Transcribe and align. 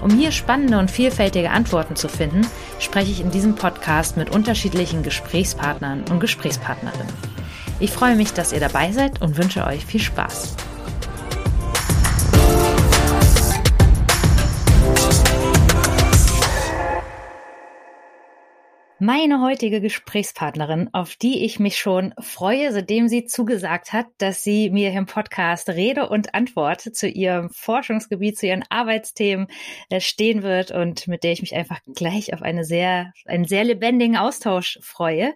Um 0.00 0.10
hier 0.10 0.30
spannende 0.30 0.78
und 0.78 0.90
vielfältige 0.90 1.50
Antworten 1.50 1.96
zu 1.96 2.08
finden, 2.08 2.46
spreche 2.78 3.10
ich 3.10 3.20
in 3.20 3.30
diesem 3.30 3.54
Podcast 3.54 4.16
mit 4.16 4.30
unterschiedlichen 4.30 5.02
Gesprächspartnern 5.02 6.04
und 6.10 6.20
Gesprächspartnerinnen. 6.20 7.12
Ich 7.80 7.90
freue 7.90 8.16
mich, 8.16 8.32
dass 8.32 8.52
ihr 8.52 8.60
dabei 8.60 8.92
seid 8.92 9.22
und 9.22 9.36
wünsche 9.36 9.64
euch 9.66 9.84
viel 9.84 10.00
Spaß. 10.00 10.56
Meine 19.00 19.40
heutige 19.40 19.80
Gesprächspartnerin, 19.80 20.90
auf 20.92 21.14
die 21.14 21.44
ich 21.44 21.60
mich 21.60 21.78
schon 21.78 22.14
freue, 22.18 22.72
seitdem 22.72 23.06
sie 23.06 23.26
zugesagt 23.26 23.92
hat, 23.92 24.06
dass 24.18 24.42
sie 24.42 24.70
mir 24.70 24.90
im 24.90 25.06
Podcast 25.06 25.68
Rede 25.68 26.08
und 26.08 26.34
Antwort 26.34 26.80
zu 26.80 27.06
ihrem 27.08 27.48
Forschungsgebiet, 27.50 28.36
zu 28.36 28.48
ihren 28.48 28.64
Arbeitsthemen 28.70 29.46
äh, 29.88 30.00
stehen 30.00 30.42
wird 30.42 30.72
und 30.72 31.06
mit 31.06 31.22
der 31.22 31.30
ich 31.30 31.42
mich 31.42 31.54
einfach 31.54 31.78
gleich 31.94 32.34
auf 32.34 32.42
eine 32.42 32.64
sehr, 32.64 33.12
einen 33.24 33.44
sehr 33.44 33.62
lebendigen 33.62 34.16
Austausch 34.16 34.80
freue, 34.82 35.32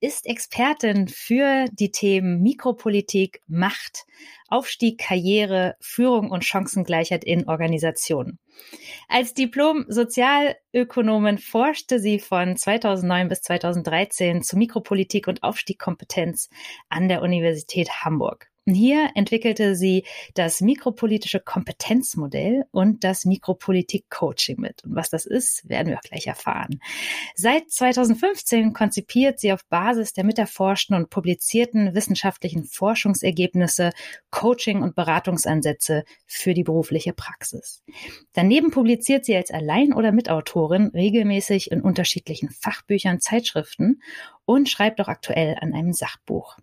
ist 0.00 0.26
Expertin 0.26 1.08
für 1.08 1.66
die 1.72 1.90
Themen 1.90 2.42
Mikropolitik, 2.42 3.42
Macht, 3.46 4.04
Aufstieg, 4.48 4.98
Karriere, 4.98 5.76
Führung 5.80 6.30
und 6.30 6.44
Chancengleichheit 6.44 7.24
in 7.24 7.48
Organisationen. 7.48 8.38
Als 9.08 9.34
Diplom-Sozialökonomin 9.34 11.38
forschte 11.38 11.98
sie 11.98 12.18
von 12.18 12.56
2009 12.56 13.28
bis 13.28 13.42
2013 13.42 14.42
zu 14.42 14.56
Mikropolitik 14.56 15.28
und 15.28 15.42
Aufstiegkompetenz 15.42 16.48
an 16.88 17.08
der 17.08 17.22
Universität 17.22 18.04
Hamburg. 18.04 18.48
Hier 18.68 19.10
entwickelte 19.14 19.76
sie 19.76 20.04
das 20.34 20.60
mikropolitische 20.60 21.38
Kompetenzmodell 21.38 22.64
und 22.72 23.04
das 23.04 23.24
Mikropolitik-Coaching 23.24 24.60
mit. 24.60 24.82
Und 24.82 24.96
was 24.96 25.08
das 25.08 25.24
ist, 25.24 25.68
werden 25.68 25.90
wir 25.90 25.98
auch 25.98 26.02
gleich 26.02 26.26
erfahren. 26.26 26.80
Seit 27.36 27.70
2015 27.70 28.72
konzipiert 28.72 29.38
sie 29.38 29.52
auf 29.52 29.64
Basis 29.66 30.14
der 30.14 30.24
miterforschten 30.24 30.96
und 30.96 31.10
publizierten 31.10 31.94
wissenschaftlichen 31.94 32.64
Forschungsergebnisse 32.64 33.92
Coaching- 34.32 34.82
und 34.82 34.96
Beratungsansätze 34.96 36.02
für 36.26 36.52
die 36.52 36.64
berufliche 36.64 37.12
Praxis. 37.12 37.84
Daneben 38.32 38.72
publiziert 38.72 39.24
sie 39.24 39.36
als 39.36 39.52
Allein- 39.52 39.94
oder 39.94 40.10
Mitautorin 40.10 40.88
regelmäßig 40.88 41.70
in 41.70 41.82
unterschiedlichen 41.82 42.50
Fachbüchern, 42.50 43.20
Zeitschriften 43.20 44.02
und 44.44 44.68
schreibt 44.68 45.00
auch 45.00 45.08
aktuell 45.08 45.56
an 45.60 45.72
einem 45.72 45.92
Sachbuch. 45.92 46.56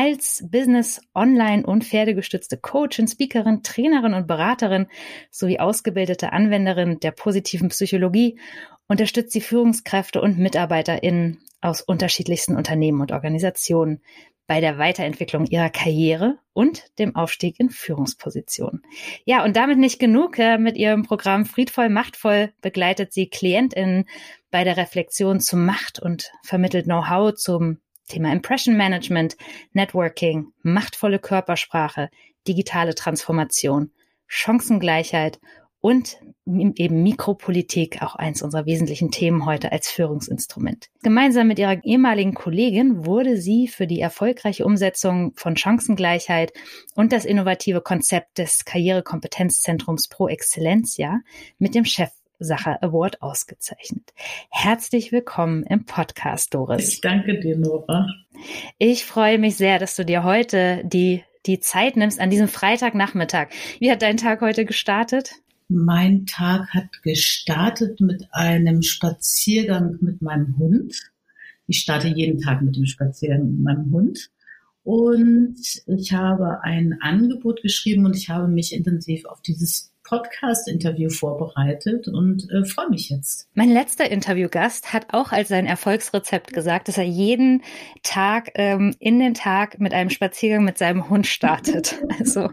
Als 0.00 0.44
Business, 0.48 1.00
Online- 1.12 1.66
und 1.66 1.82
Pferdegestützte 1.82 2.56
Coachin, 2.56 3.08
Speakerin, 3.08 3.64
Trainerin 3.64 4.14
und 4.14 4.28
Beraterin 4.28 4.86
sowie 5.28 5.58
ausgebildete 5.58 6.32
Anwenderin 6.32 7.00
der 7.00 7.10
positiven 7.10 7.70
Psychologie 7.70 8.38
unterstützt 8.86 9.32
sie 9.32 9.40
Führungskräfte 9.40 10.20
und 10.20 10.38
MitarbeiterInnen 10.38 11.40
aus 11.60 11.82
unterschiedlichsten 11.82 12.54
Unternehmen 12.54 13.00
und 13.00 13.10
Organisationen 13.10 14.00
bei 14.46 14.60
der 14.60 14.78
Weiterentwicklung 14.78 15.46
ihrer 15.46 15.68
Karriere 15.68 16.38
und 16.52 16.96
dem 17.00 17.16
Aufstieg 17.16 17.58
in 17.58 17.68
Führungspositionen. 17.68 18.84
Ja, 19.24 19.42
und 19.42 19.56
damit 19.56 19.78
nicht 19.78 19.98
genug. 19.98 20.38
Mit 20.38 20.76
ihrem 20.76 21.02
Programm 21.02 21.44
Friedvoll, 21.44 21.88
Machtvoll 21.88 22.52
begleitet 22.60 23.12
sie 23.12 23.28
KlientInnen 23.28 24.04
bei 24.52 24.62
der 24.62 24.76
Reflexion 24.76 25.40
zu 25.40 25.56
Macht 25.56 25.98
und 25.98 26.30
vermittelt 26.44 26.84
Know-how 26.84 27.34
zum 27.34 27.80
Thema 28.08 28.32
Impression 28.32 28.76
Management, 28.76 29.36
Networking, 29.72 30.48
machtvolle 30.62 31.18
Körpersprache, 31.18 32.10
digitale 32.46 32.94
Transformation, 32.94 33.92
Chancengleichheit 34.26 35.38
und 35.80 36.18
eben 36.46 37.02
Mikropolitik, 37.02 38.02
auch 38.02 38.16
eins 38.16 38.42
unserer 38.42 38.66
wesentlichen 38.66 39.10
Themen 39.10 39.46
heute 39.46 39.70
als 39.70 39.88
Führungsinstrument. 39.88 40.88
Gemeinsam 41.02 41.46
mit 41.46 41.58
ihrer 41.58 41.84
ehemaligen 41.84 42.34
Kollegin 42.34 43.04
wurde 43.06 43.36
sie 43.36 43.68
für 43.68 43.86
die 43.86 44.00
erfolgreiche 44.00 44.64
Umsetzung 44.64 45.34
von 45.36 45.56
Chancengleichheit 45.56 46.52
und 46.94 47.12
das 47.12 47.24
innovative 47.24 47.80
Konzept 47.80 48.38
des 48.38 48.64
Karrierekompetenzzentrums 48.64 50.08
Pro 50.08 50.26
Excellencia 50.28 51.20
mit 51.58 51.74
dem 51.74 51.84
Chef 51.84 52.10
Sacher 52.38 52.82
Award 52.82 53.20
ausgezeichnet. 53.22 54.12
Herzlich 54.50 55.12
willkommen 55.12 55.64
im 55.64 55.84
Podcast, 55.84 56.54
Doris. 56.54 56.88
Ich 56.88 57.00
danke 57.00 57.40
dir, 57.40 57.56
Nora. 57.56 58.06
Ich 58.78 59.04
freue 59.04 59.38
mich 59.38 59.56
sehr, 59.56 59.78
dass 59.78 59.96
du 59.96 60.04
dir 60.04 60.22
heute 60.22 60.82
die, 60.84 61.24
die 61.46 61.60
Zeit 61.60 61.96
nimmst 61.96 62.20
an 62.20 62.30
diesem 62.30 62.48
Freitagnachmittag. 62.48 63.48
Wie 63.80 63.90
hat 63.90 64.02
dein 64.02 64.16
Tag 64.16 64.40
heute 64.40 64.64
gestartet? 64.64 65.32
Mein 65.68 66.26
Tag 66.26 66.68
hat 66.70 67.02
gestartet 67.02 68.00
mit 68.00 68.28
einem 68.30 68.82
Spaziergang 68.82 69.98
mit 70.00 70.22
meinem 70.22 70.56
Hund. 70.58 70.94
Ich 71.66 71.80
starte 71.80 72.08
jeden 72.08 72.40
Tag 72.40 72.62
mit 72.62 72.76
dem 72.76 72.86
Spaziergang 72.86 73.50
mit 73.50 73.60
meinem 73.60 73.92
Hund. 73.92 74.30
Und 74.84 75.58
ich 75.86 76.12
habe 76.14 76.62
ein 76.62 76.98
Angebot 77.02 77.60
geschrieben 77.60 78.06
und 78.06 78.16
ich 78.16 78.30
habe 78.30 78.48
mich 78.48 78.72
intensiv 78.72 79.26
auf 79.26 79.42
dieses 79.42 79.92
Podcast-Interview 80.08 81.10
vorbereitet 81.10 82.08
und 82.08 82.50
äh, 82.50 82.64
freue 82.64 82.88
mich 82.88 83.10
jetzt. 83.10 83.48
Mein 83.52 83.70
letzter 83.70 84.10
Interviewgast 84.10 84.94
hat 84.94 85.08
auch 85.12 85.32
als 85.32 85.48
sein 85.48 85.66
Erfolgsrezept 85.66 86.54
gesagt, 86.54 86.88
dass 86.88 86.96
er 86.96 87.04
jeden 87.04 87.62
Tag 88.02 88.52
ähm, 88.54 88.94
in 89.00 89.18
den 89.18 89.34
Tag 89.34 89.78
mit 89.80 89.92
einem 89.92 90.08
Spaziergang 90.08 90.64
mit 90.64 90.78
seinem 90.78 91.10
Hund 91.10 91.26
startet. 91.26 92.00
also 92.18 92.48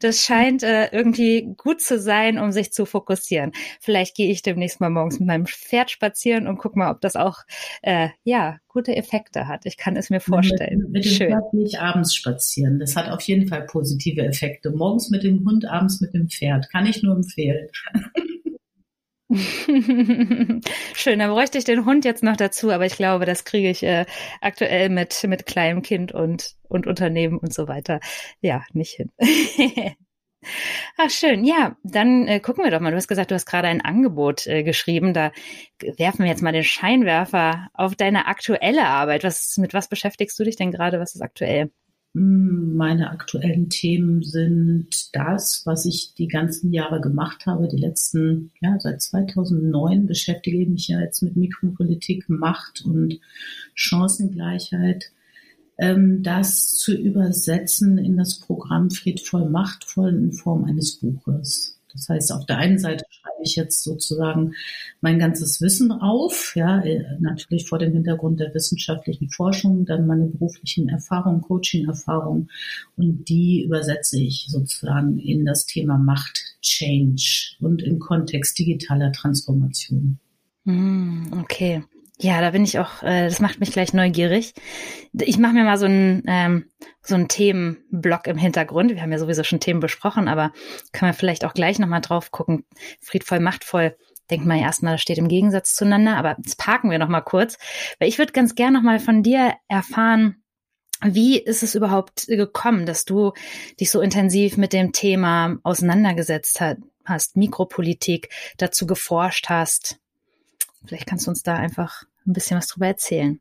das 0.00 0.22
scheint 0.22 0.62
äh, 0.62 0.88
irgendwie 0.90 1.54
gut 1.58 1.82
zu 1.82 1.98
sein, 1.98 2.38
um 2.38 2.50
sich 2.50 2.72
zu 2.72 2.86
fokussieren. 2.86 3.52
Vielleicht 3.80 4.16
gehe 4.16 4.30
ich 4.30 4.40
demnächst 4.40 4.80
mal 4.80 4.90
morgens 4.90 5.18
mit 5.18 5.28
meinem 5.28 5.46
Pferd 5.46 5.90
spazieren 5.90 6.46
und 6.46 6.56
guck 6.56 6.76
mal, 6.76 6.90
ob 6.90 7.02
das 7.02 7.14
auch 7.14 7.40
äh, 7.82 8.08
ja 8.22 8.58
gute 8.74 8.94
Effekte 8.94 9.48
hat. 9.48 9.64
Ich 9.64 9.78
kann 9.78 9.96
es 9.96 10.10
mir 10.10 10.20
vorstellen. 10.20 10.80
Mit, 10.80 10.90
mit 10.90 11.04
dem 11.06 11.10
Schön. 11.10 11.28
Pferd 11.28 11.50
gehe 11.52 11.64
ich 11.64 11.80
abends 11.80 12.14
spazieren. 12.14 12.78
Das 12.78 12.96
hat 12.96 13.08
auf 13.08 13.22
jeden 13.22 13.48
Fall 13.48 13.62
positive 13.62 14.20
Effekte. 14.22 14.70
Morgens 14.70 15.08
mit 15.08 15.22
dem 15.22 15.46
Hund, 15.46 15.64
abends 15.64 16.02
mit 16.02 16.12
dem 16.12 16.28
Pferd. 16.28 16.68
Kann 16.70 16.84
ich 16.84 17.02
nur 17.02 17.14
empfehlen. 17.16 17.68
Schön, 20.94 21.18
dann 21.18 21.30
bräuchte 21.30 21.56
ich 21.56 21.64
den 21.64 21.86
Hund 21.86 22.04
jetzt 22.04 22.22
noch 22.22 22.36
dazu, 22.36 22.70
aber 22.70 22.84
ich 22.84 22.96
glaube, 22.96 23.24
das 23.24 23.44
kriege 23.44 23.70
ich 23.70 23.82
äh, 23.82 24.04
aktuell 24.40 24.90
mit, 24.90 25.24
mit 25.24 25.46
kleinem 25.46 25.82
Kind 25.82 26.12
und, 26.12 26.54
und 26.68 26.86
Unternehmen 26.86 27.38
und 27.38 27.54
so 27.54 27.66
weiter. 27.66 28.00
Ja, 28.40 28.64
nicht 28.72 28.92
hin. 28.92 29.10
Ach 30.96 31.10
schön, 31.10 31.44
ja, 31.44 31.76
dann 31.82 32.26
äh, 32.26 32.40
gucken 32.40 32.64
wir 32.64 32.70
doch 32.70 32.80
mal. 32.80 32.90
Du 32.90 32.96
hast 32.96 33.08
gesagt, 33.08 33.30
du 33.30 33.34
hast 33.34 33.46
gerade 33.46 33.68
ein 33.68 33.80
Angebot 33.80 34.46
äh, 34.46 34.62
geschrieben. 34.62 35.14
Da 35.14 35.32
werfen 35.96 36.24
wir 36.24 36.30
jetzt 36.30 36.42
mal 36.42 36.52
den 36.52 36.64
Scheinwerfer 36.64 37.68
auf 37.74 37.94
deine 37.96 38.26
aktuelle 38.26 38.86
Arbeit. 38.86 39.24
Was, 39.24 39.56
mit 39.58 39.74
was 39.74 39.88
beschäftigst 39.88 40.38
du 40.38 40.44
dich 40.44 40.56
denn 40.56 40.70
gerade? 40.70 41.00
Was 41.00 41.14
ist 41.14 41.22
aktuell? 41.22 41.70
Hm, 42.14 42.76
meine 42.76 43.10
aktuellen 43.10 43.68
Themen 43.70 44.22
sind 44.22 45.14
das, 45.14 45.62
was 45.64 45.84
ich 45.84 46.14
die 46.14 46.28
ganzen 46.28 46.72
Jahre 46.72 47.00
gemacht 47.00 47.46
habe. 47.46 47.66
Die 47.66 47.76
letzten, 47.76 48.52
ja, 48.60 48.78
seit 48.78 49.02
2009 49.02 50.06
beschäftige 50.06 50.62
ich 50.62 50.68
mich 50.68 50.88
ja 50.88 51.00
jetzt 51.00 51.22
mit 51.22 51.34
Mikropolitik, 51.36 52.28
Macht 52.28 52.84
und 52.84 53.20
Chancengleichheit 53.74 55.10
das 55.76 56.76
zu 56.76 56.96
übersetzen 56.96 57.98
in 57.98 58.16
das 58.16 58.38
Programm 58.38 58.90
Friedvoll 58.90 59.50
Machtvoll 59.50 60.10
in 60.10 60.32
Form 60.32 60.64
eines 60.64 60.96
Buches. 60.96 61.74
Das 61.94 62.08
heißt, 62.08 62.32
auf 62.32 62.44
der 62.46 62.58
einen 62.58 62.78
Seite 62.78 63.04
schreibe 63.08 63.42
ich 63.42 63.54
jetzt 63.54 63.84
sozusagen 63.84 64.54
mein 65.00 65.18
ganzes 65.18 65.60
Wissen 65.60 65.92
auf, 65.92 66.54
ja, 66.56 66.80
äh, 66.80 67.04
natürlich 67.20 67.68
vor 67.68 67.78
dem 67.78 67.92
Hintergrund 67.92 68.40
der 68.40 68.52
wissenschaftlichen 68.52 69.30
Forschung, 69.30 69.84
dann 69.84 70.06
meine 70.06 70.26
beruflichen 70.26 70.88
Erfahrungen, 70.88 71.42
Coaching-Erfahrungen 71.42 72.50
und 72.96 73.28
die 73.28 73.62
übersetze 73.62 74.20
ich 74.20 74.46
sozusagen 74.48 75.18
in 75.20 75.44
das 75.44 75.66
Thema 75.66 75.96
Macht, 75.96 76.56
Change 76.62 77.56
und 77.60 77.82
im 77.82 78.00
Kontext 78.00 78.58
digitaler 78.58 79.12
Transformation. 79.12 80.18
Hm, 80.64 81.30
okay. 81.40 81.84
Ja, 82.20 82.40
da 82.40 82.50
bin 82.50 82.62
ich 82.62 82.78
auch, 82.78 83.02
äh, 83.02 83.24
das 83.24 83.40
macht 83.40 83.58
mich 83.58 83.72
gleich 83.72 83.92
neugierig. 83.92 84.54
Ich 85.12 85.36
mache 85.36 85.52
mir 85.54 85.64
mal 85.64 85.78
so 85.78 85.86
einen, 85.86 86.22
ähm, 86.28 86.70
so 87.02 87.16
einen 87.16 87.26
Themenblock 87.26 88.28
im 88.28 88.38
Hintergrund. 88.38 88.92
Wir 88.94 89.02
haben 89.02 89.10
ja 89.10 89.18
sowieso 89.18 89.42
schon 89.42 89.58
Themen 89.58 89.80
besprochen, 89.80 90.28
aber 90.28 90.52
können 90.92 91.10
wir 91.10 91.14
vielleicht 91.14 91.44
auch 91.44 91.54
gleich 91.54 91.80
nochmal 91.80 92.00
drauf 92.00 92.30
gucken. 92.30 92.64
Friedvoll, 93.00 93.40
machtvoll. 93.40 93.96
denkt 94.30 94.46
man 94.46 94.58
erstmal, 94.58 94.94
das 94.94 95.02
steht 95.02 95.18
im 95.18 95.28
Gegensatz 95.28 95.74
zueinander, 95.74 96.16
aber 96.16 96.36
das 96.38 96.56
parken 96.56 96.90
wir 96.90 96.98
nochmal 96.98 97.24
kurz, 97.24 97.58
weil 97.98 98.08
ich 98.08 98.18
würde 98.18 98.32
ganz 98.32 98.54
gern 98.54 98.72
nochmal 98.72 99.00
von 99.00 99.22
dir 99.22 99.54
erfahren, 99.68 100.44
wie 101.02 101.38
ist 101.38 101.62
es 101.62 101.74
überhaupt 101.74 102.26
gekommen, 102.28 102.86
dass 102.86 103.04
du 103.04 103.32
dich 103.80 103.90
so 103.90 104.00
intensiv 104.00 104.56
mit 104.56 104.72
dem 104.72 104.92
Thema 104.92 105.58
auseinandergesetzt 105.62 106.62
hast, 107.04 107.36
Mikropolitik, 107.36 108.30
dazu 108.56 108.86
geforscht 108.86 109.50
hast? 109.50 109.98
Vielleicht 110.86 111.06
kannst 111.06 111.26
du 111.26 111.30
uns 111.30 111.42
da 111.42 111.56
einfach 111.56 112.04
ein 112.26 112.32
bisschen 112.32 112.56
was 112.56 112.68
drüber 112.68 112.86
erzählen. 112.86 113.40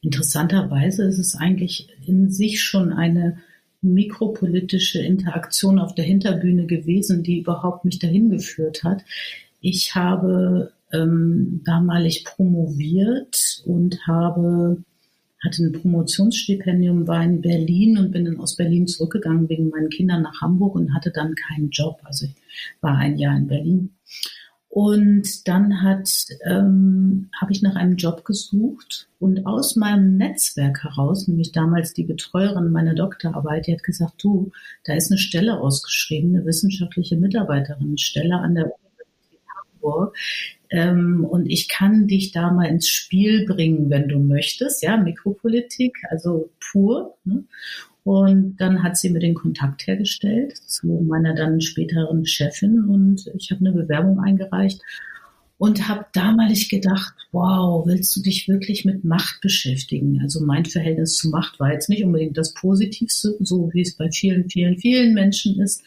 Interessanterweise 0.00 1.04
ist 1.04 1.18
es 1.18 1.34
eigentlich 1.34 1.88
in 2.06 2.30
sich 2.30 2.62
schon 2.62 2.92
eine 2.92 3.38
mikropolitische 3.80 5.00
Interaktion 5.00 5.78
auf 5.78 5.94
der 5.94 6.04
Hinterbühne 6.04 6.66
gewesen, 6.66 7.22
die 7.22 7.40
überhaupt 7.40 7.84
mich 7.84 7.98
dahin 7.98 8.30
geführt 8.30 8.84
hat. 8.84 9.04
Ich 9.60 9.94
habe 9.94 10.72
ähm, 10.92 11.62
damalig 11.64 12.24
promoviert 12.24 13.62
und 13.66 14.06
habe 14.06 14.82
hatte 15.44 15.62
ein 15.62 15.72
Promotionsstipendium, 15.72 17.06
war 17.06 17.22
in 17.22 17.40
Berlin 17.40 17.96
und 17.98 18.10
bin 18.10 18.24
dann 18.24 18.40
aus 18.40 18.56
Berlin 18.56 18.88
zurückgegangen 18.88 19.48
wegen 19.48 19.68
meinen 19.68 19.88
Kindern 19.88 20.22
nach 20.22 20.40
Hamburg 20.40 20.74
und 20.74 20.94
hatte 20.94 21.12
dann 21.12 21.36
keinen 21.36 21.70
Job. 21.70 22.00
Also 22.02 22.26
ich 22.26 22.34
war 22.80 22.96
ein 22.96 23.18
Jahr 23.18 23.36
in 23.36 23.46
Berlin 23.46 23.90
und 24.78 25.48
dann 25.48 25.74
ähm, 26.48 27.30
habe 27.40 27.50
ich 27.50 27.62
nach 27.62 27.74
einem 27.74 27.96
Job 27.96 28.24
gesucht 28.24 29.08
und 29.18 29.44
aus 29.44 29.74
meinem 29.74 30.16
Netzwerk 30.16 30.84
heraus, 30.84 31.26
nämlich 31.26 31.50
damals 31.50 31.94
die 31.94 32.04
Betreuerin 32.04 32.70
meiner 32.70 32.94
Doktorarbeit, 32.94 33.66
die 33.66 33.72
hat 33.72 33.82
gesagt, 33.82 34.22
du, 34.22 34.52
da 34.84 34.94
ist 34.94 35.10
eine 35.10 35.18
Stelle 35.18 35.58
ausgeschrieben, 35.58 36.36
eine 36.36 36.46
wissenschaftliche 36.46 37.16
Mitarbeiterinnenstelle 37.16 38.36
an 38.36 38.54
der 38.54 38.66
Universität 38.66 39.40
Hamburg. 39.56 40.16
Ähm, 40.70 41.24
und 41.24 41.46
ich 41.46 41.68
kann 41.68 42.06
dich 42.06 42.30
da 42.30 42.52
mal 42.52 42.66
ins 42.66 42.86
Spiel 42.86 43.46
bringen, 43.46 43.90
wenn 43.90 44.06
du 44.06 44.20
möchtest, 44.20 44.84
ja, 44.84 44.96
Mikropolitik, 44.96 45.96
also 46.08 46.50
pur. 46.60 47.16
Ne? 47.24 47.42
Und 48.08 48.56
dann 48.56 48.82
hat 48.82 48.96
sie 48.96 49.10
mir 49.10 49.18
den 49.18 49.34
Kontakt 49.34 49.86
hergestellt 49.86 50.56
zu 50.56 50.86
meiner 50.86 51.34
dann 51.34 51.60
späteren 51.60 52.24
Chefin 52.24 52.84
und 52.84 53.30
ich 53.36 53.50
habe 53.50 53.60
eine 53.60 53.72
Bewerbung 53.72 54.18
eingereicht 54.20 54.80
und 55.58 55.88
habe 55.88 56.06
damalig 56.14 56.70
gedacht, 56.70 57.12
wow, 57.32 57.86
willst 57.86 58.16
du 58.16 58.22
dich 58.22 58.48
wirklich 58.48 58.86
mit 58.86 59.04
Macht 59.04 59.42
beschäftigen? 59.42 60.20
Also 60.22 60.42
mein 60.42 60.64
Verhältnis 60.64 61.16
zu 61.16 61.28
Macht 61.28 61.60
war 61.60 61.70
jetzt 61.70 61.90
nicht 61.90 62.02
unbedingt 62.02 62.38
das 62.38 62.54
Positivste, 62.54 63.36
so 63.40 63.68
wie 63.74 63.82
es 63.82 63.94
bei 63.94 64.10
vielen, 64.10 64.48
vielen, 64.48 64.78
vielen 64.78 65.12
Menschen 65.12 65.60
ist. 65.60 65.82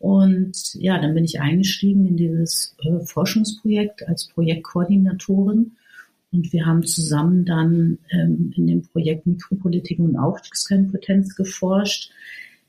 Und 0.00 0.74
ja, 0.74 1.00
dann 1.00 1.14
bin 1.14 1.22
ich 1.22 1.40
eingestiegen 1.40 2.08
in 2.08 2.16
dieses 2.16 2.74
äh, 2.82 3.06
Forschungsprojekt 3.06 4.08
als 4.08 4.26
Projektkoordinatorin 4.26 5.76
und 6.32 6.52
wir 6.52 6.64
haben 6.64 6.82
zusammen 6.82 7.44
dann 7.44 7.98
ähm, 8.10 8.52
in 8.56 8.66
dem 8.66 8.82
Projekt 8.82 9.26
Mikropolitik 9.26 9.98
und 9.98 10.16
Aufstiegskompetenz 10.16 11.36
geforscht. 11.36 12.10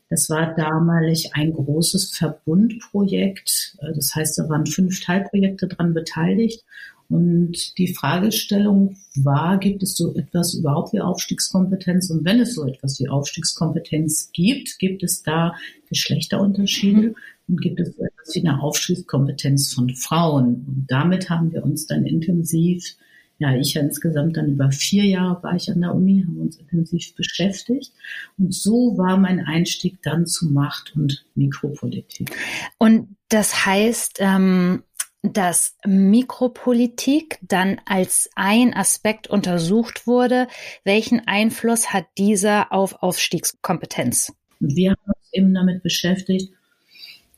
Das 0.10 0.30
war 0.30 0.54
damalig 0.54 1.32
ein 1.34 1.54
großes 1.54 2.12
Verbundprojekt. 2.12 3.78
Äh, 3.80 3.94
das 3.96 4.14
heißt, 4.16 4.38
da 4.38 4.50
waren 4.50 4.66
fünf 4.66 5.02
Teilprojekte 5.02 5.68
dran 5.68 5.94
beteiligt. 5.94 6.64
Und 7.10 7.78
die 7.78 7.94
Fragestellung 7.94 8.98
war, 9.16 9.60
gibt 9.60 9.84
es 9.84 9.96
so 9.96 10.14
etwas 10.16 10.54
überhaupt 10.56 10.94
wie 10.94 11.02
Aufstiegskompetenz? 11.02 12.10
Und 12.10 12.26
wenn 12.26 12.40
es 12.40 12.56
so 12.56 12.66
etwas 12.66 13.00
wie 13.00 13.08
Aufstiegskompetenz 13.08 14.32
gibt, 14.34 14.78
gibt 14.80 15.04
es 15.04 15.24
da 15.24 15.54
Geschlechterunterschiede? 15.90 17.14
Und 17.48 17.62
gibt 17.62 17.80
es 17.80 17.96
so 17.96 18.04
etwas 18.04 18.36
wie 18.36 18.40
eine 18.40 18.62
Aufstiegskompetenz 18.62 19.74
von 19.74 19.90
Frauen? 19.96 20.66
Und 20.68 20.86
damit 20.88 21.30
haben 21.30 21.54
wir 21.54 21.64
uns 21.64 21.86
dann 21.86 22.06
intensiv 22.06 22.98
ja, 23.44 23.54
ich 23.58 23.74
ja 23.74 23.82
insgesamt 23.82 24.38
dann 24.38 24.54
über 24.54 24.72
vier 24.72 25.04
Jahre 25.04 25.44
war 25.44 25.56
ich 25.56 25.70
an 25.70 25.82
der 25.82 25.94
Uni, 25.94 26.24
haben 26.26 26.40
uns 26.40 26.58
intensiv 26.58 27.14
beschäftigt. 27.16 27.92
Und 28.38 28.54
so 28.54 28.98
war 28.98 29.18
mein 29.18 29.42
Einstieg 29.42 30.02
dann 30.02 30.26
zu 30.26 30.48
Macht 30.48 30.96
und 30.96 31.26
Mikropolitik. 31.36 32.32
Und 32.78 33.18
das 33.28 33.66
heißt, 33.66 34.20
ähm, 34.20 34.84
dass 35.24 35.76
Mikropolitik 35.86 37.40
dann 37.42 37.82
als 37.86 38.30
ein 38.36 38.74
Aspekt 38.74 39.28
untersucht 39.28 40.08
wurde. 40.08 40.48
Welchen 40.86 41.28
Einfluss 41.28 41.92
hat 41.92 42.06
dieser 42.18 42.72
auf 42.72 43.04
Aufstiegskompetenz? 43.04 44.34
Wir 44.60 44.92
haben 44.92 45.02
uns 45.06 45.34
eben 45.34 45.54
damit 45.54 45.84
beschäftigt, 45.84 46.54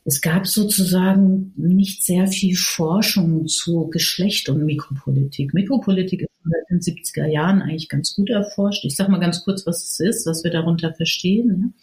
es 0.06 0.20
gab 0.20 0.46
sozusagen 0.46 1.52
nicht 1.56 2.04
sehr 2.04 2.28
viel 2.28 2.54
Forschung 2.54 3.48
zu 3.48 3.88
Geschlecht 3.88 4.48
und 4.48 4.64
Mikropolitik. 4.64 5.52
Mikropolitik 5.52 6.22
ist 6.22 6.30
seit 6.44 6.70
den 6.70 6.80
70er 6.80 7.26
Jahren 7.26 7.60
eigentlich 7.60 7.88
ganz 7.88 8.14
gut 8.14 8.30
erforscht. 8.30 8.84
Ich 8.84 8.94
sage 8.94 9.10
mal 9.10 9.18
ganz 9.18 9.42
kurz, 9.42 9.66
was 9.66 9.82
es 9.82 9.98
ist, 9.98 10.26
was 10.26 10.44
wir 10.44 10.52
darunter 10.52 10.94
verstehen. 10.94 11.74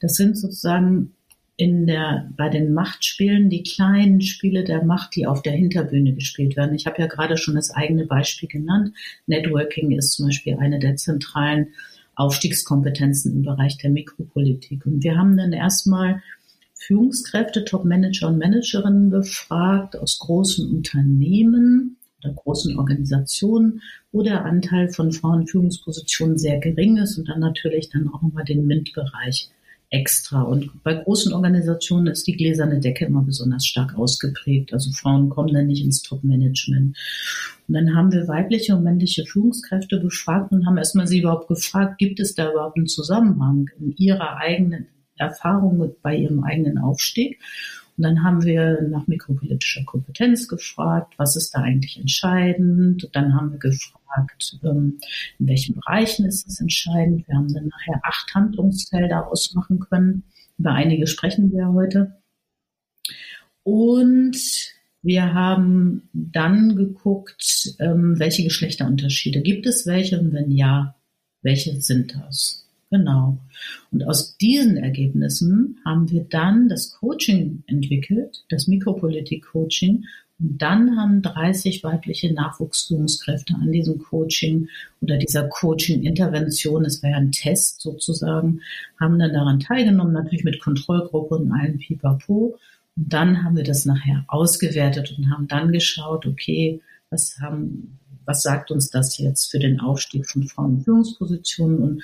Das 0.00 0.14
sind 0.14 0.38
sozusagen 0.38 1.12
in 1.56 1.88
der, 1.88 2.30
bei 2.36 2.48
den 2.50 2.72
Machtspielen 2.72 3.50
die 3.50 3.64
kleinen 3.64 4.20
Spiele 4.20 4.62
der 4.62 4.84
Macht, 4.84 5.16
die 5.16 5.26
auf 5.26 5.42
der 5.42 5.54
Hinterbühne 5.54 6.12
gespielt 6.12 6.56
werden. 6.56 6.76
Ich 6.76 6.86
habe 6.86 7.00
ja 7.02 7.08
gerade 7.08 7.36
schon 7.36 7.56
das 7.56 7.72
eigene 7.72 8.06
Beispiel 8.06 8.48
genannt. 8.48 8.92
Networking 9.26 9.90
ist 9.90 10.12
zum 10.12 10.26
Beispiel 10.26 10.56
eine 10.60 10.78
der 10.78 10.94
zentralen 10.94 11.68
Aufstiegskompetenzen 12.14 13.32
im 13.32 13.42
Bereich 13.42 13.76
der 13.78 13.90
Mikropolitik. 13.90 14.86
Und 14.86 15.02
wir 15.02 15.16
haben 15.16 15.36
dann 15.36 15.52
erstmal 15.52 16.22
Führungskräfte, 16.78 17.64
Top-Manager 17.64 18.28
und 18.28 18.38
Managerinnen 18.38 19.10
befragt 19.10 19.96
aus 19.96 20.18
großen 20.18 20.70
Unternehmen 20.70 21.96
oder 22.22 22.34
großen 22.34 22.78
Organisationen, 22.78 23.80
wo 24.12 24.22
der 24.22 24.44
Anteil 24.44 24.90
von 24.90 25.10
Frauen 25.12 25.42
in 25.42 25.46
Führungspositionen 25.46 26.38
sehr 26.38 26.58
gering 26.58 26.98
ist 26.98 27.18
und 27.18 27.28
dann 27.28 27.40
natürlich 27.40 27.88
dann 27.90 28.08
auch 28.08 28.22
nochmal 28.22 28.44
den 28.44 28.66
MINT-Bereich 28.66 29.50
extra. 29.90 30.42
Und 30.42 30.82
bei 30.82 30.94
großen 30.94 31.32
Organisationen 31.32 32.08
ist 32.08 32.26
die 32.26 32.36
gläserne 32.36 32.80
Decke 32.80 33.06
immer 33.06 33.22
besonders 33.22 33.64
stark 33.64 33.96
ausgeprägt. 33.96 34.72
Also 34.72 34.90
Frauen 34.92 35.28
kommen 35.30 35.54
dann 35.54 35.66
nicht 35.66 35.84
ins 35.84 36.02
Top-Management. 36.02 36.96
Und 37.68 37.74
dann 37.74 37.94
haben 37.94 38.12
wir 38.12 38.28
weibliche 38.28 38.76
und 38.76 38.84
männliche 38.84 39.24
Führungskräfte 39.24 39.98
befragt 39.98 40.52
und 40.52 40.66
haben 40.66 40.76
erstmal 40.76 41.06
sie 41.06 41.20
überhaupt 41.20 41.48
gefragt, 41.48 41.98
gibt 41.98 42.20
es 42.20 42.34
da 42.34 42.50
überhaupt 42.50 42.76
einen 42.76 42.86
Zusammenhang 42.86 43.70
in 43.80 43.96
ihrer 43.96 44.36
eigenen 44.36 44.86
Erfahrung 45.18 45.94
bei 46.02 46.16
ihrem 46.16 46.44
eigenen 46.44 46.78
Aufstieg. 46.78 47.40
Und 47.96 48.02
dann 48.02 48.22
haben 48.22 48.44
wir 48.44 48.82
nach 48.82 49.06
mikropolitischer 49.06 49.84
Kompetenz 49.84 50.48
gefragt, 50.48 51.14
was 51.16 51.34
ist 51.34 51.54
da 51.54 51.62
eigentlich 51.62 51.98
entscheidend. 51.98 53.08
Dann 53.12 53.34
haben 53.34 53.52
wir 53.52 53.58
gefragt, 53.58 54.58
ähm, 54.62 54.98
in 55.38 55.48
welchen 55.48 55.76
Bereichen 55.76 56.26
ist 56.26 56.46
es 56.46 56.60
entscheidend. 56.60 57.26
Wir 57.26 57.36
haben 57.36 57.52
dann 57.52 57.68
nachher 57.68 58.00
acht 58.04 58.34
Handlungsfelder 58.34 59.28
ausmachen 59.28 59.80
können. 59.80 60.24
Über 60.58 60.72
einige 60.72 61.06
sprechen 61.06 61.52
wir 61.52 61.68
heute. 61.68 62.18
Und 63.62 64.36
wir 65.02 65.34
haben 65.34 66.08
dann 66.12 66.76
geguckt, 66.76 67.74
ähm, 67.78 68.18
welche 68.18 68.44
Geschlechterunterschiede 68.44 69.40
gibt 69.40 69.66
es 69.66 69.86
welche 69.86 70.20
und 70.20 70.32
wenn 70.32 70.50
ja, 70.50 70.96
welche 71.42 71.80
sind 71.80 72.14
das? 72.14 72.65
Genau. 72.90 73.38
Und 73.90 74.04
aus 74.06 74.36
diesen 74.36 74.76
Ergebnissen 74.76 75.78
haben 75.84 76.08
wir 76.10 76.24
dann 76.24 76.68
das 76.68 76.92
Coaching 76.92 77.64
entwickelt, 77.66 78.44
das 78.48 78.68
Mikropolitik-Coaching. 78.68 80.04
Und 80.38 80.62
dann 80.62 80.96
haben 80.96 81.22
30 81.22 81.82
weibliche 81.82 82.32
Nachwuchsführungskräfte 82.32 83.54
an 83.54 83.72
diesem 83.72 83.98
Coaching 83.98 84.68
oder 85.00 85.16
dieser 85.16 85.48
Coaching-Intervention, 85.48 86.84
es 86.84 87.02
war 87.02 87.10
ja 87.10 87.16
ein 87.16 87.32
Test 87.32 87.80
sozusagen, 87.80 88.60
haben 89.00 89.18
dann 89.18 89.32
daran 89.32 89.60
teilgenommen, 89.60 90.12
natürlich 90.12 90.44
mit 90.44 90.60
Kontrollgruppe 90.60 91.36
und 91.36 91.52
allen 91.52 91.78
Pipapo. 91.78 92.58
Und 92.96 93.12
dann 93.12 93.42
haben 93.42 93.56
wir 93.56 93.64
das 93.64 93.84
nachher 93.84 94.24
ausgewertet 94.28 95.14
und 95.16 95.30
haben 95.30 95.48
dann 95.48 95.72
geschaut, 95.72 96.26
okay, 96.26 96.80
was 97.10 97.38
haben, 97.40 97.98
was 98.24 98.42
sagt 98.42 98.70
uns 98.70 98.90
das 98.90 99.18
jetzt 99.18 99.50
für 99.50 99.58
den 99.58 99.80
Aufstieg 99.80 100.28
von 100.28 100.44
Frauen 100.44 100.76
in 100.76 100.84
Führungspositionen? 100.84 101.82
Und 101.82 102.02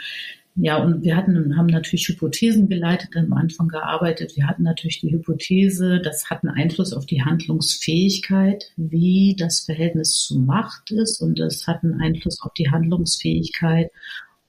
ja, 0.55 0.77
und 0.77 1.03
wir 1.03 1.17
hatten, 1.17 1.57
haben 1.57 1.67
natürlich 1.67 2.09
Hypothesen 2.09 2.69
geleitet, 2.69 3.17
am 3.17 3.33
Anfang 3.33 3.69
gearbeitet. 3.69 4.37
Wir 4.37 4.47
hatten 4.47 4.65
natürlich 4.65 5.01
die 5.01 5.11
Hypothese, 5.11 6.01
das 6.01 6.29
hat 6.29 6.45
einen 6.45 6.55
Einfluss 6.55 6.93
auf 6.93 7.07
die 7.07 7.23
Handlungsfähigkeit, 7.23 8.73
wie 8.77 9.35
das 9.39 9.61
Verhältnis 9.61 10.21
zu 10.21 10.39
Macht 10.39 10.91
ist. 10.91 11.23
Und 11.23 11.39
das 11.39 11.67
hat 11.67 11.83
einen 11.83 12.01
Einfluss 12.01 12.43
auf 12.43 12.53
die 12.53 12.71
Handlungsfähigkeit, 12.71 13.91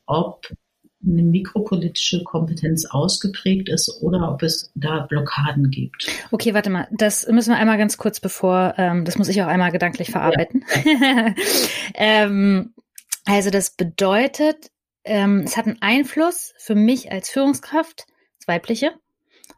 ob 0.06 0.46
eine 1.06 1.24
mikropolitische 1.24 2.24
Kompetenz 2.24 2.86
ausgeprägt 2.86 3.70
ist 3.70 4.02
oder 4.02 4.32
ob 4.32 4.44
es 4.44 4.72
da 4.76 5.06
Blockaden 5.06 5.70
gibt. 5.70 6.08
Okay, 6.32 6.54
warte 6.54 6.70
mal, 6.70 6.88
das 6.92 7.28
müssen 7.28 7.52
wir 7.52 7.58
einmal 7.58 7.78
ganz 7.78 7.98
kurz 7.98 8.20
bevor, 8.20 8.74
ähm, 8.78 9.06
das 9.06 9.18
muss 9.18 9.30
ich 9.30 9.42
auch 9.42 9.48
einmal 9.48 9.72
gedanklich 9.72 10.12
verarbeiten. 10.12 10.66
Ja. 10.86 11.34
ähm, 11.96 12.74
also 13.26 13.50
das 13.50 13.76
bedeutet, 13.76 14.72
ähm, 15.04 15.42
es 15.46 15.58
hat 15.58 15.66
einen 15.66 15.82
Einfluss 15.82 16.54
für 16.58 16.76
mich 16.76 17.12
als 17.12 17.30
Führungskraft, 17.30 18.06
das 18.40 18.48
weibliche, 18.48 18.94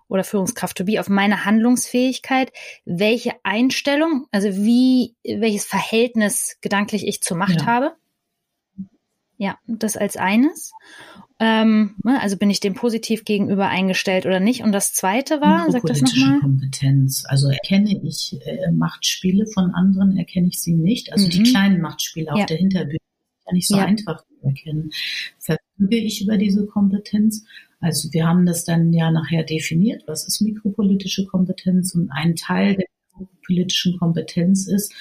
oder 0.08 0.24
Führungskraft 0.24 0.78
to 0.78 0.86
be 0.86 1.00
auf 1.00 1.10
meine 1.10 1.46
Handlungsfähigkeit, 1.46 2.52
welche 2.86 3.34
Einstellung, 3.44 4.28
also 4.32 4.50
wie, 4.50 5.16
welches 5.24 5.66
Verhältnis 5.66 6.58
gedanklich 6.62 7.08
ich 7.08 7.22
zur 7.22 7.38
Macht 7.38 7.62
ja. 7.62 7.66
habe. 7.66 7.96
Ja, 9.38 9.58
das 9.68 9.98
als 9.98 10.16
eines. 10.16 10.72
Ähm, 11.40 11.96
ne, 12.04 12.22
also 12.22 12.38
bin 12.38 12.50
ich 12.50 12.62
dem 12.62 12.74
positiv 12.74 13.25
gegenüber 13.25 13.68
eingestellt 13.68 14.25
oder 14.25 14.40
nicht? 14.40 14.64
Und 14.64 14.72
das 14.72 14.94
zweite 14.94 15.42
war, 15.42 15.70
sag 15.70 15.84
das 15.84 16.02
nochmal. 16.02 16.40
Kompetenz. 16.40 17.25
Also 17.28 17.50
erkenne 17.50 18.00
ich 18.04 18.40
äh, 18.46 18.72
Machtspiele 18.72 19.46
von 19.48 19.72
anderen, 19.72 20.18
erkenne 20.18 20.48
ich 20.48 20.62
sie 20.62 20.75
nicht. 20.75 21.12
Also 21.12 21.25
mhm. 21.25 21.32
die 21.32 21.44
kleinen 21.44 21.82
Machtspiele 21.82 22.32
auf 22.32 22.46
der 22.46 22.56
Hinterbühne 22.56 23.00
ja 23.46 23.54
nicht 23.54 23.68
so 23.68 23.78
ja. 23.78 23.86
einfach 23.86 24.24
zu 24.25 24.48
erkennen. 24.48 24.92
Verfüge 25.40 25.98
ich 25.98 26.22
über 26.22 26.38
diese 26.38 26.66
Kompetenz? 26.66 27.46
Also 27.80 28.12
wir 28.14 28.25
haben 28.25 28.46
das 28.46 28.66
dann 28.66 28.94
ja 28.94 29.12
nachher 29.12 29.44
definiert, 29.44 30.04
was 30.08 30.28
ist 30.28 30.42
mikropolitische 30.42 31.25
Kompetenz 31.25 31.94
und 31.94 32.10
ein 32.12 32.36
Teil 32.36 32.75
der 32.75 32.86
politischen 33.46 33.98
Kompetenz 33.98 34.68
ist, 34.68 34.94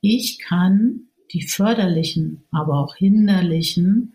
ich 0.00 0.38
kann 0.38 1.08
die 1.32 1.42
förderlichen, 1.42 2.44
aber 2.50 2.78
auch 2.78 2.96
hinderlichen 2.96 4.14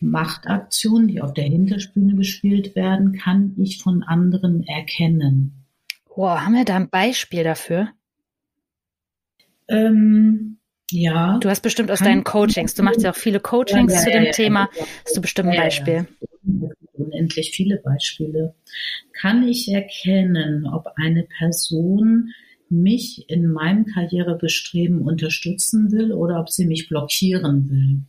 Machtaktionen, 0.00 1.08
die 1.08 1.20
auf 1.20 1.34
der 1.34 1.44
Hinterspühne 1.44 2.14
gespielt 2.14 2.74
werden, 2.74 3.12
kann 3.12 3.54
ich 3.58 3.82
von 3.82 4.02
anderen 4.02 4.62
erkennen. 4.62 5.64
Wow, 6.14 6.40
haben 6.40 6.54
wir 6.54 6.64
da 6.64 6.76
ein 6.76 6.88
Beispiel 6.88 7.44
dafür? 7.44 7.90
Ähm, 9.68 10.55
ja. 10.90 11.38
Du 11.38 11.48
hast 11.48 11.60
bestimmt 11.60 11.90
aus 11.90 12.00
deinen 12.00 12.24
Coachings, 12.24 12.74
du 12.74 12.82
machst 12.82 13.02
ja 13.02 13.10
auch 13.10 13.16
viele 13.16 13.40
Coachings 13.40 13.92
ja, 13.92 13.98
ja, 13.98 14.04
zu 14.04 14.10
dem 14.10 14.24
ja, 14.24 14.30
Thema, 14.32 14.68
hast 15.04 15.16
du 15.16 15.20
bestimmt 15.20 15.50
ein 15.50 15.56
Beispiel 15.56 16.06
unendlich 16.98 17.52
viele 17.52 17.78
Beispiele. 17.78 18.54
Kann 19.12 19.46
ich 19.46 19.68
erkennen, 19.68 20.66
ob 20.66 20.86
eine 20.96 21.24
Person 21.24 22.32
mich 22.68 23.30
in 23.30 23.46
meinem 23.52 23.86
Karrierebestreben 23.86 25.02
unterstützen 25.02 25.92
will 25.92 26.12
oder 26.12 26.40
ob 26.40 26.50
sie 26.50 26.66
mich 26.66 26.88
blockieren 26.88 27.70
will? 27.70 28.00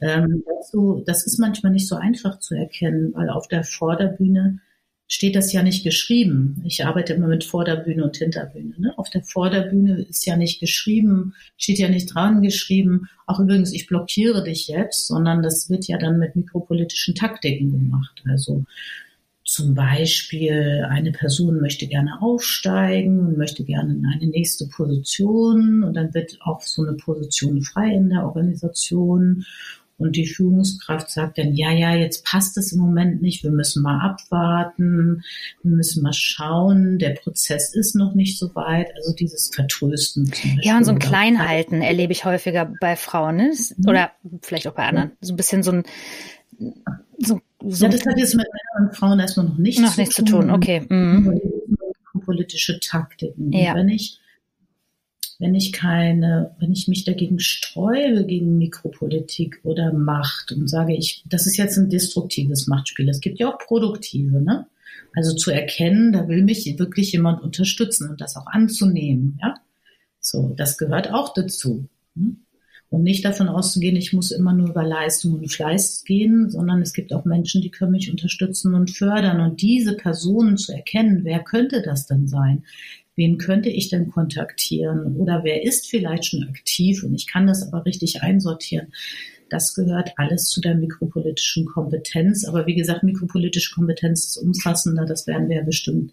Ähm, 0.00 0.44
dazu, 0.46 1.02
das 1.04 1.26
ist 1.26 1.38
manchmal 1.38 1.72
nicht 1.72 1.88
so 1.88 1.96
einfach 1.96 2.38
zu 2.38 2.54
erkennen, 2.54 3.12
weil 3.14 3.30
auf 3.30 3.48
der 3.48 3.64
Vorderbühne 3.64 4.60
steht 5.06 5.36
das 5.36 5.52
ja 5.52 5.62
nicht 5.62 5.84
geschrieben. 5.84 6.62
Ich 6.64 6.84
arbeite 6.84 7.12
immer 7.12 7.28
mit 7.28 7.44
Vorderbühne 7.44 8.04
und 8.04 8.16
Hinterbühne. 8.16 8.74
Ne? 8.78 8.94
Auf 8.96 9.10
der 9.10 9.22
Vorderbühne 9.22 10.02
ist 10.02 10.24
ja 10.24 10.36
nicht 10.36 10.60
geschrieben, 10.60 11.34
steht 11.56 11.78
ja 11.78 11.88
nicht 11.88 12.14
dran 12.14 12.42
geschrieben, 12.42 13.08
auch 13.26 13.40
übrigens, 13.40 13.72
ich 13.72 13.86
blockiere 13.86 14.44
dich 14.44 14.68
jetzt, 14.68 15.06
sondern 15.06 15.42
das 15.42 15.70
wird 15.70 15.86
ja 15.86 15.98
dann 15.98 16.18
mit 16.18 16.36
mikropolitischen 16.36 17.14
Taktiken 17.14 17.70
gemacht. 17.70 18.22
Also 18.28 18.64
zum 19.44 19.74
Beispiel 19.74 20.86
eine 20.88 21.12
Person 21.12 21.60
möchte 21.60 21.86
gerne 21.86 22.20
aufsteigen 22.22 23.20
und 23.20 23.36
möchte 23.36 23.64
gerne 23.64 23.92
in 23.92 24.06
eine 24.06 24.26
nächste 24.26 24.66
Position 24.68 25.84
und 25.84 25.94
dann 25.94 26.14
wird 26.14 26.38
auch 26.40 26.62
so 26.62 26.82
eine 26.82 26.96
Position 26.96 27.60
frei 27.62 27.92
in 27.92 28.08
der 28.08 28.24
Organisation 28.24 29.44
und 29.96 30.16
die 30.16 30.26
Führungskraft 30.26 31.08
sagt 31.08 31.38
dann, 31.38 31.54
ja, 31.54 31.70
ja, 31.70 31.94
jetzt 31.94 32.24
passt 32.24 32.56
es 32.58 32.72
im 32.72 32.80
Moment 32.80 33.22
nicht, 33.22 33.44
wir 33.44 33.50
müssen 33.50 33.82
mal 33.82 34.00
abwarten, 34.00 35.22
wir 35.62 35.70
müssen 35.70 36.02
mal 36.02 36.12
schauen, 36.12 36.98
der 36.98 37.10
Prozess 37.10 37.74
ist 37.74 37.94
noch 37.94 38.14
nicht 38.14 38.38
so 38.38 38.54
weit. 38.54 38.88
Also 38.96 39.14
dieses 39.14 39.50
Vertrösten. 39.54 40.32
Ja, 40.62 40.76
und 40.76 40.84
so 40.84 40.92
ein 40.92 40.98
Kleinhalten 40.98 41.80
erlebe 41.80 42.12
ich 42.12 42.24
häufiger 42.24 42.72
bei 42.80 42.96
Frauen, 42.96 43.36
ne? 43.36 43.52
Mhm. 43.76 43.88
oder 43.88 44.10
vielleicht 44.42 44.66
auch 44.66 44.74
bei 44.74 44.86
anderen. 44.86 45.12
So 45.20 45.32
ein 45.32 45.36
bisschen 45.36 45.62
so 45.62 45.72
ein 45.72 45.84
so, 47.18 47.40
so 47.64 47.84
ja, 47.84 47.90
das 47.90 48.06
hat 48.06 48.18
jetzt 48.18 48.34
mit 48.34 48.46
Männern 48.46 48.88
und 48.90 48.96
Frauen 48.96 49.20
erstmal 49.20 49.46
noch 49.46 49.58
nichts, 49.58 49.80
noch 49.80 49.96
nichts 49.96 50.16
zu 50.16 50.24
tun. 50.24 50.50
Okay. 50.50 50.84
Mhm. 50.88 51.40
Politische 52.24 52.80
Taktiken. 52.80 53.52
Ja. 53.52 53.74
wenn 53.74 53.88
ich 53.88 54.20
wenn 55.38 55.54
ich 55.54 55.72
keine, 55.72 56.54
wenn 56.58 56.72
ich 56.72 56.88
mich 56.88 57.04
dagegen 57.04 57.38
sträube 57.38 58.24
gegen 58.24 58.58
Mikropolitik 58.58 59.60
oder 59.62 59.92
Macht 59.92 60.52
und 60.52 60.68
sage, 60.68 60.94
ich, 60.94 61.24
das 61.26 61.46
ist 61.46 61.56
jetzt 61.56 61.76
ein 61.76 61.90
destruktives 61.90 62.66
Machtspiel. 62.66 63.08
Es 63.08 63.20
gibt 63.20 63.38
ja 63.38 63.52
auch 63.52 63.58
produktive, 63.58 64.40
ne? 64.40 64.66
Also 65.16 65.34
zu 65.34 65.50
erkennen, 65.50 66.12
da 66.12 66.28
will 66.28 66.42
mich 66.42 66.78
wirklich 66.78 67.12
jemand 67.12 67.42
unterstützen 67.42 68.10
und 68.10 68.20
das 68.20 68.36
auch 68.36 68.46
anzunehmen, 68.46 69.38
ja? 69.42 69.54
So, 70.20 70.54
das 70.56 70.78
gehört 70.78 71.12
auch 71.12 71.34
dazu. 71.34 71.88
Hm? 72.16 72.38
Und 72.90 73.02
nicht 73.02 73.24
davon 73.24 73.48
auszugehen, 73.48 73.96
ich 73.96 74.12
muss 74.12 74.30
immer 74.30 74.52
nur 74.52 74.70
über 74.70 74.84
Leistung 74.84 75.34
und 75.34 75.50
Fleiß 75.50 76.04
gehen, 76.04 76.48
sondern 76.48 76.80
es 76.80 76.92
gibt 76.92 77.12
auch 77.12 77.24
Menschen, 77.24 77.60
die 77.60 77.70
können 77.70 77.90
mich 77.90 78.10
unterstützen 78.10 78.72
und 78.74 78.90
fördern. 78.90 79.40
Und 79.40 79.62
diese 79.62 79.96
Personen 79.96 80.56
zu 80.56 80.72
erkennen, 80.72 81.24
wer 81.24 81.40
könnte 81.42 81.82
das 81.82 82.06
denn 82.06 82.28
sein? 82.28 82.62
Wen 83.16 83.38
könnte 83.38 83.68
ich 83.68 83.88
denn 83.88 84.10
kontaktieren 84.10 85.16
oder 85.16 85.44
wer 85.44 85.62
ist 85.62 85.88
vielleicht 85.88 86.26
schon 86.26 86.48
aktiv 86.48 87.04
und 87.04 87.14
ich 87.14 87.26
kann 87.26 87.46
das 87.46 87.62
aber 87.66 87.84
richtig 87.84 88.22
einsortieren. 88.22 88.92
Das 89.50 89.74
gehört 89.74 90.14
alles 90.16 90.48
zu 90.48 90.60
der 90.60 90.74
mikropolitischen 90.74 91.66
Kompetenz. 91.66 92.44
Aber 92.44 92.66
wie 92.66 92.74
gesagt, 92.74 93.02
mikropolitische 93.02 93.74
Kompetenz 93.74 94.24
ist 94.24 94.36
umfassender. 94.38 95.04
Das 95.04 95.26
werden 95.26 95.48
wir 95.48 95.56
ja 95.56 95.62
bestimmt 95.62 96.12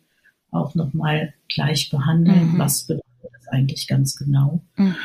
auch 0.52 0.76
nochmal 0.76 1.34
gleich 1.48 1.90
behandeln. 1.90 2.54
Mhm. 2.54 2.60
Was 2.60 2.86
bedeutet 2.86 3.32
das 3.34 3.48
eigentlich 3.48 3.88
ganz 3.88 4.16
genau? 4.18 4.62
Mhm. 4.76 4.96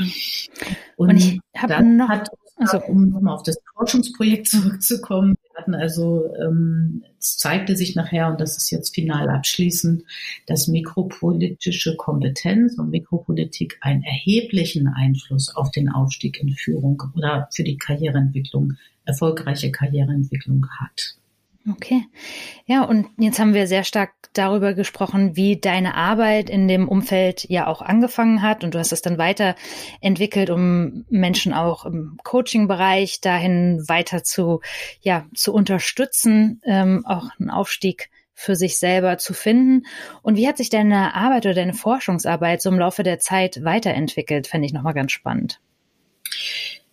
Und, 0.96 1.10
und 1.10 1.16
ich 1.16 1.40
habe 1.56 1.84
noch, 1.84 2.08
hat, 2.08 2.28
also, 2.56 2.78
um 2.86 3.10
nochmal 3.10 3.34
auf 3.34 3.42
das 3.42 3.58
Forschungsprojekt 3.74 4.46
zurückzukommen, 4.48 5.34
hatten 5.54 5.74
also, 5.74 6.34
ähm, 6.36 7.04
es 7.18 7.36
zeigte 7.36 7.76
sich 7.76 7.94
nachher, 7.94 8.30
und 8.30 8.40
das 8.40 8.56
ist 8.56 8.70
jetzt 8.70 8.94
final 8.94 9.28
abschließend, 9.28 10.04
dass 10.46 10.68
mikropolitische 10.68 11.96
Kompetenz 11.96 12.78
und 12.78 12.90
Mikropolitik 12.90 13.78
einen 13.80 14.02
erheblichen 14.02 14.88
Einfluss 14.88 15.54
auf 15.54 15.70
den 15.70 15.88
Aufstieg 15.90 16.40
in 16.40 16.50
Führung 16.50 17.02
oder 17.14 17.48
für 17.52 17.64
die 17.64 17.76
Karriereentwicklung, 17.76 18.74
erfolgreiche 19.04 19.70
Karriereentwicklung 19.70 20.66
hat. 20.80 21.16
Okay. 21.68 22.04
Ja, 22.66 22.84
und 22.84 23.08
jetzt 23.18 23.40
haben 23.40 23.54
wir 23.54 23.66
sehr 23.66 23.82
stark 23.82 24.12
darüber 24.34 24.72
gesprochen, 24.74 25.34
wie 25.34 25.60
deine 25.60 25.94
Arbeit 25.94 26.48
in 26.48 26.68
dem 26.68 26.88
Umfeld 26.88 27.44
ja 27.48 27.66
auch 27.66 27.82
angefangen 27.82 28.40
hat. 28.42 28.62
Und 28.62 28.74
du 28.74 28.78
hast 28.78 28.92
es 28.92 29.02
dann 29.02 29.18
weiterentwickelt, 29.18 30.50
um 30.50 31.04
Menschen 31.08 31.52
auch 31.52 31.84
im 31.84 32.18
Coaching-Bereich 32.22 33.20
dahin 33.20 33.82
weiter 33.88 34.22
zu, 34.22 34.60
ja, 35.00 35.26
zu 35.34 35.52
unterstützen, 35.52 36.60
ähm, 36.64 37.04
auch 37.04 37.30
einen 37.40 37.50
Aufstieg 37.50 38.10
für 38.32 38.54
sich 38.54 38.78
selber 38.78 39.18
zu 39.18 39.34
finden. 39.34 39.86
Und 40.22 40.36
wie 40.36 40.46
hat 40.46 40.58
sich 40.58 40.68
deine 40.68 41.14
Arbeit 41.14 41.46
oder 41.46 41.54
deine 41.54 41.74
Forschungsarbeit 41.74 42.62
so 42.62 42.70
im 42.70 42.78
Laufe 42.78 43.02
der 43.02 43.18
Zeit 43.18 43.64
weiterentwickelt? 43.64 44.46
Fände 44.46 44.66
ich 44.66 44.72
nochmal 44.72 44.94
ganz 44.94 45.10
spannend. 45.10 45.60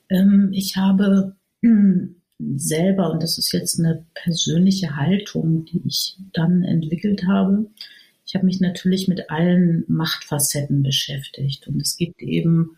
Ähm, 0.10 0.50
ich 0.54 0.78
habe 0.78 1.36
hm, 1.62 2.23
selber, 2.40 3.12
und 3.12 3.24
das 3.24 3.38
ist 3.38 3.52
jetzt 3.52 3.80
eine 3.80 4.06
persönliche 4.14 4.96
Haltung, 4.96 5.66
die 5.66 5.82
ich 5.86 6.18
dann 6.34 6.64
entwickelt 6.64 7.26
habe, 7.28 7.68
ich 8.26 8.36
habe 8.36 8.46
mich 8.46 8.62
natürlich 8.62 9.08
mit 9.08 9.30
allen 9.30 9.84
Machtfacetten 9.88 10.82
beschäftigt. 10.82 11.68
Und 11.68 11.82
es 11.82 11.98
gibt 11.98 12.22
eben 12.22 12.78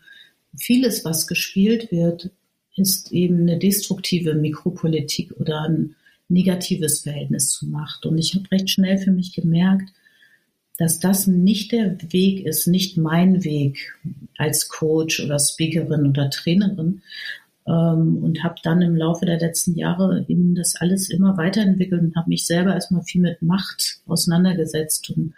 vieles, 0.56 1.04
was 1.04 1.26
gespielt 1.26 1.90
wird, 1.92 2.30
ist 2.74 3.12
eben 3.12 3.42
eine 3.42 3.58
destruktive 3.58 4.34
Mikropolitik 4.34 5.32
oder 5.38 5.62
ein 5.62 5.94
negatives 6.28 7.00
Verhältnis 7.00 7.48
zu 7.48 7.66
Macht. 7.66 8.04
Und 8.06 8.18
ich 8.18 8.34
habe 8.34 8.50
recht 8.50 8.68
schnell 8.68 8.98
für 8.98 9.12
mich 9.12 9.34
gemerkt, 9.34 9.90
dass 10.78 11.00
das 11.00 11.26
nicht 11.26 11.72
der 11.72 11.96
Weg 12.12 12.44
ist, 12.44 12.66
nicht 12.66 12.98
mein 12.98 13.44
Weg 13.44 13.94
als 14.36 14.68
Coach 14.68 15.20
oder 15.20 15.38
Speakerin 15.38 16.06
oder 16.06 16.28
Trainerin, 16.28 17.02
und 17.72 18.44
habe 18.44 18.54
dann 18.62 18.80
im 18.80 18.94
Laufe 18.94 19.26
der 19.26 19.40
letzten 19.40 19.74
Jahre 19.74 20.24
eben 20.28 20.54
das 20.54 20.76
alles 20.76 21.10
immer 21.10 21.36
weiterentwickelt 21.36 22.00
und 22.00 22.16
habe 22.16 22.28
mich 22.28 22.46
selber 22.46 22.74
erstmal 22.74 23.02
viel 23.02 23.20
mit 23.20 23.42
Macht 23.42 24.00
auseinandergesetzt 24.06 25.10
und 25.10 25.34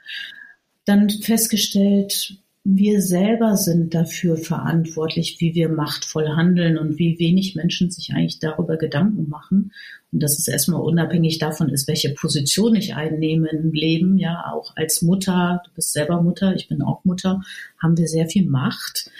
dann 0.84 1.08
festgestellt, 1.10 2.38
wir 2.64 3.00
selber 3.00 3.56
sind 3.56 3.94
dafür 3.94 4.36
verantwortlich, 4.36 5.36
wie 5.38 5.54
wir 5.54 5.70
machtvoll 5.70 6.28
handeln 6.28 6.76
und 6.76 6.98
wie 6.98 7.18
wenig 7.18 7.54
Menschen 7.54 7.90
sich 7.90 8.12
eigentlich 8.12 8.40
darüber 8.40 8.76
Gedanken 8.76 9.28
machen. 9.30 9.72
Und 10.12 10.22
dass 10.22 10.38
es 10.38 10.48
erstmal 10.48 10.82
unabhängig 10.82 11.38
davon 11.38 11.70
ist, 11.70 11.88
welche 11.88 12.10
Position 12.10 12.74
ich 12.74 12.94
einnehme 12.94 13.48
im 13.48 13.72
Leben, 13.72 14.18
ja, 14.18 14.52
auch 14.52 14.76
als 14.76 15.00
Mutter, 15.00 15.62
du 15.64 15.70
bist 15.74 15.92
selber 15.92 16.20
Mutter, 16.22 16.54
ich 16.54 16.68
bin 16.68 16.82
auch 16.82 17.04
Mutter, 17.04 17.40
haben 17.82 17.96
wir 17.96 18.06
sehr 18.06 18.26
viel 18.26 18.46
Macht. 18.46 19.10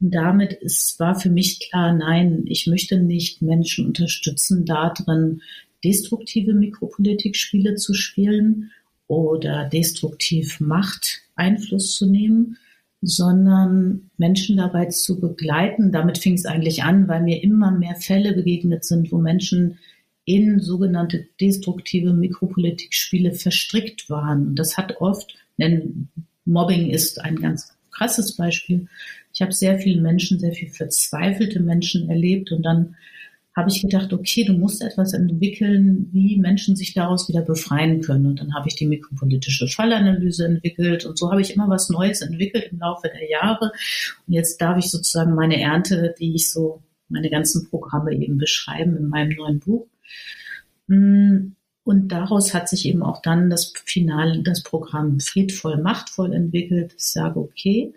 Und 0.00 0.14
damit 0.14 0.52
ist, 0.52 0.98
war 1.00 1.18
für 1.18 1.30
mich 1.30 1.60
klar, 1.60 1.92
nein, 1.92 2.44
ich 2.46 2.66
möchte 2.66 2.98
nicht 2.98 3.42
Menschen 3.42 3.86
unterstützen, 3.86 4.64
darin 4.64 5.40
destruktive 5.84 6.54
Mikropolitikspiele 6.54 7.76
zu 7.76 7.94
spielen 7.94 8.70
oder 9.06 9.68
destruktiv 9.68 10.60
Macht 10.60 11.22
Einfluss 11.36 11.94
zu 11.94 12.06
nehmen, 12.06 12.56
sondern 13.02 14.10
Menschen 14.16 14.56
dabei 14.56 14.86
zu 14.86 15.20
begleiten. 15.20 15.92
Damit 15.92 16.18
fing 16.18 16.34
es 16.34 16.46
eigentlich 16.46 16.82
an, 16.82 17.06
weil 17.08 17.22
mir 17.22 17.42
immer 17.42 17.70
mehr 17.70 17.96
Fälle 17.96 18.32
begegnet 18.32 18.84
sind, 18.84 19.12
wo 19.12 19.18
Menschen 19.18 19.78
in 20.24 20.60
sogenannte 20.60 21.26
destruktive 21.40 22.14
Mikropolitikspiele 22.14 23.32
verstrickt 23.32 24.08
waren. 24.08 24.54
Das 24.54 24.78
hat 24.78 25.00
oft, 25.00 25.36
denn 25.58 26.08
Mobbing 26.46 26.90
ist 26.90 27.20
ein 27.20 27.36
ganz 27.36 27.74
krasses 27.90 28.36
Beispiel. 28.36 28.88
Ich 29.34 29.42
habe 29.42 29.52
sehr 29.52 29.78
viele 29.78 30.00
Menschen, 30.00 30.38
sehr 30.38 30.52
viel 30.52 30.70
verzweifelte 30.70 31.60
Menschen 31.60 32.08
erlebt 32.08 32.52
und 32.52 32.62
dann 32.62 32.94
habe 33.56 33.70
ich 33.70 33.82
gedacht, 33.82 34.12
okay, 34.12 34.44
du 34.44 34.52
musst 34.52 34.82
etwas 34.82 35.12
entwickeln, 35.12 36.08
wie 36.12 36.36
Menschen 36.38 36.74
sich 36.74 36.92
daraus 36.92 37.28
wieder 37.28 37.42
befreien 37.42 38.00
können. 38.00 38.26
Und 38.26 38.40
dann 38.40 38.52
habe 38.54 38.66
ich 38.68 38.74
die 38.74 38.86
mikropolitische 38.86 39.68
Fallanalyse 39.68 40.46
entwickelt 40.46 41.04
und 41.04 41.16
so 41.16 41.30
habe 41.30 41.40
ich 41.40 41.54
immer 41.54 41.68
was 41.68 41.88
Neues 41.88 42.20
entwickelt 42.20 42.70
im 42.72 42.80
Laufe 42.80 43.08
der 43.08 43.28
Jahre. 43.28 43.70
Und 44.26 44.34
jetzt 44.34 44.60
darf 44.60 44.76
ich 44.78 44.90
sozusagen 44.90 45.34
meine 45.34 45.60
Ernte, 45.60 46.14
die 46.18 46.34
ich 46.34 46.50
so, 46.50 46.82
meine 47.08 47.30
ganzen 47.30 47.68
Programme 47.70 48.12
eben 48.12 48.38
beschreiben 48.38 48.96
in 48.96 49.08
meinem 49.08 49.36
neuen 49.36 49.60
Buch. 49.60 49.86
Mm, 50.88 51.52
und 51.84 52.08
daraus 52.08 52.54
hat 52.54 52.68
sich 52.68 52.86
eben 52.86 53.02
auch 53.02 53.22
dann 53.22 53.50
das 53.50 53.72
Finale, 53.84 54.42
das 54.42 54.62
Programm 54.62 55.20
Friedvoll, 55.20 55.80
Machtvoll 55.80 56.32
entwickelt. 56.32 56.94
Ich 56.96 57.04
sage, 57.04 57.38
okay, 57.38 57.94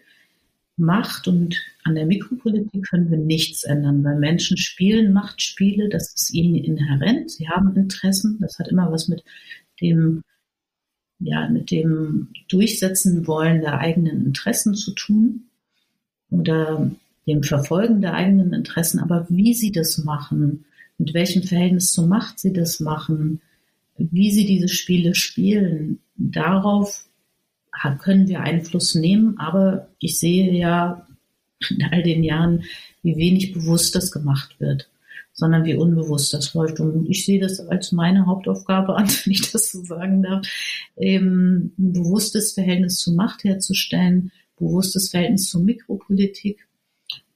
Macht 0.77 1.27
und 1.27 1.55
an 1.83 1.95
der 1.95 2.05
Mikropolitik 2.05 2.87
können 2.87 3.09
wir 3.09 3.17
nichts 3.17 3.63
ändern, 3.63 4.03
weil 4.03 4.19
Menschen 4.19 4.57
spielen 4.57 5.11
Machtspiele, 5.11 5.89
das 5.89 6.13
ist 6.13 6.33
ihnen 6.33 6.55
inhärent, 6.55 7.31
sie 7.31 7.49
haben 7.49 7.75
Interessen, 7.75 8.37
das 8.39 8.59
hat 8.59 8.67
immer 8.67 8.91
was 8.91 9.07
mit 9.07 9.23
dem, 9.81 10.23
ja, 11.19 11.49
mit 11.49 11.71
dem 11.71 12.29
Durchsetzen 12.47 13.25
wollen 13.25 13.61
der 13.61 13.79
eigenen 13.79 14.23
Interessen 14.25 14.75
zu 14.75 14.93
tun 14.93 15.47
oder 16.29 16.91
dem 17.25 17.41
Verfolgen 17.41 18.01
der 18.01 18.13
eigenen 18.13 18.53
Interessen, 18.53 18.99
aber 18.99 19.25
wie 19.29 19.55
sie 19.55 19.71
das 19.71 19.97
machen, 19.97 20.65
mit 20.99 21.15
welchem 21.15 21.41
Verhältnis 21.41 21.91
zur 21.91 22.05
Macht 22.05 22.39
sie 22.39 22.53
das 22.53 22.79
machen, 22.79 23.41
wie 23.97 24.31
sie 24.31 24.45
diese 24.45 24.67
Spiele 24.67 25.15
spielen, 25.15 25.99
darauf 26.15 27.06
können 27.99 28.27
wir 28.27 28.41
Einfluss 28.41 28.95
nehmen. 28.95 29.37
Aber 29.39 29.87
ich 29.99 30.19
sehe 30.19 30.51
ja 30.53 31.07
in 31.69 31.83
all 31.91 32.03
den 32.03 32.23
Jahren, 32.23 32.63
wie 33.03 33.17
wenig 33.17 33.53
bewusst 33.53 33.95
das 33.95 34.11
gemacht 34.11 34.59
wird, 34.59 34.89
sondern 35.33 35.65
wie 35.65 35.75
unbewusst 35.75 36.33
das 36.33 36.53
läuft. 36.53 36.79
Und 36.79 37.09
ich 37.09 37.25
sehe 37.25 37.39
das 37.39 37.59
als 37.59 37.91
meine 37.91 38.25
Hauptaufgabe 38.25 38.95
an, 38.95 39.07
wenn 39.23 39.31
ich 39.31 39.51
das 39.51 39.71
so 39.71 39.83
sagen 39.83 40.23
darf, 40.23 40.45
eben 40.97 41.73
ein 41.77 41.93
bewusstes 41.93 42.53
Verhältnis 42.53 42.97
zur 42.99 43.13
Macht 43.13 43.43
herzustellen, 43.43 44.31
bewusstes 44.59 45.09
Verhältnis 45.09 45.49
zur 45.49 45.61
Mikropolitik 45.61 46.67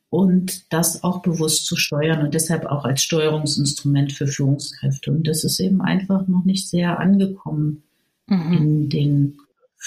und 0.09 0.73
das 0.73 1.03
auch 1.03 1.21
bewusst 1.21 1.65
zu 1.65 1.77
steuern 1.77 2.21
und 2.21 2.33
deshalb 2.33 2.65
auch 2.65 2.83
als 2.83 3.01
Steuerungsinstrument 3.01 4.11
für 4.11 4.27
Führungskräfte. 4.27 5.11
Und 5.11 5.25
das 5.25 5.45
ist 5.45 5.59
eben 5.59 5.81
einfach 5.81 6.27
noch 6.27 6.43
nicht 6.43 6.67
sehr 6.67 6.99
angekommen 6.99 7.83
mhm. 8.27 8.53
in 8.53 8.89
den 8.89 9.37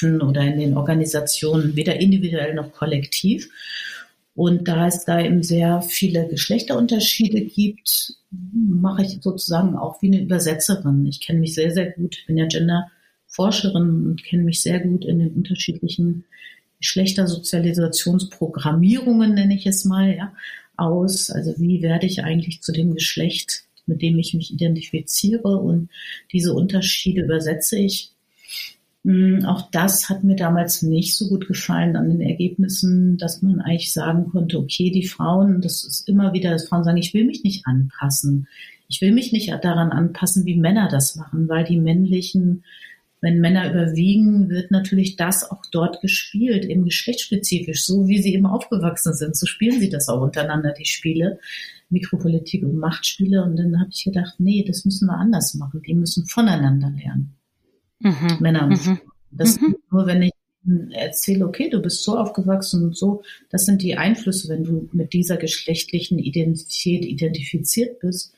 oder 0.03 0.43
in 0.43 0.59
den 0.59 0.77
Organisationen, 0.77 1.77
weder 1.77 2.01
individuell 2.01 2.55
noch 2.55 2.73
kollektiv. 2.73 3.49
Und 4.35 4.67
da 4.67 4.89
es 4.89 5.05
da 5.05 5.21
eben 5.21 5.45
sehr 5.45 5.83
viele 5.83 6.27
Geschlechterunterschiede 6.29 7.43
gibt, 7.43 8.15
mache 8.31 9.03
ich 9.03 9.19
sozusagen 9.21 9.77
auch 9.77 10.03
wie 10.03 10.09
eine 10.09 10.23
Übersetzerin. 10.23 11.07
Ich 11.07 11.21
kenne 11.21 11.39
mich 11.39 11.55
sehr, 11.55 11.71
sehr 11.71 11.93
gut, 11.93 12.25
bin 12.27 12.37
ja 12.37 12.47
Genderforscherin 12.47 14.07
und 14.07 14.25
kenne 14.25 14.43
mich 14.43 14.61
sehr 14.61 14.81
gut 14.81 15.05
in 15.05 15.21
den 15.21 15.35
unterschiedlichen 15.35 16.25
Geschlechtersozialisationsprogrammierungen, 16.81 19.35
nenne 19.35 19.55
ich 19.55 19.67
es 19.67 19.85
mal, 19.85 20.17
ja, 20.17 20.33
aus. 20.77 21.31
Also 21.31 21.55
wie 21.59 21.83
werde 21.83 22.07
ich 22.07 22.25
eigentlich 22.25 22.61
zu 22.61 22.73
dem 22.73 22.95
Geschlecht, 22.95 23.63
mit 23.87 24.03
dem 24.03 24.19
ich 24.19 24.35
mich 24.35 24.53
identifiziere 24.53 25.59
und 25.59 25.91
diese 26.33 26.55
Unterschiede 26.55 27.23
übersetze 27.23 27.79
ich. 27.79 28.11
Hm, 29.05 29.45
auch 29.45 29.71
das 29.71 30.09
hat 30.09 30.25
mir 30.25 30.37
damals 30.37 30.83
nicht 30.83 31.17
so 31.17 31.29
gut 31.29 31.47
gefallen 31.47 31.97
an 31.97 32.09
den 32.09 32.23
Ergebnissen, 32.23 33.19
dass 33.19 33.43
man 33.43 33.61
eigentlich 33.61 33.93
sagen 33.93 34.31
konnte, 34.31 34.59
okay, 34.59 34.91
die 34.91 35.07
Frauen, 35.07 35.61
das 35.61 35.85
ist 35.85 36.09
immer 36.09 36.33
wieder, 36.33 36.51
dass 36.51 36.69
Frauen 36.69 36.85
sagen, 36.85 36.97
ich 36.97 37.13
will 37.13 37.25
mich 37.25 37.45
nicht 37.45 37.67
anpassen. 37.67 38.49
Ich 38.89 39.01
will 39.01 39.13
mich 39.13 39.33
nicht 39.33 39.51
daran 39.63 39.91
anpassen, 39.91 40.47
wie 40.47 40.57
Männer 40.57 40.89
das 40.91 41.17
machen, 41.17 41.49
weil 41.49 41.65
die 41.65 41.79
männlichen 41.79 42.65
wenn 43.25 43.41
Männer 43.41 43.71
überwiegen, 43.71 44.51
wird 44.51 44.71
natürlich 44.71 45.17
das 45.17 45.51
auch 45.51 45.63
dort 45.73 46.03
gespielt, 46.03 46.67
eben 46.67 46.85
geschlechtsspezifisch, 46.85 47.83
so 47.83 48.07
wie 48.07 48.21
sie 48.21 48.35
eben 48.35 48.45
aufgewachsen 48.45 49.15
sind. 49.15 49.35
So 49.35 49.47
spielen 49.47 49.81
sie 49.81 49.89
das 49.89 50.11
auch 50.11 50.21
untereinander, 50.21 50.75
die 50.79 50.85
Spiele, 50.85 51.39
Mikropolitik 51.89 52.63
und 52.63 52.77
Machtspiele. 52.77 53.43
Und 53.43 53.57
dann 53.57 53.81
habe 53.81 53.89
ich 53.91 54.05
gedacht, 54.05 54.35
nee, 54.37 54.63
das 54.67 54.85
müssen 54.85 55.07
wir 55.09 55.17
anders 55.17 55.55
machen. 55.55 55.81
Die 55.87 55.95
müssen 55.95 56.27
voneinander 56.27 56.91
lernen. 56.91 57.35
Mhm. 58.05 58.37
Männer 58.41 58.65
und 58.65 58.71
mhm. 58.71 58.77
Frauen. 58.77 59.01
Das 59.33 59.61
mhm. 59.61 59.75
nur, 59.91 60.07
wenn 60.07 60.23
ich 60.23 60.33
erzähle, 60.93 61.47
okay, 61.47 61.69
du 61.69 61.81
bist 61.83 62.05
so 62.05 62.17
aufgewachsen 62.17 62.85
und 62.85 62.97
so, 62.97 63.23
das 63.51 63.67
sind 63.67 63.83
die 63.83 63.97
Einflüsse, 63.97 64.49
wenn 64.49 64.65
du 64.65 64.89
mit 64.93 65.13
dieser 65.13 65.37
geschlechtlichen 65.37 66.19
Identität 66.19 67.05
identifiziert 67.05 68.01
bist. 68.01 68.35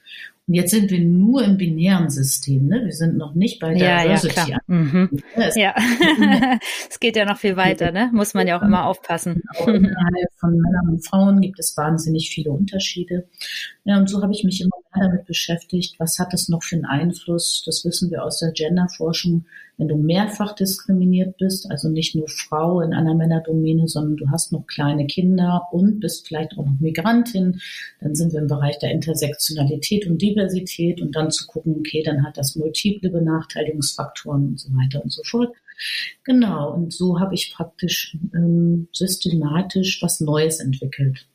Und 0.48 0.54
jetzt 0.54 0.70
sind 0.70 0.90
wir 0.92 1.00
nur 1.00 1.42
im 1.42 1.56
binären 1.56 2.08
System, 2.08 2.68
ne? 2.68 2.84
Wir 2.84 2.92
sind 2.92 3.16
noch 3.16 3.34
nicht 3.34 3.58
bei 3.58 3.74
der 3.74 4.04
Diversity. 4.04 4.52
Ja, 4.52 4.58
mhm. 4.68 5.10
ja. 5.56 5.74
es 6.88 7.00
geht 7.00 7.16
ja 7.16 7.24
noch 7.24 7.36
viel 7.36 7.56
weiter, 7.56 7.90
ne? 7.90 8.10
Muss 8.12 8.32
man 8.32 8.46
ja 8.46 8.56
auch 8.56 8.62
immer 8.62 8.86
aufpassen. 8.86 9.42
Genau. 9.58 9.72
Innerhalb 9.72 10.32
von 10.36 10.50
Männern 10.52 10.88
und 10.88 11.04
Frauen 11.04 11.40
gibt 11.40 11.58
es 11.58 11.76
wahnsinnig 11.76 12.30
viele 12.30 12.52
Unterschiede. 12.52 13.28
Ja, 13.82 13.98
und 13.98 14.08
so 14.08 14.22
habe 14.22 14.32
ich 14.32 14.44
mich 14.44 14.60
immer 14.60 14.76
damit 15.00 15.26
beschäftigt, 15.26 15.98
was 15.98 16.18
hat 16.18 16.32
das 16.32 16.48
noch 16.48 16.62
für 16.62 16.76
einen 16.76 16.84
Einfluss? 16.84 17.62
Das 17.64 17.84
wissen 17.84 18.10
wir 18.10 18.24
aus 18.24 18.38
der 18.38 18.52
Genderforschung 18.52 19.44
wenn 19.78 19.88
du 19.88 19.96
mehrfach 19.96 20.54
diskriminiert 20.54 21.36
bist, 21.36 21.70
also 21.70 21.88
nicht 21.88 22.14
nur 22.14 22.28
Frau 22.28 22.80
in 22.80 22.94
einer 22.94 23.14
Männerdomäne, 23.14 23.88
sondern 23.88 24.16
du 24.16 24.30
hast 24.30 24.52
noch 24.52 24.66
kleine 24.66 25.06
Kinder 25.06 25.68
und 25.70 26.00
bist 26.00 26.26
vielleicht 26.26 26.52
auch 26.52 26.64
noch 26.64 26.80
Migrantin, 26.80 27.60
dann 28.00 28.14
sind 28.14 28.32
wir 28.32 28.40
im 28.40 28.46
Bereich 28.46 28.78
der 28.78 28.92
Intersektionalität 28.92 30.06
und 30.06 30.22
Diversität 30.22 31.02
und 31.02 31.14
dann 31.14 31.30
zu 31.30 31.46
gucken, 31.46 31.76
okay, 31.78 32.02
dann 32.02 32.24
hat 32.24 32.38
das 32.38 32.56
multiple 32.56 33.10
Benachteiligungsfaktoren 33.10 34.48
und 34.48 34.60
so 34.60 34.70
weiter 34.70 35.02
und 35.02 35.12
so 35.12 35.22
fort. 35.24 35.54
Genau, 36.24 36.72
und 36.72 36.92
so 36.94 37.20
habe 37.20 37.34
ich 37.34 37.52
praktisch 37.54 38.16
ähm, 38.34 38.88
systematisch 38.92 40.00
was 40.02 40.20
Neues 40.20 40.60
entwickelt. 40.60 41.26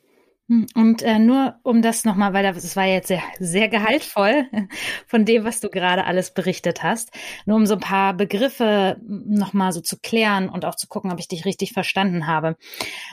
Hm, 0.47 0.67
und 0.75 1.01
äh, 1.01 1.19
nur 1.19 1.55
um 1.63 1.81
das 1.81 2.03
nochmal, 2.03 2.33
weil 2.33 2.43
das 2.43 2.75
war 2.75 2.85
jetzt 2.85 3.07
sehr, 3.07 3.23
sehr 3.39 3.69
gehaltvoll 3.69 4.47
von 5.07 5.25
dem, 5.25 5.43
was 5.43 5.59
du 5.59 5.69
gerade 5.69 6.05
alles 6.05 6.33
berichtet 6.33 6.83
hast, 6.83 7.11
nur 7.45 7.57
um 7.57 7.65
so 7.65 7.75
ein 7.75 7.79
paar 7.79 8.13
Begriffe 8.13 8.97
nochmal 9.01 9.71
so 9.71 9.81
zu 9.81 9.97
klären 9.99 10.49
und 10.49 10.65
auch 10.65 10.75
zu 10.75 10.87
gucken, 10.87 11.11
ob 11.11 11.19
ich 11.19 11.27
dich 11.27 11.45
richtig 11.45 11.73
verstanden 11.73 12.27
habe. 12.27 12.57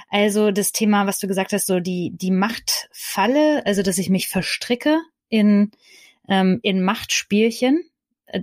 Also 0.08 0.50
das 0.50 0.72
Thema, 0.72 1.06
was 1.06 1.18
du 1.18 1.26
gesagt 1.28 1.52
hast, 1.52 1.66
so 1.66 1.80
die, 1.80 2.12
die 2.14 2.30
Machtfalle, 2.30 3.64
also 3.66 3.82
dass 3.82 3.98
ich 3.98 4.10
mich 4.10 4.28
verstricke 4.28 5.00
in, 5.28 5.70
ähm, 6.28 6.60
in 6.62 6.82
Machtspielchen, 6.82 7.82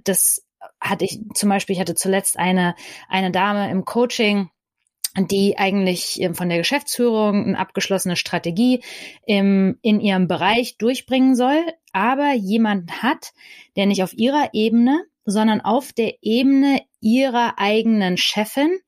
das 0.04 0.46
hatte 0.82 1.06
ich 1.06 1.20
zum 1.34 1.50
Beispiel, 1.50 1.74
ich 1.74 1.80
hatte 1.80 1.96
zuletzt 1.96 2.38
eine, 2.38 2.76
eine 3.08 3.32
Dame 3.32 3.70
im 3.70 3.86
Coaching, 3.86 4.50
die 5.18 5.58
eigentlich 5.58 6.22
ähm, 6.22 6.36
von 6.36 6.50
der 6.50 6.58
Geschäftsführung 6.58 7.46
eine 7.46 7.60
abgeschlossene 7.60 8.16
Strategie 8.16 8.82
im, 9.26 9.78
in 9.82 10.00
ihrem 10.00 10.28
Bereich 10.28 10.78
durchbringen 10.78 11.36
soll, 11.36 11.64
aber 11.94 12.34
jemand 12.34 13.04
hat, 13.04 13.34
der 13.76 13.86
nicht 13.86 14.04
auf 14.04 14.14
ihrer 14.14 14.50
Ebene, 14.54 15.06
sondern 15.26 15.62
auf 15.62 15.94
der 15.94 16.16
Ebene 16.22 16.82
ihrer 17.00 17.58
eigenen 17.58 18.18
Chefin 18.18 18.80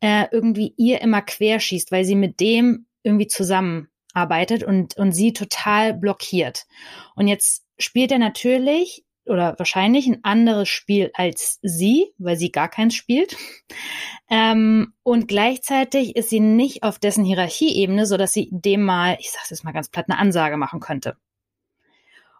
äh, 0.00 0.26
irgendwie 0.30 0.74
ihr 0.76 1.00
immer 1.00 1.22
querschießt, 1.22 1.90
weil 1.90 2.04
sie 2.04 2.14
mit 2.14 2.40
dem 2.40 2.86
irgendwie 3.02 3.26
zusammenarbeitet 3.26 4.62
und, 4.62 4.96
und 4.96 5.12
sie 5.12 5.32
total 5.32 5.94
blockiert. 5.94 6.66
Und 7.14 7.26
jetzt 7.26 7.64
spielt 7.78 8.12
er 8.12 8.18
natürlich 8.18 9.03
oder 9.26 9.54
wahrscheinlich 9.58 10.06
ein 10.06 10.22
anderes 10.22 10.68
Spiel 10.68 11.10
als 11.14 11.58
sie, 11.62 12.12
weil 12.18 12.36
sie 12.36 12.50
gar 12.52 12.68
keins 12.68 12.94
spielt. 12.94 13.36
Ähm, 14.30 14.94
und 15.02 15.28
gleichzeitig 15.28 16.16
ist 16.16 16.30
sie 16.30 16.40
nicht 16.40 16.82
auf 16.82 16.98
dessen 16.98 17.24
Hierarchieebene, 17.24 18.06
so 18.06 18.16
dass 18.16 18.32
sie 18.32 18.48
dem 18.50 18.82
mal, 18.82 19.16
ich 19.20 19.30
sage 19.30 19.46
jetzt 19.50 19.64
mal 19.64 19.72
ganz 19.72 19.90
platt, 19.90 20.06
eine 20.08 20.18
Ansage 20.18 20.56
machen 20.56 20.80
könnte. 20.80 21.16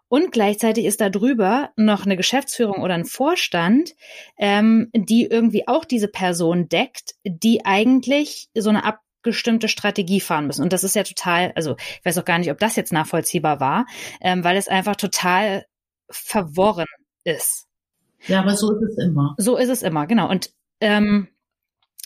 Und 0.07 0.31
gleichzeitig 0.31 0.85
ist 0.85 1.01
da 1.01 1.09
drüber 1.09 1.71
noch 1.75 2.05
eine 2.05 2.15
Geschäftsführung 2.15 2.83
oder 2.83 2.93
ein 2.93 3.05
Vorstand, 3.05 3.95
ähm, 4.37 4.89
die 4.93 5.25
irgendwie 5.25 5.67
auch 5.67 5.83
diese 5.83 6.07
Person 6.07 6.69
deckt, 6.69 7.15
die 7.23 7.65
eigentlich 7.65 8.49
so 8.55 8.69
eine 8.69 8.83
abgestimmte 8.83 9.67
Strategie 9.67 10.21
fahren 10.21 10.47
müssen. 10.47 10.61
Und 10.61 10.73
das 10.73 10.83
ist 10.83 10.95
ja 10.95 11.03
total, 11.03 11.51
also 11.55 11.75
ich 11.77 12.05
weiß 12.05 12.17
auch 12.19 12.25
gar 12.25 12.37
nicht, 12.37 12.51
ob 12.51 12.59
das 12.59 12.75
jetzt 12.75 12.93
nachvollziehbar 12.93 13.59
war, 13.59 13.87
ähm, 14.21 14.43
weil 14.43 14.57
es 14.57 14.67
einfach 14.67 14.95
total 14.95 15.65
verworren 16.09 16.87
ist. 17.23 17.67
Ja, 18.27 18.41
aber 18.41 18.55
so 18.55 18.71
ist 18.73 18.91
es 18.91 18.97
immer. 18.97 19.35
So 19.37 19.57
ist 19.57 19.69
es 19.69 19.83
immer, 19.83 20.07
genau. 20.07 20.29
Und 20.29 20.51
ähm, 20.81 21.27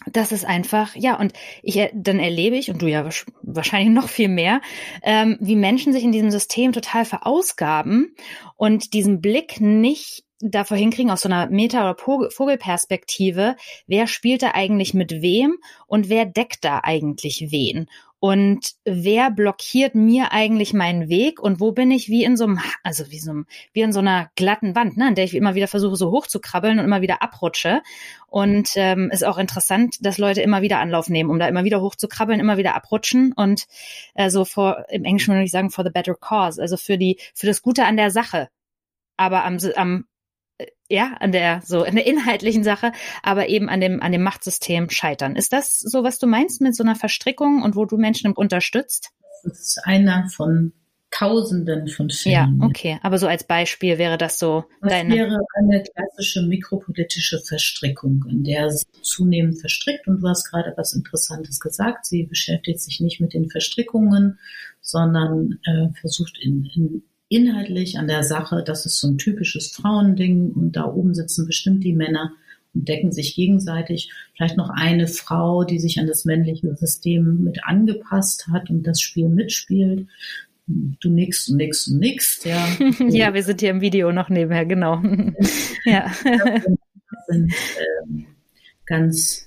das 0.06 0.32
ist 0.32 0.46
einfach, 0.46 0.96
ja, 0.96 1.20
und 1.20 1.34
ich, 1.62 1.90
dann 1.94 2.20
erlebe 2.20 2.56
ich, 2.56 2.70
und 2.70 2.82
du 2.82 2.88
ja 2.88 3.08
wahrscheinlich 3.42 3.90
noch 3.94 4.10
viel 4.10 4.30
mehr, 4.30 4.62
ähm, 5.04 5.38
wie 5.40 5.56
Menschen 5.56 5.94
sich 5.94 6.04
in 6.04 6.12
diesem 6.12 6.32
System 6.32 6.72
total 6.72 7.06
verausgaben 7.06 8.16
und 8.56 8.94
diesen 8.94 9.22
Blick 9.22 9.60
nicht 9.60 10.24
davor 10.42 10.78
hinkriegen, 10.78 11.12
aus 11.12 11.22
so 11.22 11.30
einer 11.30 11.50
Meta- 11.50 11.90
oder 11.90 12.30
Vogelperspektive, 12.32 13.58
wer 13.88 14.08
spielt 14.08 14.42
da 14.42 14.52
eigentlich 14.54 14.94
mit 14.94 15.22
wem 15.22 15.58
und 15.86 16.08
wer 16.08 16.26
deckt 16.26 16.64
da 16.64 16.80
eigentlich 16.82 17.48
wen? 17.50 17.88
Und 18.22 18.72
wer 18.84 19.32
blockiert 19.32 19.96
mir 19.96 20.34
eigentlich 20.34 20.74
meinen 20.74 21.08
Weg 21.08 21.40
und 21.40 21.62
wo 21.62 21.72
bin 21.72 21.90
ich 21.90 22.10
wie 22.10 22.26
in 22.26 22.36
so 22.36 22.44
einem, 22.44 22.60
also 22.84 23.10
wie 23.12 23.20
so 23.20 23.32
einem, 23.32 23.46
wie 23.72 23.80
in 23.80 23.94
so 23.94 24.00
einer 24.00 24.30
glatten 24.36 24.76
Wand, 24.76 24.98
ne, 24.98 25.08
an 25.08 25.16
der 25.16 25.24
ich 25.24 25.36
immer 25.36 25.56
wieder 25.56 25.70
versuche, 25.70 25.96
so 25.96 26.12
hoch 26.12 26.28
zu 26.28 26.42
krabbeln 26.42 26.80
und 26.80 26.86
immer 26.86 27.02
wieder 27.02 27.22
abrutsche. 27.22 27.82
Und 28.28 28.72
ähm, 28.76 29.10
ist 29.10 29.24
auch 29.24 29.38
interessant, 29.38 29.96
dass 30.02 30.18
Leute 30.18 30.42
immer 30.42 30.62
wieder 30.62 30.80
Anlauf 30.80 31.10
nehmen, 31.10 31.30
um 31.30 31.40
da 31.40 31.48
immer 31.48 31.64
wieder 31.64 31.82
hoch 31.82 31.96
zu 31.96 32.10
krabbeln, 32.10 32.42
immer 32.42 32.58
wieder 32.58 32.76
abrutschen 32.76 33.32
und 33.34 33.68
äh, 34.16 34.30
so 34.30 34.44
vor, 34.44 34.86
im 34.90 35.06
Englischen 35.06 35.34
würde 35.34 35.46
ich 35.46 35.52
sagen, 35.52 35.72
for 35.72 35.86
the 35.86 35.92
better 35.92 36.14
cause, 36.14 36.62
also 36.62 36.76
für 36.76 36.98
die, 36.98 37.20
für 37.34 37.48
das 37.48 37.62
Gute 37.62 37.86
an 37.86 37.96
der 37.96 38.12
Sache. 38.12 38.50
Aber 39.16 39.46
am, 39.46 39.58
am 39.76 40.06
ja, 40.90 41.16
an 41.20 41.32
der, 41.32 41.62
so, 41.64 41.84
in 41.84 41.96
der 41.96 42.08
inhaltlichen 42.08 42.64
Sache, 42.64 42.92
aber 43.24 43.48
eben 43.48 43.70
an 43.70 43.80
dem, 43.80 44.02
an 44.02 44.12
dem 44.12 44.24
Machtsystem 44.24 44.90
scheitern. 44.90 45.36
Ist 45.36 45.54
das 45.54 45.80
so, 45.80 46.04
was 46.04 46.20
du 46.20 46.28
meinst 46.28 46.62
mit 46.62 46.76
so 46.76 46.84
einer 46.84 46.96
Verstrickung 46.96 47.62
und 47.62 47.76
wo 47.76 47.86
du 47.86 47.98
Menschen 47.98 48.34
unterstützt? 48.34 49.12
Das 49.44 49.60
ist 49.60 49.82
einer 49.86 50.28
von 50.30 50.74
Tausenden 51.12 51.88
von 51.88 52.10
Fällen. 52.10 52.60
Ja, 52.60 52.66
okay. 52.68 53.00
Aber 53.02 53.18
so 53.18 53.28
als 53.28 53.44
Beispiel 53.44 53.98
wäre 53.98 54.18
das 54.18 54.38
so 54.38 54.66
das 54.82 54.92
deine. 54.92 55.16
wäre 55.16 55.40
eine 55.56 55.84
klassische 55.84 56.44
mikropolitische 56.44 57.40
Verstrickung, 57.40 58.26
in 58.30 58.44
der 58.44 58.70
sie 58.70 58.86
zunehmend 59.02 59.60
verstrickt. 59.60 60.08
Und 60.08 60.22
du 60.22 60.28
hast 60.28 60.46
gerade 60.50 60.72
was 60.78 60.94
Interessantes 60.94 61.60
gesagt. 61.60 62.06
Sie 62.06 62.24
beschäftigt 62.24 62.80
sich 62.80 63.00
nicht 63.00 63.20
mit 63.20 63.34
den 63.34 63.50
Verstrickungen, 63.50 64.38
sondern 64.82 65.60
äh, 65.66 65.90
versucht 66.00 66.38
in, 66.40 66.70
in 66.76 67.04
inhaltlich 67.30 67.98
an 67.98 68.08
der 68.08 68.24
Sache, 68.24 68.64
das 68.66 68.86
ist 68.86 69.00
so 69.00 69.08
ein 69.08 69.18
typisches 69.18 69.72
Frauending 69.72 70.52
und 70.52 70.74
da 70.74 70.86
oben 70.86 71.14
sitzen 71.14 71.46
bestimmt 71.46 71.84
die 71.84 71.94
Männer 71.94 72.34
und 72.74 72.88
decken 72.88 73.12
sich 73.12 73.36
gegenseitig. 73.36 74.12
Vielleicht 74.36 74.58
noch 74.58 74.70
eine 74.70 75.08
Frau, 75.08 75.64
die 75.64 75.80
sich 75.80 76.00
an 76.00 76.08
das 76.08 76.26
männliche 76.26 76.76
System 76.76 77.44
mit 77.44 77.64
angepasst 77.64 78.48
hat 78.52 78.70
und 78.70 78.84
das 78.84 79.00
Spiel 79.00 79.30
mitspielt. 79.30 80.08
Du 80.66 81.10
nix 81.10 81.50
und 81.50 81.58
nix 81.58 81.88
und 81.88 82.00
nix. 82.00 82.44
Ja, 82.44 82.68
ja 83.10 83.34
wir 83.34 83.44
sind 83.44 83.62
hier 83.62 83.72
im 83.72 83.82
Video 83.82 84.12
noch 84.12 84.30
nebenher, 84.30 84.66
genau. 84.66 85.02
ja. 85.86 86.12
Das 86.24 87.26
sind 87.28 87.54
ähm, 88.04 88.26
ganz 88.86 89.46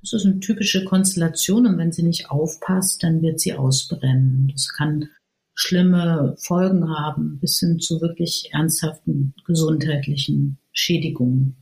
das 0.00 0.12
ist 0.12 0.26
eine 0.26 0.38
typische 0.40 0.84
Konstellation 0.84 1.66
und 1.66 1.78
wenn 1.78 1.90
sie 1.90 2.02
nicht 2.02 2.30
aufpasst, 2.30 3.02
dann 3.02 3.22
wird 3.22 3.40
sie 3.40 3.54
ausbrennen. 3.54 4.50
Das 4.52 4.68
kann 4.68 5.08
schlimme 5.54 6.34
Folgen 6.38 6.88
haben, 6.88 7.38
bis 7.40 7.60
hin 7.60 7.78
zu 7.78 8.00
wirklich 8.00 8.50
ernsthaften 8.52 9.34
gesundheitlichen 9.46 10.58
Schädigungen. 10.72 11.56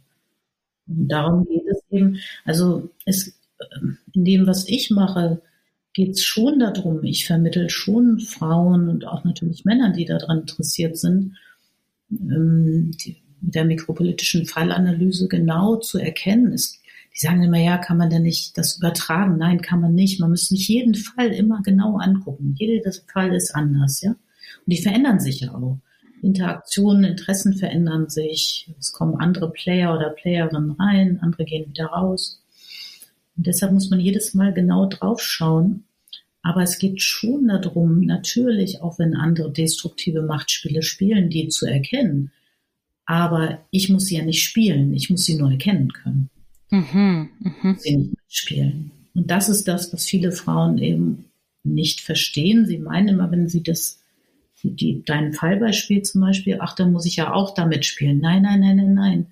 Und 0.87 1.09
darum 1.09 1.47
geht 1.47 1.65
es 1.71 1.83
eben. 1.91 2.19
Also 2.45 2.91
es, 3.05 3.39
ähm, 3.77 3.99
in 4.13 4.25
dem, 4.25 4.47
was 4.47 4.69
ich 4.69 4.91
mache, 4.91 5.43
geht 5.93 6.13
es 6.13 6.25
schon 6.25 6.59
darum, 6.59 7.05
ich 7.05 7.27
vermittel 7.27 7.69
schon 7.69 8.19
Frauen 8.19 8.89
und 8.89 9.07
auch 9.07 9.25
natürlich 9.25 9.65
Männern, 9.65 9.93
die 9.93 10.07
daran 10.07 10.41
interessiert 10.41 10.97
sind, 10.97 11.37
ähm, 12.11 12.93
die, 12.93 13.23
mit 13.43 13.55
der 13.55 13.65
mikropolitischen 13.65 14.47
Fallanalyse 14.47 15.29
genau 15.29 15.77
zu 15.77 15.99
erkennen. 15.99 16.53
Es 16.53 16.81
die 17.15 17.21
sagen 17.21 17.43
immer, 17.43 17.59
ja, 17.59 17.77
kann 17.77 17.99
man 17.99 18.09
denn 18.09 18.23
nicht 18.23 18.57
das 18.57 18.79
übertragen? 18.79 19.37
Nein, 19.37 19.61
kann 19.61 19.81
man 19.81 19.95
nicht. 19.95 20.19
Man 20.19 20.31
muss 20.31 20.49
sich 20.49 20.69
jeden 20.69 20.95
Fall 20.95 21.29
immer 21.29 21.61
genau 21.63 21.99
angucken. 21.99 22.55
Jeder 22.59 22.91
Fall 23.13 23.35
ist 23.35 23.55
anders, 23.55 24.01
ja. 24.01 24.13
Und 24.13 24.19
die 24.67 24.81
verändern 24.81 25.21
sich 25.21 25.41
ja 25.41 25.55
auch. 25.55 25.79
Interaktionen, 26.23 27.05
Interessen 27.05 27.55
verändern 27.55 28.09
sich. 28.09 28.73
Es 28.79 28.93
kommen 28.93 29.17
andere 29.17 29.51
Player 29.51 29.95
oder 29.95 30.11
Playerinnen 30.11 30.71
rein, 30.73 31.19
andere 31.21 31.45
gehen 31.45 31.69
wieder 31.69 31.87
raus. 31.87 32.43
Und 33.37 33.47
deshalb 33.47 33.73
muss 33.73 33.91
man 33.91 34.01
jedes 34.01 34.33
Mal 34.33 34.55
genau 34.55 34.87
drauf 34.87 35.21
schauen. 35.21 35.85
Aber 36.43 36.63
es 36.63 36.79
geht 36.79 37.03
schon 37.03 37.49
darum, 37.49 38.01
natürlich, 38.01 38.81
auch 38.81 38.99
wenn 38.99 39.15
andere 39.15 39.53
destruktive 39.53 40.23
Machtspiele 40.23 40.83
spielen, 40.83 41.29
die 41.29 41.49
zu 41.49 41.67
erkennen. 41.67 42.33
Aber 43.05 43.59
ich 43.71 43.91
muss 43.91 44.07
sie 44.07 44.17
ja 44.17 44.25
nicht 44.25 44.43
spielen, 44.43 44.95
ich 44.95 45.11
muss 45.11 45.25
sie 45.25 45.37
nur 45.37 45.51
erkennen 45.51 45.93
können 45.93 46.31
mhm, 46.73 47.29
mh. 47.39 47.77
mitspielen. 47.85 48.91
Und 49.15 49.31
das 49.31 49.49
ist 49.49 49.69
das, 49.69 49.93
was 49.93 50.07
viele 50.07 50.33
Frauen 50.33 50.79
eben 50.79 51.27
nicht 51.65 52.01
verstehen. 52.01 52.67
Sie 52.67 52.79
meinen 52.79 53.09
immer, 53.09 53.31
wenn 53.31 53.49
sie 53.49 53.63
das, 53.63 54.01
die, 54.63 55.03
dein 55.05 55.33
Fallbeispiel 55.33 56.03
zum 56.03 56.23
Beispiel, 56.23 56.59
ach, 56.61 56.75
da 56.75 56.87
muss 56.87 57.07
ich 57.07 57.17
ja 57.17 57.33
auch 57.33 57.55
damit 57.55 57.85
spielen. 57.85 58.19
Nein, 58.19 58.43
nein, 58.43 58.61
nein, 58.61 58.77
nein, 58.77 58.95
nein. 58.95 59.27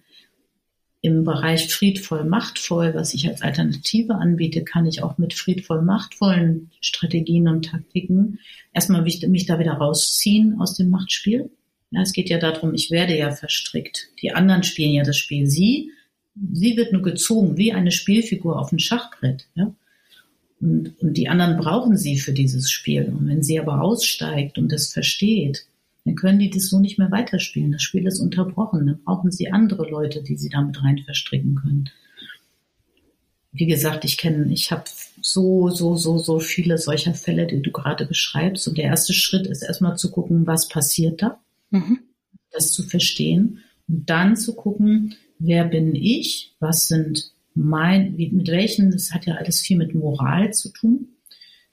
Im 1.02 1.24
Bereich 1.24 1.72
friedvoll, 1.72 2.24
machtvoll, 2.24 2.92
was 2.94 3.14
ich 3.14 3.26
als 3.26 3.40
Alternative 3.40 4.16
anbiete, 4.16 4.62
kann 4.62 4.86
ich 4.86 5.02
auch 5.02 5.16
mit 5.16 5.32
friedvoll, 5.32 5.80
machtvollen 5.80 6.70
Strategien 6.82 7.48
und 7.48 7.64
Taktiken 7.64 8.38
erstmal 8.74 9.00
mich 9.02 9.46
da 9.46 9.58
wieder 9.58 9.72
rausziehen 9.72 10.60
aus 10.60 10.74
dem 10.74 10.90
Machtspiel. 10.90 11.50
Ja, 11.90 12.02
es 12.02 12.12
geht 12.12 12.28
ja 12.28 12.38
darum, 12.38 12.74
ich 12.74 12.90
werde 12.90 13.16
ja 13.16 13.30
verstrickt. 13.30 14.08
Die 14.20 14.32
anderen 14.32 14.62
spielen 14.62 14.92
ja 14.92 15.02
das 15.02 15.16
Spiel. 15.16 15.46
Sie 15.46 15.90
sie 16.34 16.76
wird 16.76 16.92
nur 16.92 17.02
gezogen 17.02 17.56
wie 17.56 17.72
eine 17.72 17.90
Spielfigur 17.90 18.58
auf 18.58 18.72
ein 18.72 18.78
Schachbrett. 18.78 19.46
Ja? 19.54 19.74
Und, 20.60 20.98
und 21.00 21.14
die 21.14 21.28
anderen 21.28 21.56
brauchen 21.56 21.96
sie 21.96 22.18
für 22.18 22.32
dieses 22.32 22.70
Spiel. 22.70 23.04
Und 23.04 23.26
wenn 23.28 23.42
sie 23.42 23.58
aber 23.58 23.82
aussteigt 23.82 24.58
und 24.58 24.70
das 24.70 24.92
versteht, 24.92 25.66
dann 26.04 26.14
können 26.14 26.38
die 26.38 26.50
das 26.50 26.68
so 26.68 26.80
nicht 26.80 26.98
mehr 26.98 27.10
weiterspielen. 27.10 27.72
Das 27.72 27.82
Spiel 27.82 28.06
ist 28.06 28.20
unterbrochen. 28.20 28.86
Dann 28.86 29.02
brauchen 29.04 29.30
sie 29.30 29.50
andere 29.50 29.88
Leute, 29.88 30.22
die 30.22 30.36
sie 30.36 30.48
damit 30.48 30.82
rein 30.82 30.98
verstricken 31.04 31.56
können. 31.56 31.90
Wie 33.52 33.66
gesagt, 33.66 34.04
ich 34.04 34.16
kenne, 34.16 34.52
ich 34.52 34.70
habe 34.70 34.84
so, 35.20 35.70
so, 35.70 35.96
so, 35.96 36.18
so 36.18 36.38
viele 36.38 36.78
solcher 36.78 37.14
Fälle, 37.14 37.46
die 37.46 37.60
du 37.60 37.72
gerade 37.72 38.06
beschreibst. 38.06 38.68
Und 38.68 38.78
der 38.78 38.84
erste 38.84 39.12
Schritt 39.12 39.46
ist 39.46 39.62
erstmal 39.62 39.96
zu 39.96 40.10
gucken, 40.10 40.46
was 40.46 40.68
passiert 40.68 41.20
da, 41.20 41.40
mhm. 41.70 42.00
das 42.52 42.72
zu 42.72 42.82
verstehen 42.82 43.60
und 43.88 44.08
dann 44.08 44.36
zu 44.36 44.54
gucken, 44.54 45.16
wer 45.40 45.64
bin 45.64 45.96
ich, 45.96 46.54
was 46.60 46.86
sind 46.86 47.32
mein, 47.54 48.14
mit 48.16 48.48
welchen, 48.48 48.92
das 48.92 49.12
hat 49.12 49.26
ja 49.26 49.34
alles 49.34 49.60
viel 49.60 49.76
mit 49.76 49.94
Moral 49.94 50.52
zu 50.52 50.68
tun. 50.68 51.08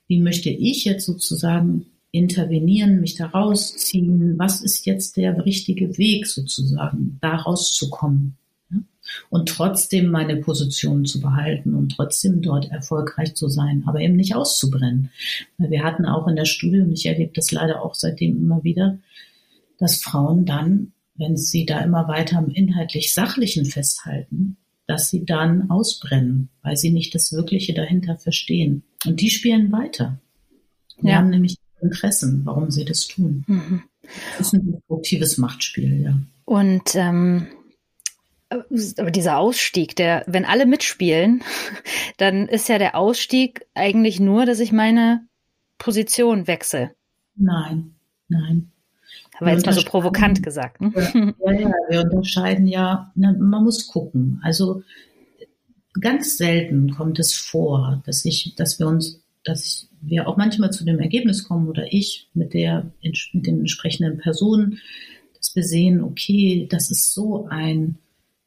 Wie 0.08 0.20
möchte 0.20 0.50
ich 0.50 0.86
jetzt 0.86 1.06
sozusagen 1.06 1.86
intervenieren, 2.12 3.02
mich 3.02 3.16
da 3.16 3.28
rausziehen? 3.28 4.40
Was 4.40 4.62
ist 4.62 4.86
jetzt 4.86 5.18
der 5.18 5.46
richtige 5.46 5.98
Weg 5.98 6.26
sozusagen, 6.26 7.18
da 7.22 7.36
rauszukommen? 7.36 8.38
Und 9.30 9.48
trotzdem 9.48 10.10
meine 10.10 10.38
Position 10.38 11.06
zu 11.06 11.22
behalten 11.22 11.74
und 11.76 11.94
trotzdem 11.94 12.42
dort 12.42 12.72
erfolgreich 12.72 13.36
zu 13.36 13.48
sein, 13.48 13.84
aber 13.86 14.02
eben 14.02 14.18
nicht 14.18 14.36
auszubrennen. 14.36 15.12
Weil 15.58 15.72
wir 15.72 15.84
hatten 15.84 16.06
auch 16.06 16.28
in 16.28 16.36
der 16.36 16.46
Studie, 16.46 16.82
und 16.82 16.92
ich 16.92 17.06
erlebe 17.06 17.32
das 17.34 17.52
leider 17.52 17.84
auch 17.84 17.96
seitdem 17.96 18.36
immer 18.36 18.64
wieder, 18.66 18.98
dass 19.78 20.02
Frauen 20.02 20.46
dann 20.46 20.92
wenn 21.18 21.38
sie 21.38 21.66
da 21.66 21.80
immer 21.80 22.08
weiter 22.08 22.38
am 22.38 22.50
inhaltlich 22.50 23.14
Sachlichen 23.14 23.66
festhalten, 23.66 24.58
dass 24.88 25.10
sie 25.10 25.26
dann 25.26 25.70
ausbrennen, 25.70 26.50
weil 26.62 26.78
sie 26.78 26.92
nicht 26.92 27.14
das 27.14 27.34
Wirkliche 27.34 27.74
dahinter 27.74 28.18
verstehen. 28.18 28.84
Und 29.06 29.20
die 29.22 29.30
spielen 29.30 29.72
weiter. 29.72 30.20
Die 31.02 31.08
ja. 31.08 31.16
haben 31.16 31.30
nämlich 31.30 31.58
Interessen, 31.82 32.42
warum 32.46 32.72
sie 32.72 32.86
das 32.86 33.08
tun. 33.08 33.44
Mhm. 33.48 33.84
Das 34.38 34.48
ist 34.48 34.54
ein 34.54 34.72
destruktives 34.72 35.38
Machtspiel, 35.38 36.02
ja. 36.02 36.20
Und 36.46 36.96
ähm, 36.96 37.48
aber 38.50 39.12
dieser 39.12 39.38
Ausstieg, 39.38 39.96
der, 39.98 40.24
wenn 40.28 40.46
alle 40.46 40.66
mitspielen, 40.66 41.44
dann 42.18 42.48
ist 42.48 42.70
ja 42.70 42.78
der 42.78 42.96
Ausstieg 42.96 43.66
eigentlich 43.74 44.20
nur, 44.20 44.46
dass 44.46 44.60
ich 44.60 44.72
meine 44.72 45.28
Position 45.78 46.48
wechsle. 46.48 46.96
Nein, 47.36 47.96
nein. 48.30 48.72
Aber 49.40 49.52
jetzt 49.52 49.66
mal 49.66 49.74
so 49.74 49.84
provokant 49.84 50.42
gesagt. 50.42 50.82
Ne? 50.82 50.92
Ja, 50.96 51.52
ja, 51.52 51.72
wir 51.90 52.02
unterscheiden 52.04 52.68
ja, 52.68 53.12
na, 53.16 53.34
man 53.34 53.64
muss 53.64 53.88
gucken. 53.88 54.40
Also 54.44 54.84
ganz 56.00 56.38
selten 56.38 56.92
kommt 56.92 57.20
es 57.20 57.34
vor, 57.34 58.02
dass 58.06 58.26
ich, 58.26 58.56
dass 58.56 58.80
wir 58.80 58.88
uns, 58.88 59.22
dass 59.44 59.90
wir 60.02 60.28
auch 60.28 60.38
manchmal 60.38 60.72
zu 60.72 60.86
dem 60.86 61.00
Ergebnis 61.00 61.44
kommen 61.44 61.68
oder 61.68 61.92
ich 61.92 62.30
mit 62.34 62.54
der, 62.54 62.92
mit 63.04 63.46
den 63.46 63.60
entsprechenden 63.60 64.18
Personen, 64.18 64.80
dass 65.36 65.56
wir 65.56 65.64
sehen, 65.64 66.02
okay, 66.02 66.68
das 66.70 66.92
ist 66.92 67.14
so 67.14 67.48
ein, 67.48 67.98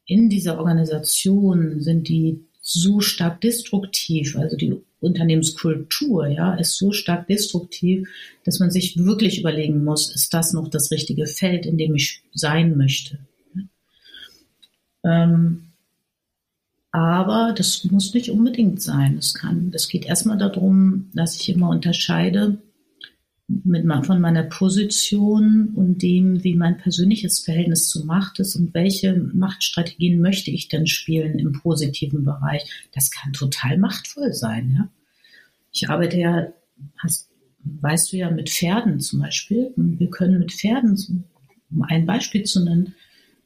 in 0.05 0.29
dieser 0.29 0.59
Organisation 0.59 1.81
sind 1.81 2.07
die 2.09 2.43
so 2.59 2.99
stark 2.99 3.41
destruktiv, 3.41 4.37
also 4.37 4.55
die 4.55 4.81
Unternehmenskultur, 5.01 6.27
ja, 6.27 6.53
ist 6.53 6.77
so 6.77 6.91
stark 6.91 7.27
destruktiv, 7.27 8.07
dass 8.45 8.59
man 8.59 8.71
sich 8.71 8.97
wirklich 8.97 9.39
überlegen 9.39 9.83
muss, 9.83 10.13
ist 10.15 10.33
das 10.33 10.53
noch 10.53 10.69
das 10.69 10.91
richtige 10.91 11.25
Feld, 11.25 11.65
in 11.65 11.77
dem 11.77 11.95
ich 11.95 12.23
sein 12.33 12.77
möchte? 12.77 13.17
Ähm, 15.03 15.63
Aber 16.91 17.53
das 17.57 17.83
muss 17.85 18.13
nicht 18.13 18.29
unbedingt 18.29 18.81
sein. 18.81 19.17
Es 19.17 19.33
kann, 19.33 19.71
das 19.71 19.87
geht 19.87 20.05
erstmal 20.05 20.37
darum, 20.37 21.09
dass 21.13 21.35
ich 21.35 21.49
immer 21.49 21.69
unterscheide 21.69 22.57
mit, 23.63 23.85
von 24.05 24.21
meiner 24.21 24.43
Position 24.43 25.69
und 25.75 26.01
dem, 26.01 26.43
wie 26.43 26.55
mein 26.55 26.77
persönliches 26.77 27.39
Verhältnis 27.39 27.87
zu 27.87 28.05
Macht 28.05 28.39
ist 28.39 28.55
und 28.55 28.73
welche 28.73 29.15
Machtstrategien 29.15 30.21
möchte 30.21 30.51
ich 30.51 30.67
denn 30.67 30.87
spielen 30.87 31.39
im 31.39 31.53
positiven 31.53 32.23
Bereich. 32.23 32.63
Das 32.93 33.11
kann 33.11 33.33
total 33.33 33.77
machtvoll 33.77 34.33
sein, 34.33 34.71
ja. 34.75 34.89
Ich 35.73 35.89
arbeite 35.89 36.17
ja, 36.17 36.47
hast, 36.97 37.29
weißt 37.63 38.11
du 38.11 38.17
ja, 38.17 38.29
mit 38.29 38.49
Pferden 38.49 38.99
zum 38.99 39.21
Beispiel. 39.21 39.71
Und 39.77 39.99
wir 39.99 40.09
können 40.09 40.39
mit 40.39 40.51
Pferden, 40.51 41.25
um 41.71 41.81
ein 41.83 42.05
Beispiel 42.05 42.43
zu 42.43 42.63
nennen, 42.63 42.93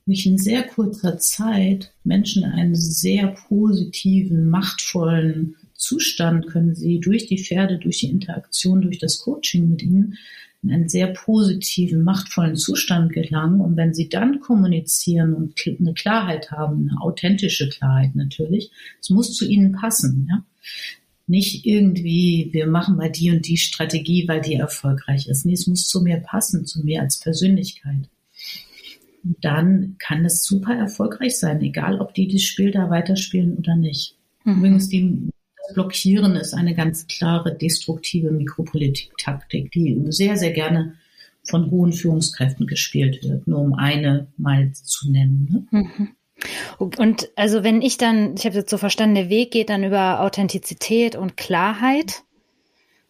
durch 0.06 0.26
in 0.26 0.38
sehr 0.38 0.64
kurzer 0.64 1.18
Zeit 1.18 1.94
Menschen 2.04 2.44
einen 2.44 2.76
sehr 2.76 3.28
positiven, 3.28 4.50
machtvollen 4.50 5.56
Zustand 5.76 6.48
können 6.48 6.76
sie 6.76 7.00
durch 7.00 7.28
die 7.28 7.38
Pferde, 7.38 7.78
durch 7.78 8.00
die 8.00 8.10
Interaktion, 8.10 8.82
durch 8.82 8.98
das 8.98 9.20
Coaching 9.20 9.70
mit 9.70 9.84
ihnen 9.84 10.18
in 10.64 10.72
einen 10.72 10.90
sehr 10.90 11.08
positiven, 11.08 12.04
machtvollen 12.04 12.56
Zustand 12.56 13.14
gelangen. 13.14 13.62
Und 13.62 13.78
wenn 13.78 13.94
sie 13.94 14.10
dann 14.10 14.40
kommunizieren 14.40 15.34
und 15.34 15.54
eine 15.80 15.94
Klarheit 15.94 16.52
haben, 16.52 16.90
eine 16.90 17.02
authentische 17.02 17.70
Klarheit 17.70 18.16
natürlich, 18.16 18.72
es 19.00 19.10
muss 19.10 19.36
zu 19.36 19.48
ihnen 19.48 19.74
passen. 19.74 20.28
Ja? 20.30 20.44
Nicht 21.28 21.66
irgendwie, 21.66 22.50
wir 22.52 22.68
machen 22.68 22.98
mal 22.98 23.12
die 23.12 23.32
und 23.32 23.48
die 23.48 23.58
Strategie, 23.58 24.28
weil 24.28 24.42
die 24.42 24.56
erfolgreich 24.56 25.28
ist. 25.28 25.46
Nee, 25.46 25.54
es 25.54 25.68
muss 25.68 25.88
zu 25.88 26.02
mir 26.02 26.18
passen, 26.18 26.66
zu 26.66 26.84
mir 26.84 27.02
als 27.02 27.20
Persönlichkeit 27.20 28.10
dann 29.42 29.96
kann 29.98 30.24
es 30.26 30.44
super 30.44 30.76
erfolgreich 30.76 31.38
sein, 31.38 31.62
egal 31.62 32.00
ob 32.00 32.14
die 32.14 32.28
das 32.28 32.44
Spiel 32.44 32.72
da 32.72 32.90
weiterspielen 32.90 33.58
oder 33.58 33.76
nicht. 33.76 34.16
Mhm. 34.44 34.58
Übrigens, 34.58 34.90
die, 34.90 35.30
Blockieren 35.74 36.36
ist 36.36 36.54
eine 36.54 36.76
ganz 36.76 37.08
klare 37.08 37.56
destruktive 37.56 38.32
Mikropolitik-Taktik, 38.32 39.72
die 39.72 40.06
sehr, 40.10 40.38
sehr 40.38 40.52
gerne 40.52 40.96
von 41.44 41.70
hohen 41.72 41.94
Führungskräften 41.94 42.68
gespielt 42.68 43.24
wird, 43.24 43.48
nur 43.48 43.60
um 43.60 43.74
eine 43.74 44.28
mal 44.38 44.72
zu 44.74 45.12
nennen. 45.12 45.68
Ne? 45.72 45.84
Mhm. 45.84 46.16
Und 46.78 47.30
also 47.36 47.64
wenn 47.64 47.82
ich 47.82 47.98
dann, 47.98 48.36
ich 48.36 48.46
habe 48.46 48.56
jetzt 48.58 48.70
so 48.70 48.78
verstanden, 48.78 49.16
der 49.16 49.30
Weg 49.30 49.52
geht 49.52 49.70
dann 49.70 49.84
über 49.84 50.22
Authentizität 50.22 51.16
und 51.16 51.38
Klarheit. 51.38 52.24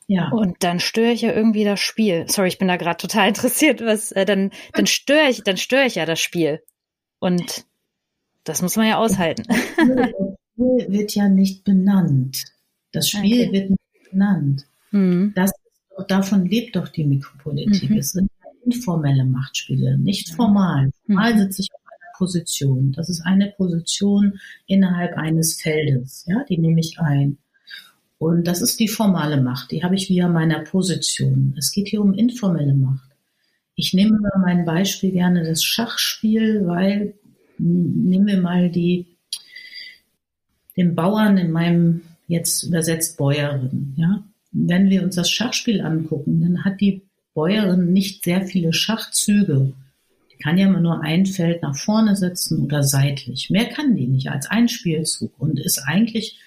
Ja. 0.07 0.29
Und 0.29 0.57
dann 0.63 0.79
störe 0.79 1.11
ich 1.11 1.21
ja 1.21 1.33
irgendwie 1.33 1.63
das 1.63 1.79
Spiel. 1.79 2.25
Sorry, 2.27 2.49
ich 2.49 2.59
bin 2.59 2.67
da 2.67 2.77
gerade 2.77 2.97
total 2.97 3.27
interessiert, 3.29 3.81
was 3.83 4.11
äh, 4.11 4.25
dann 4.25 4.51
dann 4.73 4.85
störe 4.85 5.29
ich, 5.29 5.43
dann 5.43 5.57
störe 5.57 5.85
ich 5.85 5.95
ja 5.95 6.05
das 6.05 6.19
Spiel. 6.19 6.61
Und 7.19 7.65
das 8.43 8.61
muss 8.61 8.75
man 8.75 8.87
ja 8.87 8.97
aushalten. 8.97 9.43
Das 10.57 10.67
Spiel 10.67 10.91
wird 10.91 11.15
ja 11.15 11.29
nicht 11.29 11.63
benannt. 11.63 12.45
Das 12.91 13.09
Spiel 13.09 13.47
okay. 13.47 13.51
wird 13.51 13.69
nicht 13.71 14.11
benannt. 14.11 14.65
Mhm. 14.91 15.33
Das 15.35 15.51
davon 16.07 16.45
lebt 16.45 16.75
doch 16.75 16.89
die 16.89 17.05
Mikropolitik. 17.05 17.89
Mhm. 17.89 17.97
Es 17.97 18.11
sind 18.11 18.29
informelle 18.65 19.25
Machtspiele, 19.25 19.97
nicht 19.97 20.33
formal. 20.33 20.89
Formal 21.05 21.35
mhm. 21.35 21.39
sitze 21.39 21.61
ich 21.61 21.69
auf 21.71 21.81
einer 21.85 22.17
Position. 22.17 22.91
Das 22.93 23.09
ist 23.09 23.21
eine 23.21 23.53
Position 23.55 24.39
innerhalb 24.65 25.17
eines 25.17 25.61
Feldes. 25.61 26.25
Ja, 26.27 26.43
die 26.49 26.57
nehme 26.57 26.79
ich 26.79 26.99
ein. 26.99 27.37
Und 28.17 28.47
das 28.47 28.61
ist 28.61 28.79
die 28.79 28.87
formale 28.87 29.41
Macht, 29.41 29.71
die 29.71 29.83
habe 29.83 29.95
ich 29.95 30.09
via 30.09 30.27
meiner 30.27 30.63
Position. 30.63 31.53
Es 31.57 31.71
geht 31.71 31.89
hier 31.89 32.01
um 32.01 32.13
informelle 32.13 32.73
Macht. 32.73 33.09
Ich 33.75 33.93
nehme 33.93 34.17
mal 34.19 34.39
mein 34.41 34.65
Beispiel 34.65 35.11
gerne 35.11 35.43
das 35.43 35.63
Schachspiel, 35.63 36.65
weil 36.65 37.15
nehmen 37.57 38.25
wir 38.25 38.41
mal 38.41 38.69
die, 38.69 39.14
den 40.77 40.95
Bauern 40.95 41.37
in 41.37 41.51
meinem, 41.51 42.01
jetzt 42.27 42.63
übersetzt 42.63 43.17
Bäuerin, 43.17 43.93
ja. 43.97 44.23
Wenn 44.51 44.89
wir 44.89 45.03
uns 45.03 45.15
das 45.15 45.29
Schachspiel 45.29 45.81
angucken, 45.81 46.41
dann 46.41 46.63
hat 46.63 46.79
die 46.79 47.01
Bäuerin 47.33 47.91
nicht 47.91 48.23
sehr 48.23 48.41
viele 48.45 48.71
Schachzüge. 48.71 49.73
Die 50.31 50.37
kann 50.37 50.57
ja 50.57 50.67
immer 50.67 50.79
nur 50.79 51.01
ein 51.01 51.25
Feld 51.25 51.61
nach 51.61 51.75
vorne 51.75 52.15
setzen 52.15 52.63
oder 52.63 52.81
seitlich. 52.81 53.49
Mehr 53.49 53.65
kann 53.65 53.95
die 53.95 54.07
nicht 54.07 54.29
als 54.29 54.47
ein 54.47 54.69
Spielzug 54.69 55.33
und 55.37 55.59
ist 55.59 55.79
eigentlich 55.79 56.37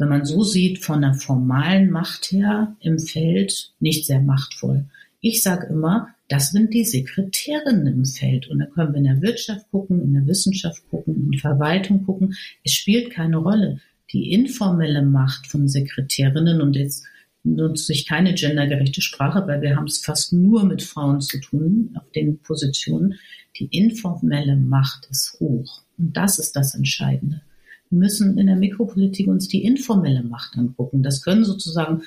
wenn 0.00 0.08
man 0.08 0.24
so 0.24 0.42
sieht, 0.42 0.82
von 0.82 1.02
der 1.02 1.12
formalen 1.12 1.90
Macht 1.90 2.32
her 2.32 2.74
im 2.80 2.98
Feld 2.98 3.70
nicht 3.80 4.06
sehr 4.06 4.20
machtvoll. 4.20 4.86
Ich 5.20 5.42
sage 5.42 5.66
immer, 5.66 6.08
das 6.30 6.52
sind 6.52 6.72
die 6.72 6.84
Sekretärinnen 6.84 7.88
im 7.88 8.04
Feld. 8.04 8.48
Und 8.48 8.60
da 8.60 8.66
können 8.66 8.92
wir 8.92 8.98
in 8.98 9.04
der 9.04 9.20
Wirtschaft 9.20 9.68
gucken, 9.72 10.00
in 10.00 10.14
der 10.14 10.26
Wissenschaft 10.28 10.88
gucken, 10.88 11.16
in 11.16 11.30
der 11.32 11.40
Verwaltung 11.40 12.04
gucken. 12.04 12.34
Es 12.64 12.72
spielt 12.72 13.10
keine 13.10 13.38
Rolle. 13.38 13.80
Die 14.12 14.32
informelle 14.32 15.02
Macht 15.02 15.48
von 15.48 15.66
Sekretärinnen 15.66 16.60
und 16.60 16.76
jetzt 16.76 17.04
nutze 17.42 17.92
ich 17.92 18.06
keine 18.06 18.34
gendergerechte 18.34 19.02
Sprache, 19.02 19.44
weil 19.48 19.60
wir 19.60 19.74
haben 19.74 19.86
es 19.86 19.98
fast 19.98 20.32
nur 20.32 20.64
mit 20.64 20.82
Frauen 20.82 21.20
zu 21.20 21.40
tun 21.40 21.90
auf 21.94 22.08
den 22.12 22.38
Positionen. 22.38 23.14
Die 23.58 23.66
informelle 23.66 24.54
Macht 24.54 25.08
ist 25.10 25.36
hoch. 25.40 25.82
Und 25.98 26.16
das 26.16 26.38
ist 26.38 26.54
das 26.54 26.76
Entscheidende. 26.76 27.42
Wir 27.90 27.98
müssen 27.98 28.38
in 28.38 28.46
der 28.46 28.56
Mikropolitik 28.56 29.26
uns 29.26 29.48
die 29.48 29.64
informelle 29.64 30.22
Macht 30.22 30.56
angucken. 30.56 31.02
Das 31.02 31.22
können 31.22 31.44
sozusagen 31.44 32.02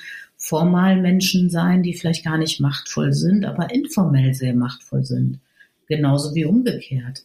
formal 0.46 1.00
Menschen 1.00 1.48
sein, 1.48 1.82
die 1.82 1.94
vielleicht 1.94 2.24
gar 2.24 2.36
nicht 2.36 2.60
machtvoll 2.60 3.12
sind, 3.14 3.46
aber 3.46 3.72
informell 3.74 4.34
sehr 4.34 4.54
machtvoll 4.54 5.02
sind. 5.04 5.40
Genauso 5.86 6.34
wie 6.34 6.44
umgekehrt. 6.44 7.24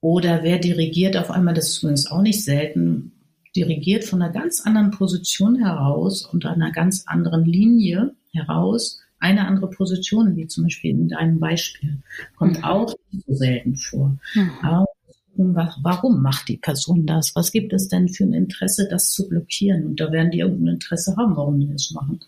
Oder 0.00 0.42
wer 0.42 0.58
dirigiert 0.58 1.16
auf 1.16 1.30
einmal, 1.30 1.54
das 1.54 1.68
ist 1.68 1.82
übrigens 1.82 2.10
auch 2.10 2.22
nicht 2.22 2.42
selten, 2.42 3.12
dirigiert 3.54 4.04
von 4.04 4.22
einer 4.22 4.32
ganz 4.32 4.62
anderen 4.64 4.90
Position 4.90 5.56
heraus 5.56 6.24
und 6.24 6.46
einer 6.46 6.72
ganz 6.72 7.04
anderen 7.06 7.44
Linie 7.44 8.14
heraus 8.32 9.00
eine 9.18 9.46
andere 9.46 9.70
Position, 9.70 10.36
wie 10.36 10.46
zum 10.46 10.64
Beispiel 10.64 10.90
in 10.90 11.08
deinem 11.08 11.40
Beispiel. 11.40 11.98
Kommt 12.36 12.58
mhm. 12.58 12.64
auch 12.64 12.94
nicht 13.10 13.26
so 13.26 13.34
selten 13.34 13.76
vor. 13.76 14.16
Mhm. 14.34 14.50
Aber 14.62 14.86
warum 15.36 16.22
macht 16.22 16.48
die 16.48 16.56
Person 16.56 17.06
das? 17.06 17.34
Was 17.34 17.52
gibt 17.52 17.72
es 17.72 17.88
denn 17.88 18.08
für 18.08 18.24
ein 18.24 18.32
Interesse, 18.32 18.88
das 18.88 19.10
zu 19.12 19.28
blockieren? 19.28 19.86
Und 19.86 20.00
da 20.00 20.10
werden 20.12 20.30
die 20.30 20.40
irgendein 20.40 20.74
Interesse 20.74 21.16
haben, 21.16 21.36
warum 21.36 21.60
die 21.60 21.68
das 21.68 21.90
machen. 21.92 22.20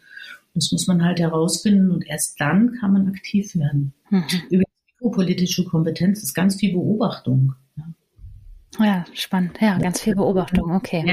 Das 0.55 0.73
muss 0.73 0.87
man 0.87 1.05
halt 1.05 1.21
herausfinden 1.21 1.91
und 1.91 2.07
erst 2.07 2.41
dann 2.41 2.73
kann 2.81 2.93
man 2.93 3.09
aktiv 3.09 3.55
werden. 3.55 3.93
Mhm. 4.11 4.25
Über 4.51 4.65
mikropolitische 4.95 5.65
Kompetenz 5.65 6.23
ist 6.23 6.35
ganz 6.35 6.57
viel 6.57 6.73
Beobachtung. 6.73 7.55
Ja. 7.77 7.85
Ja, 8.79 9.05
spannend. 9.13 9.59
Ja, 9.61 9.79
ganz 9.79 10.01
viel 10.01 10.15
Beobachtung. 10.15 10.71
Okay. 10.73 11.05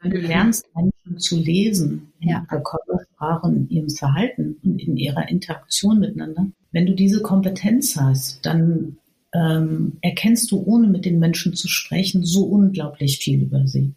Wenn 0.00 0.10
du 0.10 0.18
lernst, 0.18 0.66
Menschen 0.74 1.18
zu 1.18 1.38
lesen, 1.38 2.12
ja. 2.20 2.38
in 2.38 2.44
ihrer 2.44 2.62
Körpersprache, 2.62 3.48
in 3.48 3.68
ihrem 3.68 3.90
Verhalten 3.90 4.56
und 4.62 4.82
in 4.82 4.96
ihrer 4.96 5.28
Interaktion 5.28 6.00
miteinander. 6.00 6.46
Wenn 6.72 6.86
du 6.86 6.94
diese 6.94 7.22
Kompetenz 7.22 7.96
hast, 7.96 8.44
dann 8.44 8.98
ähm, 9.32 9.98
erkennst 10.02 10.50
du, 10.50 10.62
ohne 10.62 10.88
mit 10.88 11.04
den 11.04 11.18
Menschen 11.18 11.54
zu 11.54 11.68
sprechen, 11.68 12.24
so 12.24 12.44
unglaublich 12.44 13.18
viel 13.18 13.42
über 13.42 13.66
sie. 13.66 13.92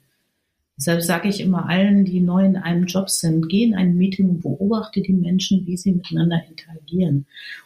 Deshalb 0.77 1.01
sage 1.01 1.27
ich 1.27 1.41
immer 1.41 1.67
allen, 1.67 2.05
die 2.05 2.21
neu 2.21 2.45
in 2.45 2.55
einem 2.55 2.85
Job 2.85 3.09
sind, 3.09 3.49
geh 3.49 3.63
in 3.63 3.75
ein 3.75 3.95
Meeting 3.95 4.29
und 4.29 4.41
beobachte 4.41 5.01
die 5.01 5.13
Menschen, 5.13 5.65
wie 5.65 5.75
sie 5.75 5.91
miteinander 5.91 6.41
interagieren. 6.47 7.25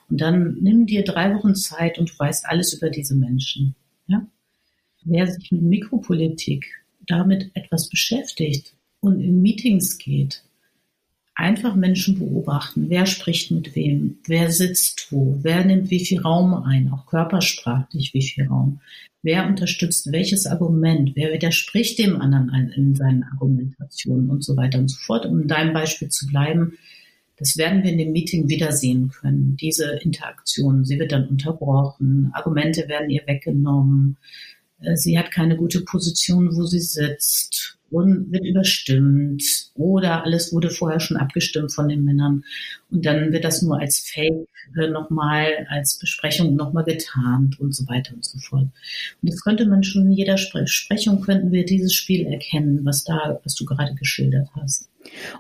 Und 0.10 0.20
dann 0.20 0.58
nimm 0.62 0.88
dir 0.88 1.04
drei 1.04 1.36
Wochen 1.36 1.54
Zeit 1.54 2.00
und 2.00 2.10
du 2.10 2.18
weißt 2.18 2.48
alles 2.48 2.74
über 2.74 2.90
diese 2.90 3.16
Menschen. 3.16 3.76
Ja? 4.08 4.26
Wer 5.04 5.28
sich 5.28 5.52
mit 5.52 5.62
Mikropolitik 5.62 6.66
damit 7.06 7.52
etwas 7.54 7.88
beschäftigt 7.88 8.74
und 9.00 9.22
in 9.22 9.44
Meetings 9.44 10.00
geht, 10.00 10.44
einfach 11.44 11.76
Menschen 11.76 12.18
beobachten. 12.18 12.86
Wer 12.88 13.06
spricht 13.06 13.52
mit 13.52 13.76
wem? 13.76 14.18
Wer 14.26 14.50
sitzt 14.50 15.12
wo? 15.12 15.38
Wer 15.42 15.66
nimmt 15.66 15.90
wie 15.90 16.04
viel 16.06 16.22
Raum 16.22 16.54
ein? 16.54 16.90
Auch 16.90 17.06
körpersprachlich 17.06 18.14
wie 18.14 18.22
viel 18.22 18.48
Raum? 18.48 18.80
Wer 19.24 19.46
unterstützt 19.46 20.10
welches 20.14 20.48
Argument? 20.48 21.12
Wer 21.16 21.34
widerspricht 21.34 22.00
dem 22.00 22.22
anderen 22.22 22.70
in 22.70 22.96
seinen 22.96 23.24
Argumentationen 23.24 24.30
und 24.30 24.42
so 24.42 24.56
weiter 24.56 24.80
und 24.80 24.88
so 24.88 24.98
fort? 24.98 25.26
Um 25.26 25.42
in 25.42 25.48
deinem 25.50 25.74
Beispiel 25.74 26.08
zu 26.08 26.28
bleiben, 26.28 26.78
das 27.38 27.58
werden 27.58 27.84
wir 27.84 27.92
in 27.92 27.98
dem 27.98 28.14
Meeting 28.14 28.48
wiedersehen 28.48 29.10
können, 29.10 29.58
diese 29.60 30.00
Interaktion. 30.02 30.86
Sie 30.86 30.98
wird 30.98 31.12
dann 31.12 31.28
unterbrochen, 31.28 32.32
Argumente 32.34 32.88
werden 32.88 33.10
ihr 33.10 33.24
weggenommen, 33.28 34.16
äh, 34.80 34.96
sie 34.96 35.20
hat 35.20 35.32
keine 35.32 35.58
gute 35.58 35.82
Position, 35.82 36.56
wo 36.56 36.64
sie 36.64 36.80
sitzt 36.80 37.80
und 37.94 38.32
wird 38.32 38.46
überstimmt 38.46 39.44
oder 39.76 40.24
alles 40.24 40.52
wurde 40.52 40.72
vorher 40.72 41.00
schon 41.00 41.18
abgestimmt 41.18 41.72
von 41.72 41.88
den 41.88 42.04
Männern 42.04 42.44
und 42.90 43.06
dann 43.06 43.32
wird 43.32 43.44
das 43.44 43.62
nur 43.62 43.80
als 43.80 44.00
Fake 44.00 44.48
nochmal, 44.92 45.68
als 45.70 46.00
Besprechung 46.00 46.56
nochmal 46.56 46.86
getarnt 46.86 47.60
und 47.60 47.76
so 47.76 47.88
weiter 47.88 48.14
und 48.16 48.26
so 48.26 48.40
fort. 48.40 48.64
Und 48.64 48.74
das 49.22 49.44
könnte 49.44 49.66
man 49.66 49.84
schon 49.84 50.08
in 50.08 50.12
jeder 50.12 50.38
Sprechung 50.38 51.22
könnten 51.22 51.52
wir 51.52 51.66
dieses 51.66 51.94
Spiel 51.94 52.26
erkennen, 52.26 52.82
was 52.84 53.04
da, 53.04 53.40
was 53.44 53.56
du 53.56 53.66
gerade 53.66 53.94
geschildert 53.96 54.50
hast. 54.56 54.90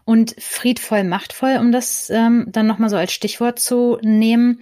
Und 0.05 0.35
friedvoll, 0.37 1.03
machtvoll, 1.03 1.57
um 1.59 1.71
das 1.71 2.09
ähm, 2.09 2.47
dann 2.51 2.67
nochmal 2.67 2.89
so 2.89 2.97
als 2.97 3.13
Stichwort 3.13 3.59
zu 3.59 3.97
nehmen. 4.01 4.59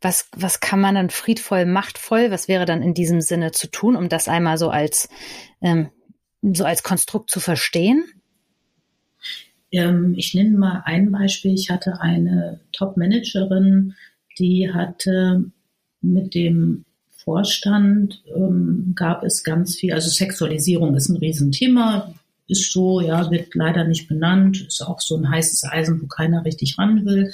Was, 0.00 0.28
was 0.36 0.60
kann 0.60 0.80
man 0.80 0.94
dann 0.94 1.10
friedvoll, 1.10 1.66
machtvoll, 1.66 2.30
was 2.30 2.48
wäre 2.48 2.64
dann 2.64 2.82
in 2.82 2.94
diesem 2.94 3.20
Sinne 3.20 3.52
zu 3.52 3.70
tun, 3.70 3.96
um 3.96 4.08
das 4.08 4.28
einmal 4.28 4.58
so 4.58 4.70
als 4.70 5.08
ähm, 5.60 5.90
so 6.52 6.64
als 6.64 6.82
Konstrukt 6.82 7.30
zu 7.30 7.40
verstehen? 7.40 8.04
Ähm, 9.70 10.14
ich 10.16 10.34
nenne 10.34 10.56
mal 10.56 10.82
ein 10.84 11.10
Beispiel. 11.10 11.54
Ich 11.54 11.70
hatte 11.70 12.00
eine 12.00 12.60
Top-Managerin, 12.72 13.94
die 14.38 14.72
hatte 14.72 15.44
mit 16.00 16.34
dem 16.34 16.84
Vorstand 17.24 18.22
ähm, 18.36 18.92
gab 18.94 19.24
es 19.24 19.42
ganz 19.42 19.76
viel, 19.76 19.94
also 19.94 20.10
Sexualisierung 20.10 20.94
ist 20.94 21.08
ein 21.08 21.16
Riesenthema, 21.16 22.14
ist 22.46 22.70
so, 22.70 23.00
ja, 23.00 23.30
wird 23.30 23.54
leider 23.54 23.84
nicht 23.84 24.08
benannt, 24.08 24.66
ist 24.66 24.82
auch 24.82 25.00
so 25.00 25.16
ein 25.16 25.30
heißes 25.30 25.64
Eisen, 25.64 26.02
wo 26.02 26.06
keiner 26.06 26.44
richtig 26.44 26.78
ran 26.78 27.06
will. 27.06 27.32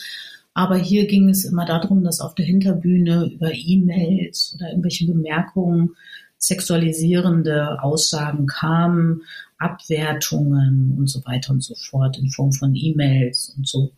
Aber 0.55 0.77
hier 0.77 1.07
ging 1.07 1.29
es 1.29 1.45
immer 1.45 1.65
darum, 1.65 2.05
dass 2.05 2.21
auf 2.21 2.35
der 2.37 2.45
Hinterbühne 2.45 3.31
über 3.33 3.53
E-Mails 3.53 4.55
oder 4.55 4.71
irgendwelche 4.71 5.07
Bemerkungen 5.07 5.97
sexualisierende 6.41 7.83
Aussagen 7.83 8.47
kamen, 8.47 9.23
Abwertungen 9.59 10.97
und 10.99 11.07
so 11.07 11.25
weiter 11.27 11.53
und 11.53 11.63
so 11.63 11.75
fort 11.75 12.19
in 12.19 12.31
Form 12.31 12.53
von 12.53 12.75
E-Mails 12.75 13.55
und 13.57 13.69
so. 13.69 13.93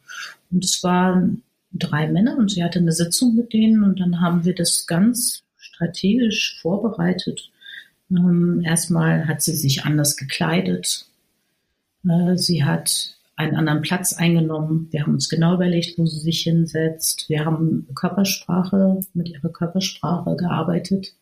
Und 0.50 0.64
es 0.64 0.82
waren 0.82 1.42
drei 1.72 2.08
Männer 2.08 2.36
und 2.36 2.50
sie 2.50 2.62
hatte 2.62 2.80
eine 2.80 2.92
Sitzung 2.92 3.36
mit 3.36 3.52
denen 3.52 3.84
und 3.84 4.00
dann 4.00 4.20
haben 4.20 4.44
wir 4.44 4.54
das 4.54 4.86
ganz 4.86 5.44
strategisch 5.56 6.58
vorbereitet. 6.60 7.50
Ähm, 8.10 8.60
erstmal 8.64 9.26
hat 9.28 9.40
sie 9.40 9.54
sich 9.54 9.84
anders 9.84 10.16
gekleidet. 10.16 11.06
Äh, 12.04 12.36
sie 12.36 12.64
hat 12.64 13.16
einen 13.36 13.54
anderen 13.54 13.82
Platz 13.82 14.14
eingenommen. 14.14 14.88
Wir 14.90 15.02
haben 15.02 15.14
uns 15.14 15.28
genau 15.28 15.54
überlegt, 15.54 15.96
wo 15.96 16.06
sie 16.06 16.18
sich 16.18 16.42
hinsetzt. 16.42 17.28
Wir 17.28 17.44
haben 17.44 17.86
Körpersprache, 17.94 19.00
mit 19.14 19.28
ihrer 19.28 19.48
Körpersprache 19.48 20.36
gearbeitet. 20.36 21.14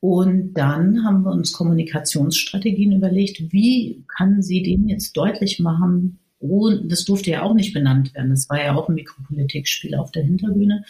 Und 0.00 0.54
dann 0.54 1.04
haben 1.04 1.24
wir 1.24 1.30
uns 1.30 1.52
Kommunikationsstrategien 1.52 2.92
überlegt, 2.92 3.52
wie 3.52 4.02
kann 4.08 4.42
sie 4.42 4.62
dem 4.62 4.88
jetzt 4.88 5.16
deutlich 5.16 5.60
machen, 5.60 6.18
und 6.40 6.90
das 6.90 7.04
durfte 7.04 7.30
ja 7.30 7.42
auch 7.42 7.52
nicht 7.52 7.74
benannt 7.74 8.14
werden. 8.14 8.30
Das 8.30 8.48
war 8.48 8.64
ja 8.64 8.74
auch 8.74 8.88
ein 8.88 8.94
Mikropolitikspiel 8.94 9.94
auf 9.94 10.10
der 10.10 10.24
Hinterbühne. 10.24 10.84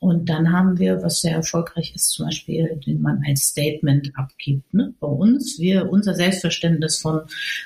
Und 0.00 0.28
dann 0.28 0.52
haben 0.52 0.78
wir, 0.78 1.02
was 1.02 1.20
sehr 1.20 1.34
erfolgreich 1.34 1.92
ist, 1.94 2.10
zum 2.10 2.26
Beispiel, 2.26 2.80
den 2.86 3.02
man 3.02 3.22
ein 3.26 3.36
Statement 3.36 4.12
abgibt. 4.16 4.72
Ne? 4.72 4.94
Bei 5.00 5.08
uns, 5.08 5.58
wir, 5.58 5.90
unser 5.90 6.14
Selbstverständnis 6.14 6.98
von 6.98 7.22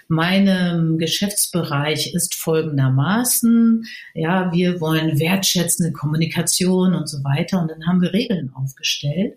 meinem 0.09 0.99
Geschäftsbereich 0.99 2.15
ist 2.15 2.35
folgendermaßen. 2.35 3.85
Ja, 4.15 4.51
wir 4.53 4.81
wollen 4.81 5.19
wertschätzende 5.19 5.93
Kommunikation 5.93 6.95
und 6.95 7.09
so 7.09 7.23
weiter. 7.23 7.61
Und 7.61 7.71
dann 7.71 7.87
haben 7.87 8.01
wir 8.01 8.15
Regeln 8.15 8.51
aufgestellt. 8.55 9.37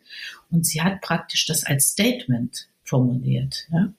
Und 0.49 0.65
sie 0.65 0.81
hat 0.81 1.01
praktisch 1.01 1.45
das 1.45 1.65
als 1.65 1.89
Statement 1.89 2.69
formuliert. 2.83 3.67
Ja? 3.71 3.89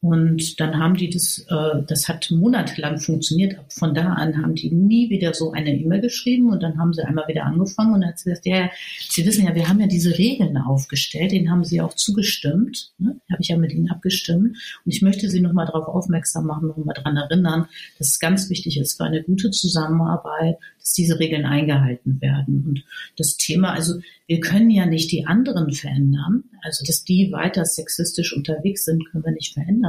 Und 0.00 0.60
dann 0.60 0.78
haben 0.78 0.94
die 0.94 1.10
das, 1.10 1.44
äh, 1.48 1.82
das 1.86 2.08
hat 2.08 2.30
monatelang 2.30 2.98
funktioniert. 2.98 3.56
Von 3.68 3.94
da 3.94 4.12
an 4.12 4.40
haben 4.40 4.54
die 4.54 4.70
nie 4.70 5.10
wieder 5.10 5.34
so 5.34 5.50
eine 5.50 5.74
E-Mail 5.74 6.00
geschrieben 6.00 6.50
und 6.50 6.62
dann 6.62 6.78
haben 6.78 6.92
sie 6.92 7.02
einmal 7.02 7.26
wieder 7.26 7.44
angefangen 7.44 7.94
und 7.94 8.00
dann 8.02 8.10
hat 8.10 8.18
sie 8.20 8.30
gesagt, 8.30 8.46
ja, 8.46 8.70
Sie 9.08 9.26
wissen 9.26 9.46
ja, 9.46 9.54
wir 9.56 9.68
haben 9.68 9.80
ja 9.80 9.88
diese 9.88 10.16
Regeln 10.16 10.56
aufgestellt, 10.56 11.32
denen 11.32 11.50
haben 11.50 11.64
Sie 11.64 11.80
auch 11.80 11.94
zugestimmt, 11.94 12.92
ne? 12.98 13.20
habe 13.28 13.42
ich 13.42 13.48
ja 13.48 13.56
mit 13.56 13.72
Ihnen 13.72 13.90
abgestimmt 13.90 14.56
und 14.84 14.94
ich 14.94 15.02
möchte 15.02 15.28
Sie 15.28 15.40
nochmal 15.40 15.66
darauf 15.66 15.88
aufmerksam 15.88 16.46
machen, 16.46 16.68
nochmal 16.68 16.94
daran 16.94 17.16
erinnern, 17.16 17.66
dass 17.98 18.08
es 18.08 18.20
ganz 18.20 18.48
wichtig 18.50 18.78
ist 18.78 18.96
für 18.96 19.04
eine 19.04 19.24
gute 19.24 19.50
Zusammenarbeit, 19.50 20.58
dass 20.78 20.92
diese 20.92 21.18
Regeln 21.18 21.44
eingehalten 21.44 22.20
werden. 22.20 22.64
Und 22.66 22.84
das 23.16 23.36
Thema, 23.36 23.72
also 23.72 23.94
wir 24.28 24.40
können 24.40 24.70
ja 24.70 24.86
nicht 24.86 25.10
die 25.10 25.26
anderen 25.26 25.72
verändern, 25.72 26.44
also 26.62 26.84
dass 26.84 27.02
die 27.02 27.32
weiter 27.32 27.64
sexistisch 27.64 28.36
unterwegs 28.36 28.84
sind, 28.84 29.04
können 29.10 29.24
wir 29.24 29.32
nicht 29.32 29.54
verändern. 29.54 29.87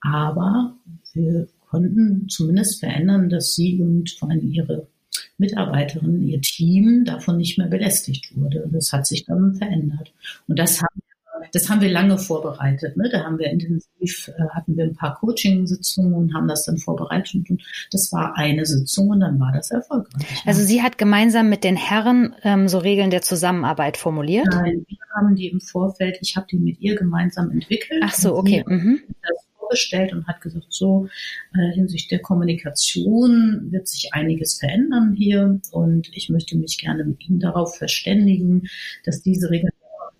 Aber 0.00 0.76
wir 1.12 1.48
konnten 1.68 2.28
zumindest 2.28 2.80
verändern, 2.80 3.28
dass 3.28 3.54
sie 3.54 3.80
und 3.80 4.10
vor 4.10 4.30
allem 4.30 4.50
ihre 4.50 4.86
Mitarbeiterin, 5.38 6.26
ihr 6.26 6.40
Team 6.40 7.04
davon 7.04 7.36
nicht 7.36 7.58
mehr 7.58 7.68
belästigt 7.68 8.36
wurde. 8.36 8.68
Das 8.72 8.92
hat 8.92 9.06
sich 9.06 9.24
dann 9.24 9.54
verändert. 9.54 10.12
Und 10.46 10.58
das 10.58 10.82
haben 10.82 11.00
das 11.52 11.68
haben 11.68 11.80
wir 11.80 11.90
lange 11.90 12.18
vorbereitet. 12.18 12.96
Ne? 12.96 13.08
Da 13.10 13.24
haben 13.24 13.38
wir 13.38 13.50
intensiv, 13.50 14.28
äh, 14.28 14.42
hatten 14.50 14.76
wir 14.76 14.84
ein 14.84 14.94
paar 14.94 15.14
Coaching-Sitzungen 15.14 16.14
und 16.14 16.34
haben 16.34 16.48
das 16.48 16.64
dann 16.64 16.78
vorbereitet. 16.78 17.48
Und 17.48 17.62
das 17.90 18.12
war 18.12 18.36
eine 18.36 18.66
Sitzung 18.66 19.08
und 19.08 19.20
dann 19.20 19.38
war 19.38 19.52
das 19.52 19.70
erfolgreich. 19.70 20.42
Also 20.46 20.62
sie 20.62 20.82
hat 20.82 20.98
gemeinsam 20.98 21.48
mit 21.48 21.64
den 21.64 21.76
Herren 21.76 22.34
ähm, 22.42 22.68
so 22.68 22.78
Regeln 22.78 23.10
der 23.10 23.22
Zusammenarbeit 23.22 23.96
formuliert? 23.96 24.48
Nein, 24.50 24.84
wir 24.86 24.98
haben 25.16 25.36
die 25.36 25.48
im 25.48 25.60
Vorfeld, 25.60 26.18
ich 26.20 26.36
habe 26.36 26.46
die 26.50 26.58
mit 26.58 26.80
ihr 26.80 26.96
gemeinsam 26.96 27.50
entwickelt. 27.50 28.02
Ach 28.04 28.14
so, 28.14 28.36
okay. 28.36 28.64
Mhm 28.66 29.00
vorgestellt 29.68 30.12
und 30.12 30.26
hat 30.26 30.40
gesagt, 30.40 30.66
so 30.70 31.08
äh, 31.54 31.72
hinsichtlich 31.74 32.08
der 32.08 32.20
Kommunikation 32.20 33.68
wird 33.70 33.88
sich 33.88 34.12
einiges 34.12 34.58
verändern 34.58 35.14
hier 35.16 35.60
und 35.72 36.08
ich 36.12 36.28
möchte 36.28 36.56
mich 36.56 36.78
gerne 36.78 37.04
mit 37.04 37.28
Ihnen 37.28 37.40
darauf 37.40 37.76
verständigen, 37.76 38.68
dass 39.04 39.22
diese 39.22 39.50
Regeln 39.50 39.72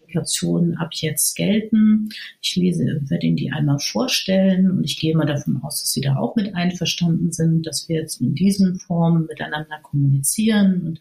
Applikationen 0.09 0.77
ab 0.77 0.91
jetzt 0.93 1.37
gelten. 1.37 2.09
Ich 2.41 2.57
lese, 2.57 3.01
werde 3.09 3.27
Ihnen 3.27 3.37
die 3.37 3.53
einmal 3.53 3.79
vorstellen 3.79 4.71
und 4.71 4.85
ich 4.85 4.99
gehe 4.99 5.15
mal 5.15 5.27
davon 5.27 5.61
aus, 5.63 5.83
dass 5.83 5.93
Sie 5.93 6.01
da 6.01 6.17
auch 6.17 6.35
mit 6.35 6.55
einverstanden 6.55 7.31
sind, 7.33 7.67
dass 7.67 7.89
wir 7.89 7.97
jetzt 7.97 8.21
in 8.21 8.35
diesen 8.35 8.77
Formen 8.77 9.27
miteinander 9.27 9.79
kommunizieren 9.83 10.83
und 10.87 11.01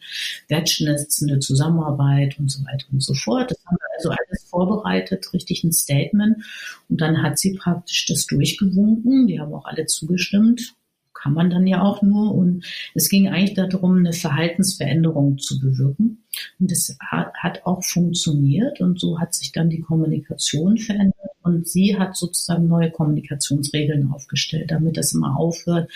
wertschätzende 0.50 1.40
Zusammenarbeit 1.40 2.38
und 2.40 2.52
so 2.52 2.64
weiter 2.66 2.86
und 2.92 3.02
so 3.02 3.14
fort. 3.14 3.52
Das 3.52 3.66
haben 3.66 3.78
wir 3.78 3.96
also 3.98 4.10
alles 4.10 4.44
vorbereitet, 4.50 5.34
richtig 5.34 5.64
ein 5.64 5.72
Statement. 5.72 6.44
Und 6.90 7.02
dann 7.02 7.24
hat 7.24 7.40
sie 7.40 7.54
praktisch 7.54 8.06
das 8.08 8.26
durchgewunken. 8.26 9.28
Die 9.28 9.40
haben 9.40 9.54
auch 9.54 9.66
alle 9.66 9.86
zugestimmt 9.86 10.76
kann 11.22 11.34
man 11.34 11.50
dann 11.50 11.68
ja 11.68 11.82
auch 11.82 12.02
nur. 12.02 12.34
Und 12.34 12.66
es 12.94 13.10
ging 13.10 13.28
eigentlich 13.28 13.56
darum, 13.56 13.98
eine 13.98 14.14
Verhaltensveränderung 14.14 15.38
zu 15.38 15.60
bewirken. 15.60 16.24
Und 16.60 16.72
das 16.72 16.98
hat 17.02 17.66
auch 17.66 17.84
funktioniert. 17.84 18.80
Und 18.82 19.00
so 19.00 19.20
hat 19.20 19.34
sich 19.34 19.52
dann 19.52 19.70
die 19.70 19.82
Kommunikation 19.82 20.78
verändert. 20.78 21.16
Und 21.42 21.68
sie 21.68 21.98
hat 21.98 22.16
sozusagen 22.16 22.68
neue 22.68 22.92
Kommunikationsregeln 22.92 24.12
aufgestellt, 24.12 24.72
damit 24.72 24.98
das 24.98 25.14
immer 25.14 25.38
aufhört, 25.38 25.90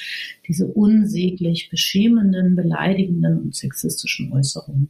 diese 0.47 0.65
unsäglich 0.65 1.69
beschämenden, 1.69 2.55
beleidigenden 2.55 3.39
und 3.39 3.55
sexistischen 3.55 4.31
Äußerungen. 4.31 4.89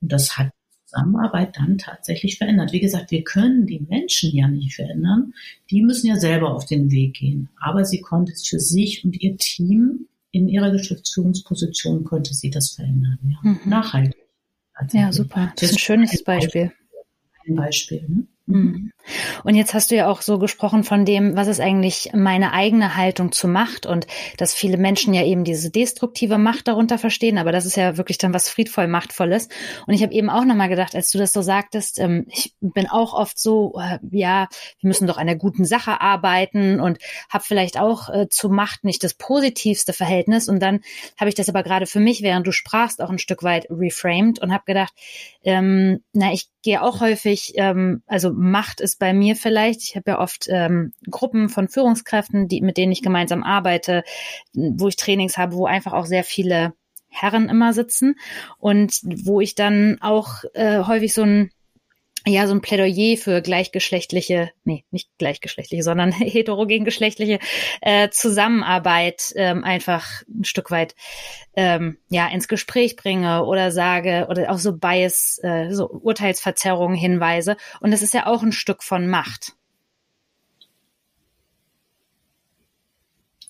Und 0.00 0.12
das 0.12 0.38
hat 0.38 0.50
Zusammenarbeit 0.88 1.56
dann 1.56 1.76
tatsächlich 1.76 2.38
verändert. 2.38 2.72
Wie 2.72 2.80
gesagt, 2.80 3.10
wir 3.10 3.22
können 3.22 3.66
die 3.66 3.80
Menschen 3.80 4.34
ja 4.34 4.48
nicht 4.48 4.74
verändern. 4.74 5.34
Die 5.70 5.82
müssen 5.82 6.06
ja 6.06 6.16
selber 6.16 6.54
auf 6.54 6.64
den 6.64 6.90
Weg 6.90 7.14
gehen. 7.14 7.50
Aber 7.60 7.84
sie 7.84 8.00
konnte 8.00 8.32
es 8.32 8.46
für 8.46 8.58
sich 8.58 9.04
und 9.04 9.20
ihr 9.20 9.36
Team 9.36 10.06
in 10.30 10.48
ihrer 10.48 10.70
Geschäftsführungsposition 10.70 12.04
konnte 12.04 12.32
sie 12.32 12.50
das 12.50 12.70
verändern. 12.70 13.18
Ja. 13.22 13.50
Mhm. 13.50 13.60
Nachhaltig. 13.66 14.16
Ja, 14.92 15.12
super. 15.12 15.52
Das 15.56 15.70
ist 15.70 15.76
ein 15.76 15.78
schönes 15.78 16.22
Beispiel. 16.22 16.72
Ein 17.46 17.56
Beispiel. 17.56 18.04
Ne? 18.08 18.26
Mhm. 18.48 18.92
Und 19.44 19.54
jetzt 19.54 19.74
hast 19.74 19.90
du 19.90 19.96
ja 19.96 20.08
auch 20.08 20.22
so 20.22 20.38
gesprochen 20.38 20.82
von 20.82 21.04
dem, 21.04 21.36
was 21.36 21.48
ist 21.48 21.60
eigentlich 21.60 22.10
meine 22.14 22.52
eigene 22.52 22.96
Haltung 22.96 23.30
zu 23.30 23.46
Macht 23.46 23.86
und 23.86 24.06
dass 24.38 24.54
viele 24.54 24.78
Menschen 24.78 25.12
ja 25.12 25.22
eben 25.24 25.44
diese 25.44 25.70
destruktive 25.70 26.38
Macht 26.38 26.68
darunter 26.68 26.98
verstehen, 26.98 27.38
aber 27.38 27.52
das 27.52 27.66
ist 27.66 27.76
ja 27.76 27.96
wirklich 27.96 28.18
dann 28.18 28.34
was 28.34 28.48
friedvoll 28.48 28.88
Machtvolles. 28.88 29.48
Und 29.86 29.94
ich 29.94 30.02
habe 30.02 30.12
eben 30.14 30.30
auch 30.30 30.44
nochmal 30.44 30.68
gedacht, 30.68 30.94
als 30.94 31.10
du 31.10 31.18
das 31.18 31.32
so 31.32 31.42
sagtest, 31.42 31.98
ähm, 31.98 32.26
ich 32.28 32.54
bin 32.60 32.88
auch 32.88 33.12
oft 33.12 33.38
so, 33.38 33.74
äh, 33.78 33.98
ja, 34.10 34.48
wir 34.80 34.88
müssen 34.88 35.06
doch 35.06 35.18
an 35.18 35.26
der 35.26 35.36
guten 35.36 35.64
Sache 35.64 36.00
arbeiten 36.00 36.80
und 36.80 36.98
habe 37.30 37.44
vielleicht 37.44 37.78
auch 37.78 38.08
äh, 38.08 38.28
zu 38.30 38.48
Macht 38.48 38.84
nicht 38.84 39.04
das 39.04 39.14
positivste 39.14 39.92
Verhältnis. 39.92 40.48
Und 40.48 40.60
dann 40.60 40.80
habe 41.18 41.28
ich 41.28 41.34
das 41.34 41.48
aber 41.48 41.62
gerade 41.62 41.86
für 41.86 42.00
mich, 42.00 42.22
während 42.22 42.46
du 42.46 42.52
sprachst, 42.52 43.02
auch 43.02 43.10
ein 43.10 43.18
Stück 43.18 43.42
weit 43.42 43.66
reframed 43.70 44.38
und 44.38 44.52
habe 44.52 44.64
gedacht, 44.66 44.92
ähm, 45.44 46.02
na, 46.12 46.32
ich 46.32 46.48
gehe 46.68 46.82
auch 46.82 47.00
häufig, 47.00 47.54
ähm, 47.54 48.02
also 48.06 48.30
Macht 48.30 48.82
ist 48.82 48.98
bei 48.98 49.14
mir 49.14 49.36
vielleicht, 49.36 49.82
ich 49.82 49.96
habe 49.96 50.10
ja 50.10 50.18
oft 50.18 50.48
ähm, 50.50 50.92
Gruppen 51.10 51.48
von 51.48 51.66
Führungskräften, 51.66 52.46
die, 52.46 52.60
mit 52.60 52.76
denen 52.76 52.92
ich 52.92 53.00
gemeinsam 53.00 53.42
arbeite, 53.42 54.04
wo 54.52 54.88
ich 54.88 54.96
Trainings 54.96 55.38
habe, 55.38 55.54
wo 55.54 55.64
einfach 55.64 55.94
auch 55.94 56.04
sehr 56.04 56.24
viele 56.24 56.74
Herren 57.08 57.48
immer 57.48 57.72
sitzen 57.72 58.16
und 58.58 59.00
wo 59.02 59.40
ich 59.40 59.54
dann 59.54 59.96
auch 60.02 60.44
äh, 60.52 60.84
häufig 60.84 61.14
so 61.14 61.22
ein 61.22 61.50
ja, 62.26 62.46
so 62.46 62.54
ein 62.54 62.60
Plädoyer 62.60 63.16
für 63.16 63.40
gleichgeschlechtliche, 63.42 64.50
nee, 64.64 64.84
nicht 64.90 65.08
gleichgeschlechtliche, 65.18 65.82
sondern 65.82 66.12
heterogengeschlechtliche 66.12 67.38
äh, 67.80 68.10
Zusammenarbeit 68.10 69.32
ähm, 69.36 69.64
einfach 69.64 70.22
ein 70.28 70.44
Stück 70.44 70.70
weit 70.70 70.94
ähm, 71.54 71.98
ja 72.08 72.28
ins 72.28 72.48
Gespräch 72.48 72.96
bringe 72.96 73.44
oder 73.44 73.70
sage 73.70 74.26
oder 74.28 74.50
auch 74.50 74.58
so 74.58 74.76
Bias, 74.76 75.40
äh, 75.42 75.70
so 75.70 75.88
Urteilsverzerrungen 75.88 76.96
hinweise. 76.96 77.56
Und 77.80 77.92
das 77.92 78.02
ist 78.02 78.14
ja 78.14 78.26
auch 78.26 78.42
ein 78.42 78.52
Stück 78.52 78.82
von 78.82 79.08
Macht. 79.08 79.57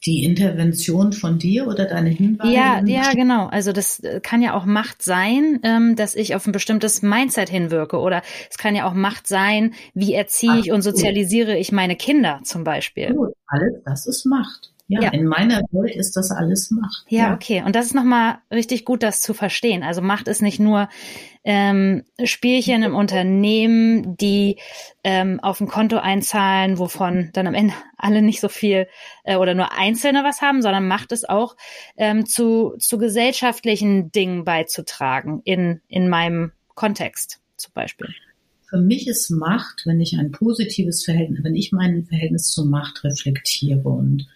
Die 0.08 0.24
Intervention 0.24 1.12
von 1.12 1.38
dir 1.38 1.66
oder 1.66 1.84
deine 1.84 2.08
Hinweise? 2.08 2.50
Ja, 2.50 2.82
ja, 2.84 3.12
genau. 3.12 3.46
Also 3.46 3.72
das 3.72 4.00
äh, 4.00 4.20
kann 4.22 4.40
ja 4.40 4.54
auch 4.54 4.64
Macht 4.64 5.02
sein, 5.02 5.60
ähm, 5.62 5.96
dass 5.96 6.14
ich 6.14 6.34
auf 6.34 6.46
ein 6.46 6.52
bestimmtes 6.52 7.02
Mindset 7.02 7.50
hinwirke. 7.50 7.98
Oder 7.98 8.22
es 8.50 8.56
kann 8.56 8.74
ja 8.74 8.88
auch 8.88 8.94
Macht 8.94 9.26
sein, 9.26 9.74
wie 9.92 10.14
erziehe 10.14 10.58
ich 10.60 10.72
und 10.72 10.80
sozialisiere 10.80 11.58
ich 11.58 11.72
meine 11.72 11.94
Kinder 11.94 12.40
zum 12.42 12.64
Beispiel. 12.64 13.12
Gut, 13.12 13.34
alles 13.46 13.74
das 13.84 14.06
ist 14.06 14.24
Macht. 14.24 14.72
Ja, 14.90 15.02
ja, 15.02 15.10
in 15.10 15.26
meiner 15.26 15.60
Welt 15.70 15.94
ist 15.94 16.16
das 16.16 16.30
alles 16.30 16.70
Macht. 16.70 17.04
Ja, 17.08 17.28
ja. 17.28 17.34
okay. 17.34 17.62
Und 17.62 17.76
das 17.76 17.86
ist 17.86 17.94
nochmal 17.94 18.38
richtig 18.50 18.86
gut, 18.86 19.02
das 19.02 19.20
zu 19.20 19.34
verstehen. 19.34 19.82
Also 19.82 20.00
Macht 20.00 20.28
ist 20.28 20.40
nicht 20.40 20.58
nur 20.58 20.88
ähm, 21.44 22.04
Spielchen 22.24 22.82
im 22.82 22.94
Unternehmen, 22.94 24.16
die 24.16 24.56
ähm, 25.04 25.40
auf 25.40 25.60
ein 25.60 25.68
Konto 25.68 25.98
einzahlen, 25.98 26.78
wovon 26.78 27.28
dann 27.34 27.46
am 27.46 27.52
Ende 27.52 27.74
alle 27.98 28.22
nicht 28.22 28.40
so 28.40 28.48
viel 28.48 28.88
äh, 29.24 29.36
oder 29.36 29.54
nur 29.54 29.76
Einzelne 29.76 30.24
was 30.24 30.40
haben, 30.40 30.62
sondern 30.62 30.88
Macht 30.88 31.12
es 31.12 31.28
auch 31.28 31.56
ähm, 31.98 32.24
zu, 32.24 32.74
zu 32.78 32.96
gesellschaftlichen 32.96 34.10
Dingen 34.10 34.44
beizutragen 34.44 35.42
in, 35.44 35.82
in 35.88 36.08
meinem 36.08 36.52
Kontext 36.74 37.40
zum 37.58 37.74
Beispiel. 37.74 38.08
Für 38.70 38.78
mich 38.78 39.06
ist 39.06 39.28
Macht, 39.30 39.82
wenn 39.84 40.00
ich 40.00 40.16
ein 40.18 40.30
positives 40.30 41.04
Verhältnis, 41.04 41.44
wenn 41.44 41.54
ich 41.54 41.72
mein 41.72 42.04
Verhältnis 42.06 42.50
zur 42.50 42.64
Macht 42.64 43.04
reflektiere 43.04 43.86
und 43.86 44.26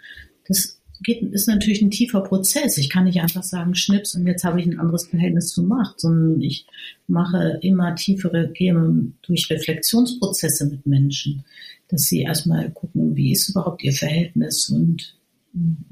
das 0.52 0.78
geht, 1.02 1.22
ist 1.22 1.48
natürlich 1.48 1.82
ein 1.82 1.90
tiefer 1.90 2.20
Prozess. 2.20 2.78
Ich 2.78 2.90
kann 2.90 3.04
nicht 3.04 3.20
einfach 3.20 3.42
sagen, 3.42 3.74
schnips 3.74 4.14
und 4.14 4.26
jetzt 4.26 4.44
habe 4.44 4.60
ich 4.60 4.66
ein 4.66 4.78
anderes 4.78 5.06
Verhältnis 5.06 5.48
zu 5.48 5.62
Macht, 5.62 6.00
sondern 6.00 6.40
ich 6.40 6.66
mache 7.06 7.58
immer 7.62 7.94
tiefere, 7.94 8.50
gehe 8.52 8.74
durch 9.22 9.50
Reflexionsprozesse 9.50 10.66
mit 10.66 10.86
Menschen, 10.86 11.44
dass 11.88 12.02
sie 12.02 12.22
erstmal 12.22 12.70
gucken, 12.70 13.16
wie 13.16 13.32
ist 13.32 13.48
überhaupt 13.48 13.82
ihr 13.82 13.92
Verhältnis 13.92 14.68
und 14.68 15.16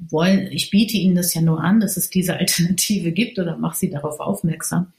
wollen, 0.09 0.51
ich 0.53 0.71
biete 0.71 0.97
ihnen 0.97 1.15
das 1.15 1.35
ja 1.35 1.43
nur 1.43 1.63
an, 1.63 1.81
dass 1.81 1.97
es 1.97 2.09
diese 2.09 2.37
Alternative 2.37 3.13
gibt 3.13 3.39
oder 3.39 3.59
mache 3.59 3.79
sie 3.79 3.91
darauf 3.91 4.21
aufmerksam. 4.21 4.93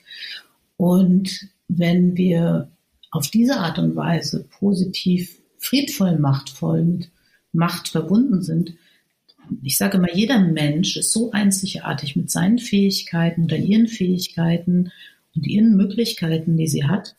Und 0.78 1.48
wenn 1.68 2.16
wir 2.18 2.70
auf 3.12 3.30
diese 3.30 3.58
Art 3.58 3.80
und 3.80 3.96
Weise 3.96 4.46
positiv, 4.60 5.40
friedvoll, 5.58 6.18
machtvoll 6.20 6.84
mit 6.84 7.12
Macht 7.54 7.90
verbunden 7.90 8.42
sind, 8.42 8.76
ich 9.64 9.78
sage 9.78 9.98
mal, 9.98 10.12
jeder 10.14 10.40
Mensch 10.40 10.98
ist 10.98 11.12
so 11.12 11.32
einzigartig 11.32 12.16
mit 12.16 12.32
seinen 12.32 12.60
Fähigkeiten 12.60 13.46
oder 13.46 13.58
ihren 13.58 13.88
Fähigkeiten 13.88 14.92
und 15.36 15.48
ihren 15.48 15.76
Möglichkeiten, 15.76 16.58
die 16.58 16.68
sie 16.68 16.86
hat, 16.86 17.16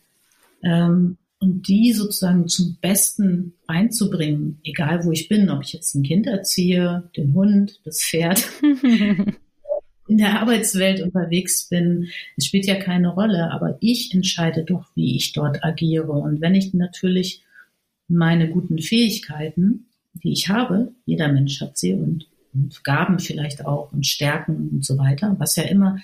ähm, 0.62 1.18
und 1.40 1.66
die 1.66 1.92
sozusagen 1.92 2.46
zum 2.46 2.78
Besten 2.80 3.54
einzubringen, 3.66 4.60
egal 4.62 5.04
wo 5.04 5.10
ich 5.10 5.28
bin, 5.28 5.50
ob 5.50 5.64
ich 5.64 5.72
jetzt 5.72 5.94
ein 5.94 6.04
Kind 6.04 6.28
erziehe, 6.28 7.10
den 7.16 7.34
Hund, 7.34 7.80
das 7.84 8.00
Pferd, 8.00 8.48
in 10.06 10.18
der 10.18 10.40
Arbeitswelt 10.40 11.02
unterwegs 11.02 11.68
bin, 11.68 12.08
es 12.36 12.46
spielt 12.46 12.66
ja 12.66 12.76
keine 12.76 13.08
Rolle, 13.08 13.50
aber 13.50 13.76
ich 13.80 14.14
entscheide 14.14 14.62
doch, 14.62 14.86
wie 14.94 15.16
ich 15.16 15.32
dort 15.32 15.64
agiere. 15.64 16.12
Und 16.12 16.40
wenn 16.40 16.54
ich 16.54 16.74
natürlich 16.74 17.42
meine 18.06 18.48
guten 18.48 18.78
Fähigkeiten 18.78 19.86
die 20.14 20.32
ich 20.32 20.48
habe. 20.48 20.92
Jeder 21.04 21.32
Mensch 21.32 21.60
hat 21.60 21.78
sie 21.78 21.94
und, 21.94 22.28
und 22.54 22.84
Gaben 22.84 23.18
vielleicht 23.18 23.66
auch 23.66 23.92
und 23.92 24.06
Stärken 24.06 24.68
und 24.70 24.84
so 24.84 24.98
weiter, 24.98 25.36
was 25.38 25.56
ja 25.56 25.64
immer 25.64 25.98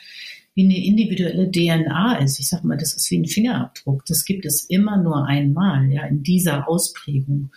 wie 0.58 0.64
eine 0.64 0.84
individuelle 0.84 1.50
DNA 1.52 2.18
ist. 2.18 2.40
Ich 2.40 2.48
sag 2.48 2.64
mal, 2.64 2.76
das 2.76 2.94
ist 2.94 3.08
wie 3.12 3.18
ein 3.18 3.26
Fingerabdruck. 3.26 4.04
Das 4.06 4.24
gibt 4.24 4.44
es 4.44 4.64
immer 4.64 5.00
nur 5.00 5.24
einmal, 5.24 5.88
ja, 5.92 6.04
in 6.04 6.24
dieser 6.24 6.68
Ausprägung. 6.68 7.52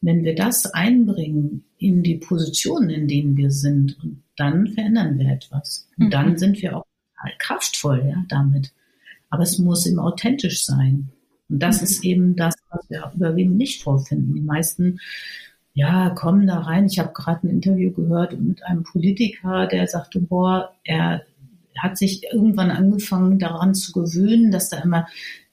Wenn 0.00 0.24
wir 0.24 0.34
das 0.34 0.66
einbringen 0.66 1.64
in 1.78 2.02
die 2.02 2.16
Positionen, 2.16 2.90
in 2.90 3.06
denen 3.06 3.36
wir 3.36 3.52
sind, 3.52 3.96
dann 4.36 4.66
verändern 4.66 5.16
wir 5.16 5.28
etwas. 5.28 5.88
Und 5.96 6.06
mhm. 6.06 6.10
dann 6.10 6.38
sind 6.38 6.60
wir 6.60 6.76
auch 6.76 6.86
total 7.14 7.32
kraftvoll, 7.38 8.04
ja, 8.08 8.24
damit. 8.28 8.72
Aber 9.28 9.44
es 9.44 9.58
muss 9.58 9.86
eben 9.86 10.00
authentisch 10.00 10.64
sein. 10.64 11.10
Und 11.48 11.60
das 11.60 11.78
mhm. 11.78 11.84
ist 11.84 12.04
eben 12.04 12.34
das, 12.34 12.56
was 12.70 12.90
wir 12.90 13.12
überwiegend 13.14 13.58
nicht 13.58 13.82
vorfinden. 13.82 14.34
Die 14.34 14.40
meisten 14.40 14.98
ja, 15.72 16.10
kommen 16.10 16.46
da 16.46 16.60
rein. 16.60 16.86
Ich 16.86 16.98
habe 16.98 17.12
gerade 17.12 17.46
ein 17.46 17.50
Interview 17.50 17.92
gehört 17.92 18.38
mit 18.38 18.62
einem 18.64 18.82
Politiker, 18.82 19.66
der 19.66 19.86
sagte, 19.86 20.20
boah, 20.20 20.74
er 20.84 21.22
hat 21.78 21.96
sich 21.96 22.24
irgendwann 22.32 22.70
angefangen 22.70 23.38
daran 23.38 23.74
zu 23.74 23.92
gewöhnen, 23.92 24.50
dass 24.50 24.68
da 24.68 24.78
immer 24.78 25.06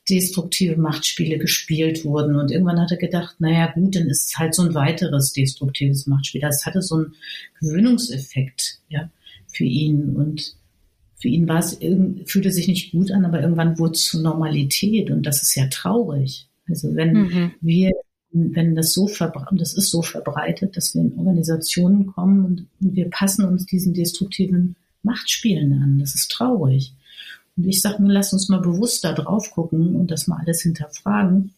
destruktive 0.10 0.78
Machtspiele 0.78 1.38
gespielt 1.38 2.06
wurden. 2.06 2.36
Und 2.36 2.52
irgendwann 2.52 2.80
hat 2.80 2.92
er 2.92 2.98
gedacht, 2.98 3.36
naja 3.40 3.72
gut, 3.74 3.96
dann 3.96 4.08
ist 4.08 4.28
es 4.28 4.38
halt 4.38 4.56
so 4.56 4.64
ein 4.64 4.74
weiteres 4.74 5.34
destruktives 5.34 6.08
Machtspiel. 6.08 6.42
Das 6.42 6.66
hatte 6.66 6.82
so 6.82 6.96
einen 6.96 7.16
Gewöhnungseffekt 7.60 8.80
ja, 8.90 9.10
für 9.48 9.66
ihn. 9.66 10.16
Und 10.16 10.56
für 11.16 11.28
ihn 11.28 11.48
war 11.48 11.60
es, 11.60 11.80
fühlte 12.26 12.52
sich 12.52 12.68
nicht 12.68 12.92
gut 12.92 13.12
an, 13.12 13.26
aber 13.26 13.42
irgendwann 13.42 13.78
wurde 13.78 13.94
es 13.94 14.06
zur 14.06 14.22
Normalität. 14.22 15.12
Und 15.12 15.24
das 15.24 15.44
ist 15.44 15.56
ja 15.56 15.68
traurig. 15.68 16.48
Also 16.70 16.96
wenn 16.96 17.14
mhm. 17.14 17.52
wir 17.62 17.92
wenn 18.32 18.76
das 18.76 18.94
so 18.94 19.08
verbreitet, 19.08 19.62
das 19.62 19.74
ist 19.74 19.90
so 19.90 20.02
verbreitet, 20.02 20.76
dass 20.76 20.94
wir 20.94 21.02
in 21.02 21.18
Organisationen 21.18 22.08
kommen 22.08 22.46
und, 22.46 22.68
und, 22.82 22.96
wir 22.96 23.10
passen 23.10 23.46
uns 23.46 23.66
diesen 23.66 23.94
destruktiven 23.94 24.76
Machtspielen 25.04 25.82
an. 25.82 26.00
Das 26.00 26.14
ist 26.14 26.32
traurig. 26.32 26.94
Und 27.56 27.68
ich 27.68 27.82
sage 27.82 28.02
nur, 28.02 28.12
lass 28.12 28.34
uns 28.34 28.50
mal 28.50 28.60
bewusst 28.60 29.04
da 29.04 29.14
drauf 29.14 29.52
gucken 29.52 29.96
und 29.96 30.12
das 30.12 30.28
mal 30.28 30.40
alles 30.40 30.62
hinterfragen. 30.62 31.54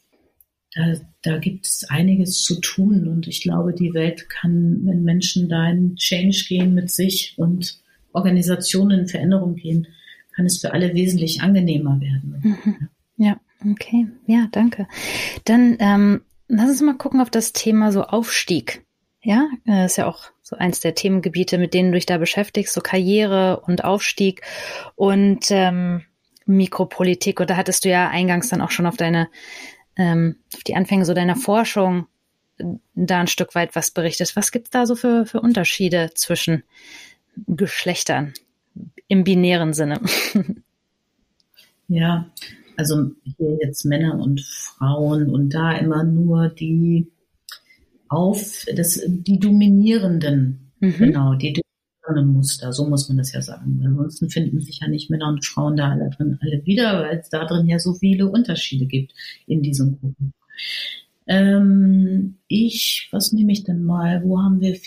Da, 0.75 0.93
da 1.23 1.37
gibt 1.39 1.65
es 1.65 1.85
einiges 1.89 2.43
zu 2.43 2.61
tun 2.61 3.07
und 3.07 3.27
ich 3.27 3.41
glaube, 3.41 3.73
die 3.73 3.93
Welt 3.95 4.29
kann, 4.29 4.85
wenn 4.85 5.03
Menschen 5.03 5.49
da 5.49 5.67
in 5.67 5.95
Change 5.95 6.45
gehen 6.47 6.75
mit 6.75 6.91
sich 6.91 7.33
und 7.37 7.79
Organisationen 8.13 9.01
in 9.01 9.07
Veränderung 9.07 9.55
gehen, 9.55 9.87
kann 10.35 10.45
es 10.45 10.59
für 10.59 10.71
alle 10.73 10.93
wesentlich 10.93 11.41
angenehmer 11.41 11.99
werden. 11.99 12.35
Mhm. 12.43 12.89
Ja, 13.17 13.39
okay. 13.69 14.07
Ja, 14.27 14.47
danke. 14.51 14.87
Dann 15.43 15.75
ähm, 15.79 16.21
Lass 16.49 16.67
uns 16.67 16.81
mal 16.81 16.97
gucken 16.97 17.21
auf 17.21 17.29
das 17.29 17.53
Thema 17.53 17.91
so 17.91 18.03
Aufstieg. 18.03 18.83
Ja, 19.21 19.47
äh, 19.67 19.85
ist 19.85 19.97
ja 19.97 20.07
auch 20.07 20.31
so 20.41 20.55
eins 20.55 20.79
der 20.79 20.95
Themengebiete, 20.95 21.59
mit 21.59 21.73
denen 21.73 21.91
du 21.91 21.97
dich 21.97 22.07
da 22.07 22.17
beschäftigst, 22.17 22.73
so 22.73 22.81
Karriere 22.81 23.61
und 23.61 23.83
Aufstieg 23.83 24.41
und 24.95 25.51
ähm, 25.51 26.05
Mikropolitik. 26.45 27.39
Und 27.39 27.51
da 27.51 27.55
hattest 27.55 27.85
du 27.85 27.89
ja 27.89 28.09
eingangs 28.09 28.49
dann 28.49 28.61
auch 28.61 28.71
schon 28.71 28.87
auf 28.87 28.97
deine, 28.97 29.29
ähm, 29.95 30.37
auf 30.55 30.63
die 30.63 30.75
Anfänge 30.75 31.05
so 31.05 31.13
deiner 31.13 31.35
Forschung 31.35 32.07
äh, 32.57 32.63
da 32.95 33.19
ein 33.19 33.27
Stück 33.27 33.53
weit 33.53 33.75
was 33.75 33.91
berichtet. 33.91 34.35
Was 34.35 34.51
gibt's 34.51 34.71
da 34.71 34.87
so 34.87 34.95
für, 34.95 35.27
für 35.27 35.41
Unterschiede 35.41 36.11
zwischen 36.15 36.63
Geschlechtern 37.45 38.33
im 39.07 39.23
binären 39.23 39.73
Sinne? 39.73 40.01
Ja, 41.91 42.29
also 42.79 43.11
hier 43.25 43.57
jetzt 43.61 43.83
Männer 43.83 44.17
und 44.17 44.39
Frauen 44.39 45.29
und 45.29 45.53
da 45.53 45.73
immer 45.73 46.05
nur 46.05 46.47
die 46.47 47.11
auf 48.07 48.65
das 48.73 49.01
die 49.05 49.37
dominierenden, 49.37 50.71
mhm. 50.79 50.93
genau, 50.97 51.33
die 51.35 51.61
dominierenden 51.61 52.33
Muster, 52.33 52.71
so 52.71 52.87
muss 52.87 53.09
man 53.09 53.17
das 53.17 53.33
ja 53.33 53.41
sagen. 53.41 53.81
Ansonsten 53.85 54.29
finden 54.29 54.61
sich 54.61 54.79
ja 54.79 54.87
nicht 54.87 55.09
Männer 55.09 55.27
und 55.27 55.45
Frauen 55.45 55.75
da 55.75 55.91
alle 55.91 56.09
drin 56.09 56.39
alle 56.41 56.65
wieder, 56.65 57.01
weil 57.01 57.19
es 57.19 57.27
da 57.29 57.43
drin 57.45 57.67
ja 57.67 57.79
so 57.79 57.95
viele 57.95 58.29
Unterschiede 58.29 58.85
gibt 58.85 59.13
in 59.45 59.61
diesen 59.61 59.99
Gruppen. 59.99 60.33
Ähm, 61.27 62.37
ich, 62.47 63.09
was 63.11 63.33
nehme 63.33 63.51
ich 63.51 63.65
denn 63.65 63.83
mal? 63.83 64.23
Wo 64.23 64.41
haben 64.41 64.61
wir 64.61 64.79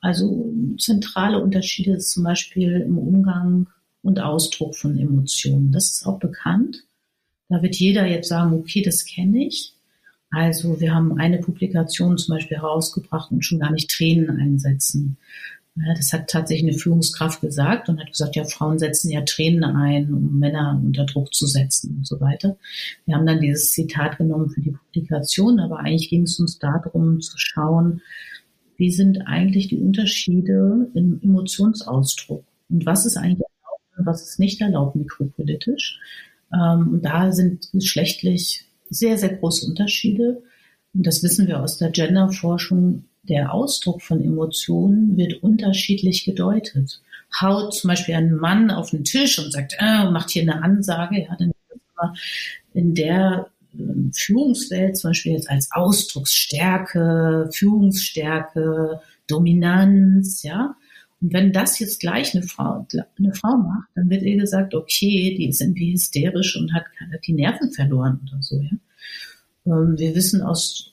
also 0.00 0.52
zentrale 0.78 1.42
Unterschiede 1.42 1.96
zum 1.96 2.24
Beispiel 2.24 2.82
im 2.82 2.98
Umgang 2.98 3.68
und 4.02 4.20
Ausdruck 4.20 4.76
von 4.76 4.98
Emotionen. 4.98 5.72
Das 5.72 5.90
ist 5.90 6.06
auch 6.06 6.18
bekannt. 6.18 6.84
Da 7.48 7.62
wird 7.62 7.76
jeder 7.76 8.06
jetzt 8.06 8.28
sagen, 8.28 8.52
okay, 8.52 8.82
das 8.82 9.04
kenne 9.04 9.46
ich. 9.46 9.72
Also 10.30 10.80
wir 10.80 10.94
haben 10.94 11.18
eine 11.18 11.38
Publikation 11.38 12.18
zum 12.18 12.34
Beispiel 12.34 12.58
herausgebracht 12.58 13.30
und 13.30 13.44
schon 13.44 13.60
gar 13.60 13.72
nicht 13.72 13.90
Tränen 13.90 14.30
einsetzen. 14.30 15.16
Das 15.96 16.12
hat 16.12 16.28
tatsächlich 16.28 16.70
eine 16.70 16.78
Führungskraft 16.78 17.40
gesagt 17.40 17.88
und 17.88 18.00
hat 18.00 18.08
gesagt, 18.08 18.36
ja, 18.36 18.44
Frauen 18.44 18.78
setzen 18.78 19.10
ja 19.10 19.22
Tränen 19.22 19.64
ein, 19.64 20.12
um 20.12 20.38
Männer 20.38 20.80
unter 20.84 21.06
Druck 21.06 21.32
zu 21.32 21.46
setzen 21.46 21.98
und 21.98 22.06
so 22.06 22.20
weiter. 22.20 22.56
Wir 23.06 23.14
haben 23.14 23.26
dann 23.26 23.40
dieses 23.40 23.70
Zitat 23.70 24.18
genommen 24.18 24.50
für 24.50 24.60
die 24.60 24.72
Publikation, 24.72 25.60
aber 25.60 25.78
eigentlich 25.78 26.10
ging 26.10 26.22
es 26.22 26.40
uns 26.40 26.58
darum 26.58 27.20
zu 27.20 27.38
schauen, 27.38 28.02
wie 28.76 28.90
sind 28.90 29.26
eigentlich 29.26 29.68
die 29.68 29.78
Unterschiede 29.78 30.90
im 30.94 31.20
Emotionsausdruck 31.22 32.44
und 32.70 32.86
was 32.86 33.06
ist 33.06 33.16
eigentlich 33.16 33.40
erlaubt 33.40 33.98
und 33.98 34.06
was 34.06 34.22
ist 34.22 34.38
nicht 34.38 34.60
erlaubt 34.60 34.96
mikropolitisch. 34.96 36.00
Ähm, 36.52 36.88
und 36.94 37.04
da 37.04 37.32
sind 37.32 37.68
geschlechtlich 37.72 38.64
sehr, 38.90 39.18
sehr 39.18 39.34
große 39.34 39.66
Unterschiede. 39.66 40.42
Und 40.94 41.06
das 41.06 41.22
wissen 41.22 41.46
wir 41.46 41.60
aus 41.60 41.78
der 41.78 41.90
Genderforschung. 41.90 43.04
Der 43.22 43.52
Ausdruck 43.52 44.02
von 44.02 44.22
Emotionen 44.22 45.16
wird 45.16 45.42
unterschiedlich 45.42 46.24
gedeutet. 46.24 47.02
Haut 47.40 47.74
zum 47.74 47.88
Beispiel 47.88 48.14
ein 48.14 48.34
Mann 48.34 48.70
auf 48.70 48.90
den 48.90 49.04
Tisch 49.04 49.38
und 49.38 49.52
sagt, 49.52 49.76
äh, 49.78 50.10
macht 50.10 50.30
hier 50.30 50.42
eine 50.42 50.62
Ansage, 50.62 51.22
ja, 51.22 51.36
dann 51.38 51.52
in 52.74 52.94
der 52.94 53.48
ähm, 53.78 54.12
Führungswelt 54.14 54.96
zum 54.96 55.10
Beispiel 55.10 55.32
jetzt 55.32 55.50
als 55.50 55.68
Ausdrucksstärke, 55.72 57.50
Führungsstärke, 57.52 59.00
Dominanz, 59.26 60.42
ja. 60.42 60.76
Und 61.20 61.32
wenn 61.32 61.52
das 61.52 61.78
jetzt 61.78 62.00
gleich 62.00 62.34
eine 62.34 62.46
Frau, 62.46 62.86
eine 63.18 63.34
Frau 63.34 63.56
macht, 63.56 63.88
dann 63.94 64.08
wird 64.08 64.22
ihr 64.22 64.36
gesagt, 64.36 64.74
okay, 64.74 65.34
die 65.36 65.48
ist 65.48 65.60
irgendwie 65.60 65.92
hysterisch 65.92 66.56
und 66.56 66.72
hat, 66.72 66.84
hat 67.12 67.26
die 67.26 67.32
Nerven 67.32 67.72
verloren 67.72 68.20
oder 68.28 68.42
so. 68.42 68.60
Ja? 68.60 68.70
Ähm, 69.66 69.98
wir 69.98 70.14
wissen 70.14 70.42
aus 70.42 70.92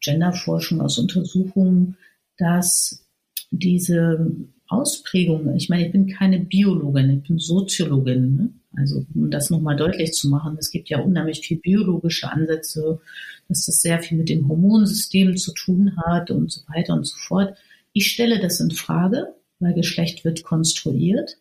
Genderforschung, 0.00 0.80
aus 0.80 0.98
Untersuchungen, 0.98 1.96
dass 2.38 3.04
diese 3.50 4.34
Ausprägung, 4.68 5.54
ich 5.56 5.68
meine, 5.68 5.86
ich 5.86 5.92
bin 5.92 6.08
keine 6.08 6.40
Biologin, 6.40 7.18
ich 7.18 7.28
bin 7.28 7.38
Soziologin. 7.38 8.36
Ne? 8.36 8.50
Also 8.76 9.04
um 9.14 9.30
das 9.30 9.50
nochmal 9.50 9.76
deutlich 9.76 10.12
zu 10.12 10.28
machen, 10.28 10.56
es 10.58 10.70
gibt 10.70 10.88
ja 10.88 11.00
unheimlich 11.00 11.40
viel 11.40 11.58
biologische 11.58 12.30
Ansätze, 12.30 13.00
dass 13.48 13.66
das 13.66 13.80
sehr 13.80 14.00
viel 14.00 14.18
mit 14.18 14.28
dem 14.28 14.48
Hormonsystem 14.48 15.36
zu 15.36 15.52
tun 15.52 15.96
hat 15.96 16.30
und 16.30 16.52
so 16.52 16.60
weiter 16.68 16.94
und 16.94 17.06
so 17.06 17.16
fort. 17.16 17.56
Ich 17.92 18.10
stelle 18.10 18.40
das 18.40 18.60
in 18.60 18.70
Frage, 18.72 19.34
weil 19.58 19.74
Geschlecht 19.74 20.24
wird 20.24 20.42
konstruiert 20.42 21.38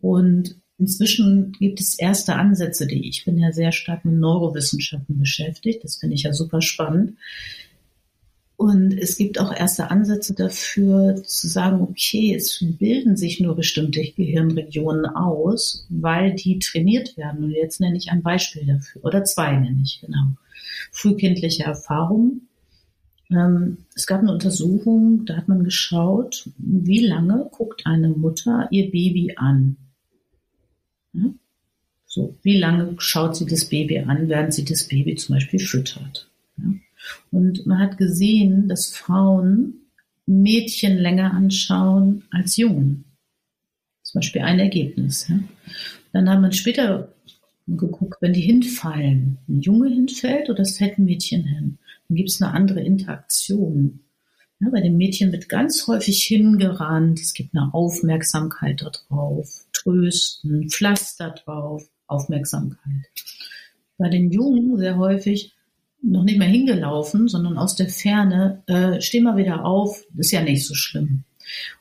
und 0.00 0.56
inzwischen 0.78 1.52
gibt 1.52 1.80
es 1.80 1.98
erste 1.98 2.36
Ansätze, 2.36 2.86
die 2.86 3.08
ich 3.08 3.24
bin 3.24 3.38
ja 3.38 3.52
sehr 3.52 3.72
stark 3.72 4.04
mit 4.04 4.14
Neurowissenschaften 4.14 5.18
beschäftigt, 5.18 5.82
das 5.84 5.96
finde 5.96 6.14
ich 6.14 6.22
ja 6.22 6.32
super 6.32 6.62
spannend, 6.62 7.16
und 8.58 8.92
es 8.98 9.16
gibt 9.16 9.38
auch 9.38 9.54
erste 9.54 9.88
Ansätze 9.88 10.34
dafür 10.34 11.22
zu 11.22 11.46
sagen, 11.46 11.80
okay, 11.80 12.34
es 12.34 12.58
bilden 12.60 13.16
sich 13.16 13.38
nur 13.38 13.54
bestimmte 13.54 14.02
Gehirnregionen 14.02 15.06
aus, 15.06 15.86
weil 15.90 16.34
die 16.34 16.58
trainiert 16.58 17.16
werden. 17.16 17.44
Und 17.44 17.52
jetzt 17.52 17.80
nenne 17.80 17.96
ich 17.96 18.10
ein 18.10 18.24
Beispiel 18.24 18.66
dafür, 18.66 19.04
oder 19.04 19.22
zwei 19.22 19.56
nenne 19.56 19.80
ich, 19.84 20.00
genau. 20.00 20.32
Frühkindliche 20.90 21.62
Erfahrungen. 21.62 22.47
Ähm, 23.30 23.78
es 23.94 24.06
gab 24.06 24.20
eine 24.20 24.32
Untersuchung, 24.32 25.24
da 25.26 25.36
hat 25.36 25.48
man 25.48 25.64
geschaut, 25.64 26.48
wie 26.56 27.06
lange 27.06 27.48
guckt 27.52 27.86
eine 27.86 28.08
Mutter 28.08 28.68
ihr 28.70 28.90
Baby 28.90 29.34
an. 29.36 29.76
So, 32.06 32.36
wie 32.42 32.58
lange 32.58 32.94
schaut 32.98 33.36
sie 33.36 33.46
das 33.46 33.66
Baby 33.66 33.98
an, 33.98 34.28
während 34.28 34.54
sie 34.54 34.64
das 34.64 34.88
Baby 34.88 35.16
zum 35.16 35.34
Beispiel 35.34 35.60
füttert. 35.60 36.30
Und 37.30 37.66
man 37.66 37.78
hat 37.78 37.98
gesehen, 37.98 38.68
dass 38.68 38.90
Frauen 38.90 39.74
Mädchen 40.26 40.98
länger 40.98 41.32
anschauen 41.32 42.24
als 42.30 42.56
Jungen. 42.56 43.04
Zum 44.02 44.20
Beispiel 44.20 44.42
ein 44.42 44.58
Ergebnis. 44.58 45.30
Dann 46.12 46.30
hat 46.30 46.40
man 46.40 46.52
später 46.52 47.12
geguckt, 47.66 48.20
wenn 48.22 48.32
die 48.32 48.40
hinfallen, 48.40 49.38
ein 49.48 49.60
Junge 49.60 49.88
hinfällt 49.88 50.48
oder 50.48 50.60
es 50.60 50.78
fällt 50.78 50.98
ein 50.98 51.04
Mädchen 51.04 51.44
hin, 51.44 51.78
dann 52.08 52.16
gibt 52.16 52.30
es 52.30 52.40
eine 52.40 52.52
andere 52.52 52.80
Interaktion. 52.80 54.00
Ja, 54.60 54.70
bei 54.70 54.80
dem 54.80 54.96
Mädchen 54.96 55.30
wird 55.30 55.48
ganz 55.48 55.86
häufig 55.86 56.24
hingerannt, 56.24 57.20
es 57.20 57.32
gibt 57.32 57.54
eine 57.54 57.72
Aufmerksamkeit 57.72 58.82
darauf, 58.82 59.66
Trösten, 59.72 60.68
Pflaster 60.68 61.30
drauf, 61.30 61.88
Aufmerksamkeit. 62.08 63.06
Bei 63.98 64.08
den 64.08 64.32
Jungen 64.32 64.76
sehr 64.76 64.96
häufig 64.96 65.54
noch 66.02 66.24
nicht 66.24 66.38
mehr 66.38 66.48
hingelaufen, 66.48 67.28
sondern 67.28 67.58
aus 67.58 67.76
der 67.76 67.88
Ferne, 67.88 68.62
äh, 68.66 69.00
steh 69.00 69.20
mal 69.20 69.36
wieder 69.36 69.64
auf, 69.64 70.04
ist 70.16 70.32
ja 70.32 70.42
nicht 70.42 70.66
so 70.66 70.74
schlimm. 70.74 71.24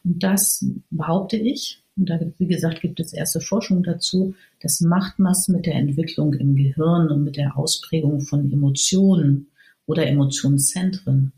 Und 0.03 0.23
das 0.23 0.65
behaupte 0.89 1.38
ich, 1.38 1.84
und 1.95 2.09
da, 2.09 2.19
wie 2.38 2.47
gesagt, 2.47 2.82
gibt 2.82 2.99
es 2.99 3.13
erste 3.13 3.41
Forschung 3.41 3.84
dazu, 3.84 4.36
das 4.61 4.82
macht 4.82 5.15
was 5.17 5.47
mit 5.47 5.65
der 5.65 5.75
Entwicklung 5.75 6.34
im 6.34 6.55
Gehirn 6.55 7.09
und 7.09 7.23
mit 7.23 7.38
der 7.38 7.57
Ausprägung 7.57 8.21
von 8.21 8.51
Emotionen 8.51 9.47
oder 9.88 10.05
Emotionszentren. 10.05 11.31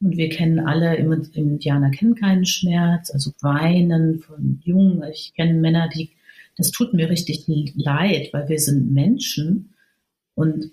Und 0.00 0.16
wir 0.16 0.30
kennen 0.30 0.60
alle, 0.60 0.96
Indianer 0.96 1.90
kennen 1.90 2.14
keinen 2.14 2.46
Schmerz, 2.46 3.10
also 3.10 3.32
Weinen 3.40 4.20
von 4.20 4.60
Jungen. 4.64 5.02
Ich 5.12 5.34
kenne 5.34 5.54
Männer, 5.54 5.90
die, 5.94 6.10
das 6.56 6.70
tut 6.70 6.94
mir 6.94 7.10
richtig 7.10 7.44
leid, 7.74 8.30
weil 8.32 8.48
wir 8.48 8.58
sind 8.58 8.92
Menschen 8.92 9.74
und 10.34 10.70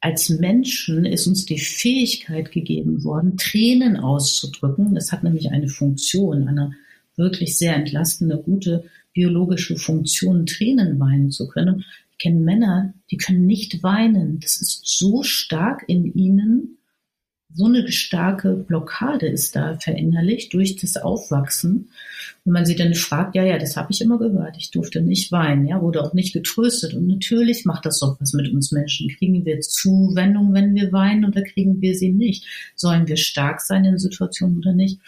als 0.00 0.28
Menschen 0.28 1.04
ist 1.04 1.26
uns 1.26 1.44
die 1.44 1.58
Fähigkeit 1.58 2.52
gegeben 2.52 3.04
worden, 3.04 3.36
Tränen 3.36 3.96
auszudrücken. 3.96 4.94
Das 4.94 5.10
hat 5.12 5.24
nämlich 5.24 5.50
eine 5.50 5.68
Funktion, 5.68 6.46
eine 6.46 6.72
wirklich 7.16 7.58
sehr 7.58 7.74
entlastende, 7.74 8.38
gute 8.38 8.84
biologische 9.12 9.76
Funktion, 9.76 10.46
Tränen 10.46 11.00
weinen 11.00 11.32
zu 11.32 11.48
können. 11.48 11.84
Kenne 12.18 12.40
Männer, 12.40 12.94
die 13.10 13.16
können 13.16 13.46
nicht 13.46 13.82
weinen. 13.82 14.40
Das 14.40 14.60
ist 14.60 14.82
so 14.84 15.22
stark 15.22 15.84
in 15.86 16.12
ihnen, 16.14 16.78
so 17.50 17.64
eine 17.64 17.90
starke 17.90 18.52
Blockade 18.52 19.26
ist 19.26 19.56
da 19.56 19.78
verinnerlicht 19.78 20.52
durch 20.52 20.76
das 20.76 20.98
Aufwachsen. 20.98 21.88
Wenn 22.44 22.52
man 22.52 22.66
sie 22.66 22.76
dann 22.76 22.94
fragt, 22.94 23.34
ja, 23.36 23.42
ja, 23.42 23.58
das 23.58 23.76
habe 23.76 23.90
ich 23.90 24.02
immer 24.02 24.18
gehört, 24.18 24.56
ich 24.58 24.70
durfte 24.70 25.00
nicht 25.00 25.32
weinen, 25.32 25.66
ja, 25.66 25.80
wurde 25.80 26.02
auch 26.02 26.12
nicht 26.12 26.34
getröstet. 26.34 26.92
Und 26.92 27.06
natürlich 27.06 27.64
macht 27.64 27.86
das 27.86 28.00
doch 28.00 28.20
was 28.20 28.34
mit 28.34 28.52
uns 28.52 28.70
Menschen. 28.70 29.08
Kriegen 29.16 29.46
wir 29.46 29.60
Zuwendung, 29.60 30.52
wenn 30.52 30.74
wir 30.74 30.92
weinen, 30.92 31.24
oder 31.24 31.42
kriegen 31.42 31.80
wir 31.80 31.94
sie 31.94 32.10
nicht? 32.10 32.44
Sollen 32.76 33.08
wir 33.08 33.16
stark 33.16 33.62
sein 33.62 33.84
in 33.84 33.98
Situationen 33.98 34.58
oder 34.58 34.74
nicht? 34.74 35.00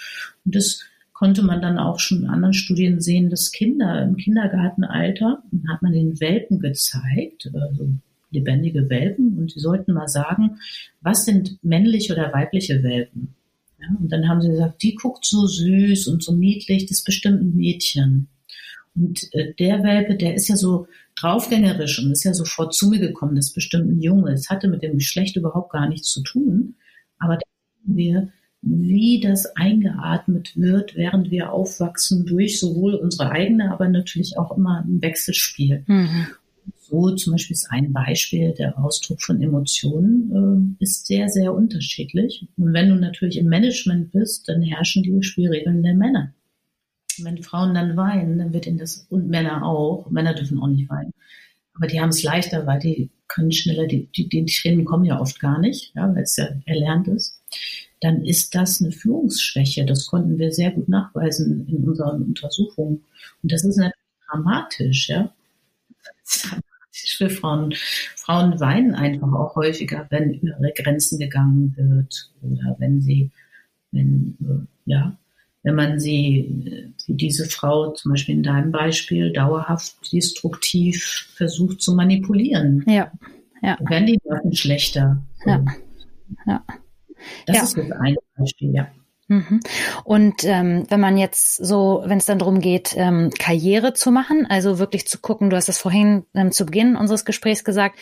Und 0.46 0.54
das 0.54 0.82
konnte 1.20 1.42
man 1.42 1.60
dann 1.60 1.76
auch 1.76 1.98
schon 1.98 2.22
in 2.22 2.30
anderen 2.30 2.54
Studien 2.54 2.98
sehen, 2.98 3.28
dass 3.28 3.52
Kinder 3.52 4.02
im 4.02 4.16
Kindergartenalter, 4.16 5.42
hat 5.68 5.82
man 5.82 5.92
den 5.92 6.18
Welpen 6.18 6.60
gezeigt, 6.60 7.50
also 7.52 7.90
lebendige 8.30 8.88
Welpen 8.88 9.36
und 9.36 9.50
sie 9.50 9.60
sollten 9.60 9.92
mal 9.92 10.08
sagen, 10.08 10.56
was 11.02 11.26
sind 11.26 11.62
männliche 11.62 12.14
oder 12.14 12.32
weibliche 12.32 12.82
Welpen? 12.82 13.34
Ja, 13.82 13.88
und 14.00 14.10
dann 14.10 14.30
haben 14.30 14.40
sie 14.40 14.48
gesagt, 14.48 14.82
die 14.82 14.94
guckt 14.94 15.26
so 15.26 15.46
süß 15.46 16.08
und 16.08 16.22
so 16.22 16.34
niedlich, 16.34 16.86
das 16.86 17.00
ist 17.00 17.04
bestimmt 17.04 17.42
ein 17.42 17.54
Mädchen. 17.54 18.28
Und 18.94 19.28
äh, 19.34 19.52
der 19.58 19.82
Welpe, 19.82 20.14
der 20.14 20.34
ist 20.34 20.48
ja 20.48 20.56
so 20.56 20.86
draufgängerisch 21.20 22.02
und 22.02 22.12
ist 22.12 22.24
ja 22.24 22.32
sofort 22.32 22.72
zu 22.72 22.88
mir 22.88 22.98
gekommen, 22.98 23.36
das 23.36 23.48
ist 23.48 23.54
bestimmt 23.54 23.90
ein 23.90 24.00
Junge. 24.00 24.32
Es 24.32 24.48
hatte 24.48 24.68
mit 24.68 24.82
dem 24.82 24.94
Geschlecht 24.94 25.36
überhaupt 25.36 25.70
gar 25.70 25.86
nichts 25.86 26.10
zu 26.12 26.22
tun. 26.22 26.76
Aber 27.18 27.34
da 27.34 27.46
sehen 27.84 27.96
wir, 27.98 28.32
wie 28.62 29.20
das 29.20 29.56
eingeatmet 29.56 30.56
wird, 30.56 30.94
während 30.94 31.30
wir 31.30 31.52
aufwachsen 31.52 32.26
durch 32.26 32.60
sowohl 32.60 32.94
unsere 32.94 33.30
eigene, 33.30 33.72
aber 33.72 33.88
natürlich 33.88 34.36
auch 34.38 34.56
immer 34.56 34.84
ein 34.84 35.00
Wechselspiel. 35.00 35.84
Mhm 35.86 36.26
so 36.90 37.14
zum 37.14 37.32
Beispiel 37.32 37.54
ist 37.54 37.70
ein 37.70 37.92
Beispiel, 37.92 38.52
der 38.52 38.78
Ausdruck 38.78 39.22
von 39.22 39.40
Emotionen 39.40 40.76
äh, 40.80 40.84
ist 40.84 41.06
sehr, 41.06 41.28
sehr 41.28 41.54
unterschiedlich. 41.54 42.46
Und 42.56 42.72
wenn 42.72 42.88
du 42.88 42.96
natürlich 42.96 43.38
im 43.38 43.46
Management 43.46 44.12
bist, 44.12 44.48
dann 44.48 44.62
herrschen 44.62 45.02
die 45.02 45.22
Spielregeln 45.22 45.82
der 45.82 45.94
Männer. 45.94 46.34
Und 47.18 47.24
wenn 47.24 47.42
Frauen 47.42 47.74
dann 47.74 47.96
weinen, 47.96 48.38
dann 48.38 48.52
wird 48.52 48.66
ihnen 48.66 48.78
das, 48.78 49.06
und 49.08 49.28
Männer 49.28 49.64
auch, 49.64 50.10
Männer 50.10 50.34
dürfen 50.34 50.58
auch 50.58 50.66
nicht 50.66 50.90
weinen, 50.90 51.12
aber 51.74 51.86
die 51.86 52.00
haben 52.00 52.10
es 52.10 52.22
leichter, 52.22 52.66
weil 52.66 52.80
die 52.80 53.10
können 53.28 53.52
schneller, 53.52 53.86
die, 53.86 54.06
die, 54.06 54.28
die 54.28 54.44
Tränen 54.46 54.84
kommen 54.84 55.04
ja 55.04 55.20
oft 55.20 55.38
gar 55.38 55.60
nicht, 55.60 55.92
ja, 55.94 56.12
weil 56.14 56.24
es 56.24 56.36
ja 56.36 56.48
erlernt 56.66 57.08
ist. 57.08 57.40
Dann 58.00 58.24
ist 58.24 58.54
das 58.54 58.80
eine 58.80 58.92
Führungsschwäche. 58.92 59.84
Das 59.84 60.06
konnten 60.06 60.38
wir 60.38 60.52
sehr 60.52 60.70
gut 60.70 60.88
nachweisen 60.88 61.66
in 61.68 61.86
unseren 61.86 62.22
Untersuchungen. 62.22 63.04
Und 63.42 63.52
das 63.52 63.64
ist 63.64 63.76
natürlich 63.76 63.94
dramatisch, 64.26 65.08
ja 65.08 65.32
für 67.16 67.30
Frauen. 67.30 67.74
Frauen 68.16 68.60
weinen 68.60 68.94
einfach 68.94 69.32
auch 69.32 69.56
häufiger, 69.56 70.06
wenn 70.10 70.34
über 70.34 70.58
ihre 70.60 70.72
Grenzen 70.72 71.18
gegangen 71.18 71.74
wird 71.76 72.30
oder 72.42 72.76
wenn 72.78 73.00
sie, 73.00 73.30
wenn, 73.92 74.36
äh, 74.40 74.90
ja, 74.90 75.16
wenn 75.62 75.74
man 75.74 76.00
sie, 76.00 76.38
äh, 76.66 76.88
wie 77.06 77.14
diese 77.14 77.46
Frau 77.46 77.92
zum 77.92 78.12
Beispiel 78.12 78.36
in 78.36 78.42
deinem 78.42 78.72
Beispiel, 78.72 79.32
dauerhaft 79.32 80.12
destruktiv 80.12 81.28
versucht 81.34 81.82
zu 81.82 81.94
manipulieren. 81.94 82.84
Ja, 82.86 83.10
ja. 83.62 83.76
Dann 83.76 83.90
werden 83.90 84.06
die 84.06 84.20
Nerven 84.24 84.54
schlechter. 84.54 85.22
Ja, 85.44 85.64
ja. 86.46 86.64
Das 87.46 87.56
ja. 87.56 87.62
ist 87.62 87.76
das 87.76 87.90
eine 87.92 88.16
Beispiel, 88.36 88.74
ja. 88.74 88.88
Mhm. 89.30 89.60
Und 90.02 90.42
ähm, 90.42 90.86
wenn 90.88 90.98
man 90.98 91.16
jetzt 91.16 91.64
so, 91.64 92.02
wenn 92.04 92.18
es 92.18 92.26
dann 92.26 92.40
darum 92.40 92.60
geht, 92.60 92.96
ähm, 92.96 93.30
Karriere 93.38 93.92
zu 93.92 94.10
machen, 94.10 94.44
also 94.50 94.80
wirklich 94.80 95.06
zu 95.06 95.20
gucken, 95.20 95.50
du 95.50 95.56
hast 95.56 95.68
es 95.68 95.78
vorhin 95.78 96.24
ähm, 96.34 96.50
zu 96.50 96.66
Beginn 96.66 96.96
unseres 96.96 97.24
Gesprächs 97.24 97.62
gesagt, 97.62 97.96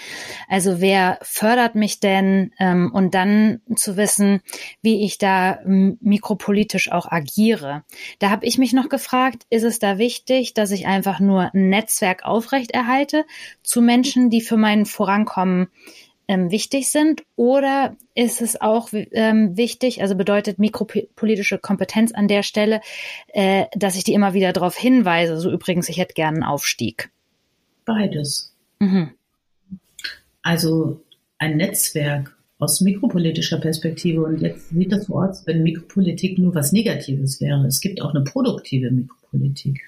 also 0.49 0.81
wer 0.81 1.19
fördert 1.21 1.75
mich 1.75 2.01
denn 2.01 2.53
ähm, 2.59 2.91
und 2.95 3.13
dann 3.13 3.61
zu 3.77 3.99
wissen, 3.99 4.41
wie 4.81 5.05
ich 5.05 5.19
da 5.19 5.59
mikropolitisch 5.67 6.91
auch 6.91 7.13
agiere. 7.13 7.85
Da 8.21 8.31
habe 8.31 8.47
ich 8.47 8.57
mich 8.57 8.73
noch 8.73 8.89
gefragt, 8.89 9.45
ist 9.51 9.65
es 9.65 9.79
da 9.79 9.99
wichtig, 9.99 10.55
dass 10.55 10.71
ich 10.71 10.87
einfach 10.87 11.21
nur 11.21 11.55
ein 11.55 11.69
Netzwerk 11.69 12.25
aufrechterhalte 12.25 13.27
zu 13.63 13.83
Menschen, 13.83 14.31
die 14.31 14.41
für 14.41 14.57
mein 14.57 14.87
Vorankommen 14.87 15.69
ähm, 16.29 16.51
wichtig 16.51 16.91
sind? 16.91 17.23
Oder 17.35 17.97
ist 18.15 18.41
es 18.41 18.61
auch 18.61 18.91
ähm, 18.93 19.57
wichtig, 19.57 20.03
also 20.03 20.15
bedeutet 20.15 20.59
mikropolitische 20.59 21.59
Kompetenz 21.59 22.13
an 22.13 22.29
der 22.29 22.43
Stelle, 22.43 22.81
äh, 23.29 23.65
dass 23.75 23.97
ich 23.97 24.05
die 24.05 24.13
immer 24.13 24.35
wieder 24.35 24.53
darauf 24.53 24.77
hinweise, 24.77 25.39
so 25.39 25.51
übrigens, 25.51 25.89
ich 25.89 25.99
hätte 25.99 26.15
gerne 26.15 26.37
einen 26.37 26.45
Aufstieg? 26.45 27.11
Beides. 27.85 28.55
Mhm. 28.79 29.11
Also 30.43 31.03
ein 31.39 31.57
Netzwerk 31.57 32.37
aus 32.59 32.81
mikropolitischer 32.81 33.61
Perspektive, 33.61 34.23
und 34.23 34.41
jetzt 34.41 34.71
sieht 34.71 34.93
das 34.93 35.07
so 35.07 35.15
aus, 35.21 35.47
wenn 35.47 35.63
Mikropolitik 35.63 36.39
nur 36.39 36.55
was 36.55 36.73
Negatives 36.73 37.41
wäre. 37.41 37.67
Es 37.67 37.81
gibt 37.81 38.03
auch 38.03 38.15
eine 38.15 38.25
produktive 38.25 38.91
Mikropolitik. 38.91 39.81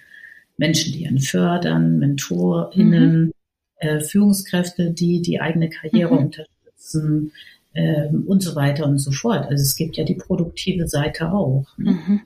Menschen, 0.57 0.93
die 0.93 1.07
einen 1.07 1.19
fördern, 1.19 1.99
MentorInnen, 1.99 3.25
mhm. 3.25 3.33
Äh, 3.81 4.01
Führungskräfte, 4.01 4.91
die 4.91 5.23
die 5.23 5.41
eigene 5.41 5.69
Karriere 5.69 6.15
mhm. 6.15 6.27
unterstützen 6.27 7.33
ähm, 7.75 8.25
und 8.27 8.43
so 8.43 8.55
weiter 8.55 8.87
und 8.87 8.99
so 8.99 9.11
fort. 9.11 9.47
Also 9.47 9.63
es 9.63 9.77
gibt 9.77 9.97
ja 9.97 10.05
die 10.05 10.15
produktive 10.15 10.89
Seite 10.89 11.33
auch. 11.33 11.67
Ne? 11.77 11.93
Mhm. 11.93 12.21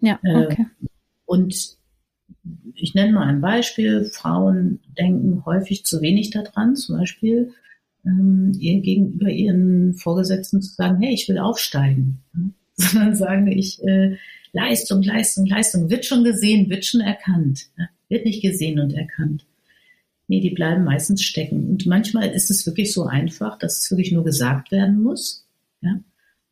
Ja, 0.00 0.18
äh, 0.22 0.44
okay. 0.44 0.62
Äh, 0.62 0.86
und 1.24 1.76
ich 2.74 2.94
nenne 2.94 3.12
mal 3.12 3.26
ein 3.26 3.40
Beispiel. 3.40 4.04
Frauen 4.04 4.80
denken 4.98 5.44
häufig 5.46 5.84
zu 5.84 6.00
wenig 6.00 6.30
daran, 6.30 6.76
zum 6.76 6.98
Beispiel 6.98 7.52
ähm, 8.04 8.52
ihr 8.58 8.80
gegenüber 8.80 9.28
ihren 9.28 9.94
Vorgesetzten 9.94 10.62
zu 10.62 10.74
sagen, 10.74 11.00
hey, 11.00 11.12
ich 11.12 11.28
will 11.28 11.38
aufsteigen. 11.38 12.20
Sondern 12.76 13.14
sagen, 13.14 13.46
ich 13.48 13.82
äh, 13.84 14.16
Leistung, 14.52 15.02
Leistung, 15.02 15.46
Leistung, 15.46 15.90
wird 15.90 16.04
schon 16.04 16.24
gesehen, 16.24 16.68
wird 16.68 16.84
schon 16.84 17.00
erkannt. 17.00 17.66
Ja? 17.78 17.88
Wird 18.08 18.24
nicht 18.24 18.42
gesehen 18.42 18.78
und 18.78 18.92
erkannt. 18.92 19.44
Nee, 20.28 20.40
die 20.40 20.50
bleiben 20.50 20.84
meistens 20.84 21.22
stecken. 21.22 21.68
Und 21.68 21.86
manchmal 21.86 22.30
ist 22.30 22.50
es 22.50 22.66
wirklich 22.66 22.92
so 22.92 23.04
einfach, 23.04 23.58
dass 23.58 23.78
es 23.78 23.90
wirklich 23.90 24.12
nur 24.12 24.24
gesagt 24.24 24.72
werden 24.72 25.02
muss. 25.02 25.46
Ja? 25.80 26.00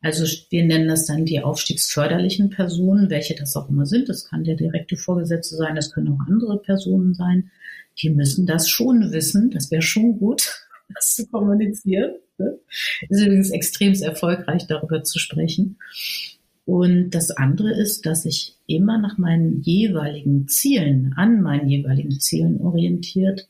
Also 0.01 0.25
wir 0.49 0.63
nennen 0.63 0.87
das 0.87 1.05
dann 1.05 1.25
die 1.25 1.41
aufstiegsförderlichen 1.41 2.51
Personen, 2.51 3.09
welche 3.09 3.35
das 3.35 3.55
auch 3.55 3.69
immer 3.69 3.85
sind. 3.85 4.07
Das 4.07 4.25
kann 4.25 4.43
der 4.43 4.55
direkte 4.55 4.97
Vorgesetzte 4.97 5.55
sein, 5.55 5.75
das 5.75 5.91
können 5.91 6.09
auch 6.09 6.27
andere 6.27 6.59
Personen 6.59 7.13
sein. 7.15 7.51
Die 7.99 8.09
müssen 8.09 8.45
das 8.45 8.69
schon 8.69 9.11
wissen. 9.11 9.49
Das 9.51 9.71
wäre 9.71 9.81
schon 9.81 10.19
gut, 10.19 10.47
das 10.93 11.15
zu 11.15 11.27
kommunizieren. 11.27 12.15
Ne? 12.37 12.59
Ist 13.09 13.21
übrigens 13.21 13.49
extrem 13.49 13.93
erfolgreich, 13.93 14.67
darüber 14.67 15.03
zu 15.03 15.19
sprechen. 15.19 15.77
Und 16.65 17.11
das 17.11 17.31
andere 17.31 17.73
ist, 17.73 18.05
dass 18.05 18.25
ich 18.25 18.57
immer 18.67 18.99
nach 18.99 19.17
meinen 19.17 19.61
jeweiligen 19.61 20.47
Zielen, 20.47 21.13
an 21.15 21.41
meinen 21.41 21.69
jeweiligen 21.69 22.19
Zielen 22.19 22.59
orientiert, 22.59 23.47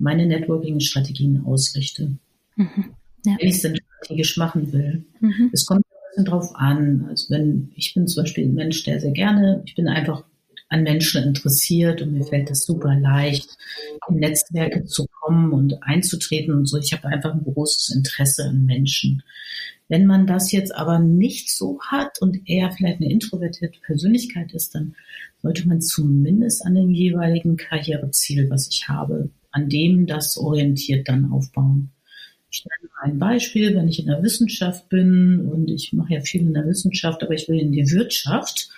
meine 0.00 0.26
Networking-Strategien 0.26 1.44
ausrichte. 1.44 2.12
Mhm. 2.56 2.94
Ja. 3.24 3.36
Wenn 3.38 3.48
ich 3.48 3.56
es 3.56 3.62
denn 3.62 3.76
strategisch 3.76 4.36
machen 4.36 4.72
will. 4.72 5.04
Mhm. 5.20 5.50
Es 5.52 5.66
kommt 5.66 5.84
bisschen 6.10 6.24
drauf 6.24 6.54
an. 6.54 7.06
Also 7.08 7.30
wenn, 7.30 7.70
ich 7.74 7.94
bin 7.94 8.06
zum 8.06 8.24
Beispiel 8.24 8.46
ein 8.46 8.54
Mensch, 8.54 8.84
der 8.84 9.00
sehr 9.00 9.12
gerne, 9.12 9.62
ich 9.64 9.74
bin 9.74 9.88
einfach 9.88 10.24
an 10.68 10.82
Menschen 10.84 11.24
interessiert 11.24 12.00
und 12.00 12.12
mir 12.12 12.24
fällt 12.24 12.48
das 12.48 12.64
super 12.64 12.94
leicht, 12.94 13.56
in 14.08 14.16
Netzwerke 14.16 14.84
zu 14.84 15.06
kommen 15.20 15.52
und 15.52 15.82
einzutreten 15.82 16.54
und 16.54 16.66
so. 16.66 16.78
Ich 16.78 16.92
habe 16.92 17.08
einfach 17.08 17.34
ein 17.34 17.42
großes 17.42 17.94
Interesse 17.94 18.44
an 18.44 18.66
Menschen. 18.66 19.22
Wenn 19.88 20.06
man 20.06 20.28
das 20.28 20.52
jetzt 20.52 20.72
aber 20.72 21.00
nicht 21.00 21.50
so 21.50 21.80
hat 21.82 22.20
und 22.20 22.48
eher 22.48 22.70
vielleicht 22.70 23.00
eine 23.00 23.10
introvertierte 23.10 23.80
Persönlichkeit 23.80 24.52
ist, 24.52 24.76
dann 24.76 24.94
sollte 25.42 25.66
man 25.66 25.80
zumindest 25.80 26.64
an 26.64 26.76
dem 26.76 26.90
jeweiligen 26.90 27.56
Karriereziel, 27.56 28.48
was 28.50 28.68
ich 28.68 28.88
habe, 28.88 29.30
an 29.52 29.68
dem 29.68 30.06
das 30.06 30.36
orientiert 30.36 31.08
dann 31.08 31.32
aufbauen. 31.32 31.90
Ich 32.50 32.64
nenne 32.64 32.90
mal 32.92 33.10
ein 33.10 33.18
Beispiel, 33.18 33.74
wenn 33.74 33.88
ich 33.88 34.00
in 34.00 34.06
der 34.06 34.22
Wissenschaft 34.22 34.88
bin 34.88 35.40
und 35.40 35.70
ich 35.70 35.92
mache 35.92 36.14
ja 36.14 36.20
viel 36.20 36.42
in 36.42 36.54
der 36.54 36.66
Wissenschaft, 36.66 37.22
aber 37.22 37.34
ich 37.34 37.48
will 37.48 37.60
in 37.60 37.72
die 37.72 37.90
Wirtschaft, 37.90 38.70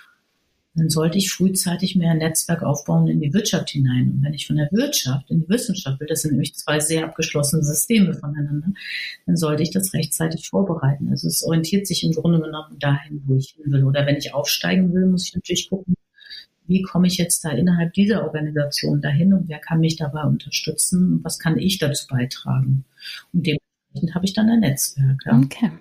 dann 0.75 0.89
sollte 0.89 1.19
ich 1.19 1.31
frühzeitig 1.31 1.95
mehr 1.95 2.11
ein 2.11 2.17
Netzwerk 2.17 2.63
aufbauen 2.63 3.07
in 3.07 3.21
die 3.21 3.33
Wirtschaft 3.33 3.69
hinein. 3.69 4.09
Und 4.09 4.23
wenn 4.23 4.33
ich 4.33 4.47
von 4.47 4.55
der 4.55 4.69
Wirtschaft 4.71 5.29
in 5.29 5.41
die 5.41 5.49
Wissenschaft 5.49 5.99
will, 5.99 6.07
das 6.07 6.23
sind 6.23 6.31
nämlich 6.31 6.55
zwei 6.55 6.79
sehr 6.79 7.05
abgeschlossene 7.05 7.63
Systeme 7.63 8.13
voneinander, 8.15 8.69
dann 9.27 9.37
sollte 9.37 9.61
ich 9.61 9.69
das 9.69 9.93
rechtzeitig 9.93 10.49
vorbereiten. 10.49 11.09
Also 11.09 11.27
es 11.27 11.43
orientiert 11.43 11.85
sich 11.85 12.03
im 12.03 12.13
Grunde 12.13 12.39
genommen 12.39 12.79
dahin, 12.79 13.21
wo 13.25 13.35
ich 13.35 13.55
hin 13.55 13.71
will. 13.71 13.83
Oder 13.83 14.07
wenn 14.07 14.17
ich 14.17 14.33
aufsteigen 14.33 14.93
will, 14.93 15.05
muss 15.05 15.27
ich 15.27 15.35
natürlich 15.35 15.69
gucken, 15.69 15.95
wie 16.67 16.81
komme 16.81 17.07
ich 17.07 17.17
jetzt 17.17 17.43
da 17.43 17.51
innerhalb 17.51 17.93
dieser 17.93 18.23
Organisation 18.23 19.01
dahin 19.01 19.33
und 19.33 19.49
wer 19.49 19.59
kann 19.59 19.79
mich 19.79 19.95
dabei 19.95 20.23
unterstützen 20.23 21.13
und 21.13 21.23
was 21.23 21.39
kann 21.39 21.57
ich 21.57 21.79
dazu 21.79 22.07
beitragen. 22.07 22.85
Und 23.33 23.47
dem 23.47 23.57
habe 24.13 24.25
ich 24.25 24.33
dann 24.33 24.49
ein 24.49 24.61
Netzwerk. 24.61 25.19
Ja. 25.25 25.37
Okay. 25.37 25.71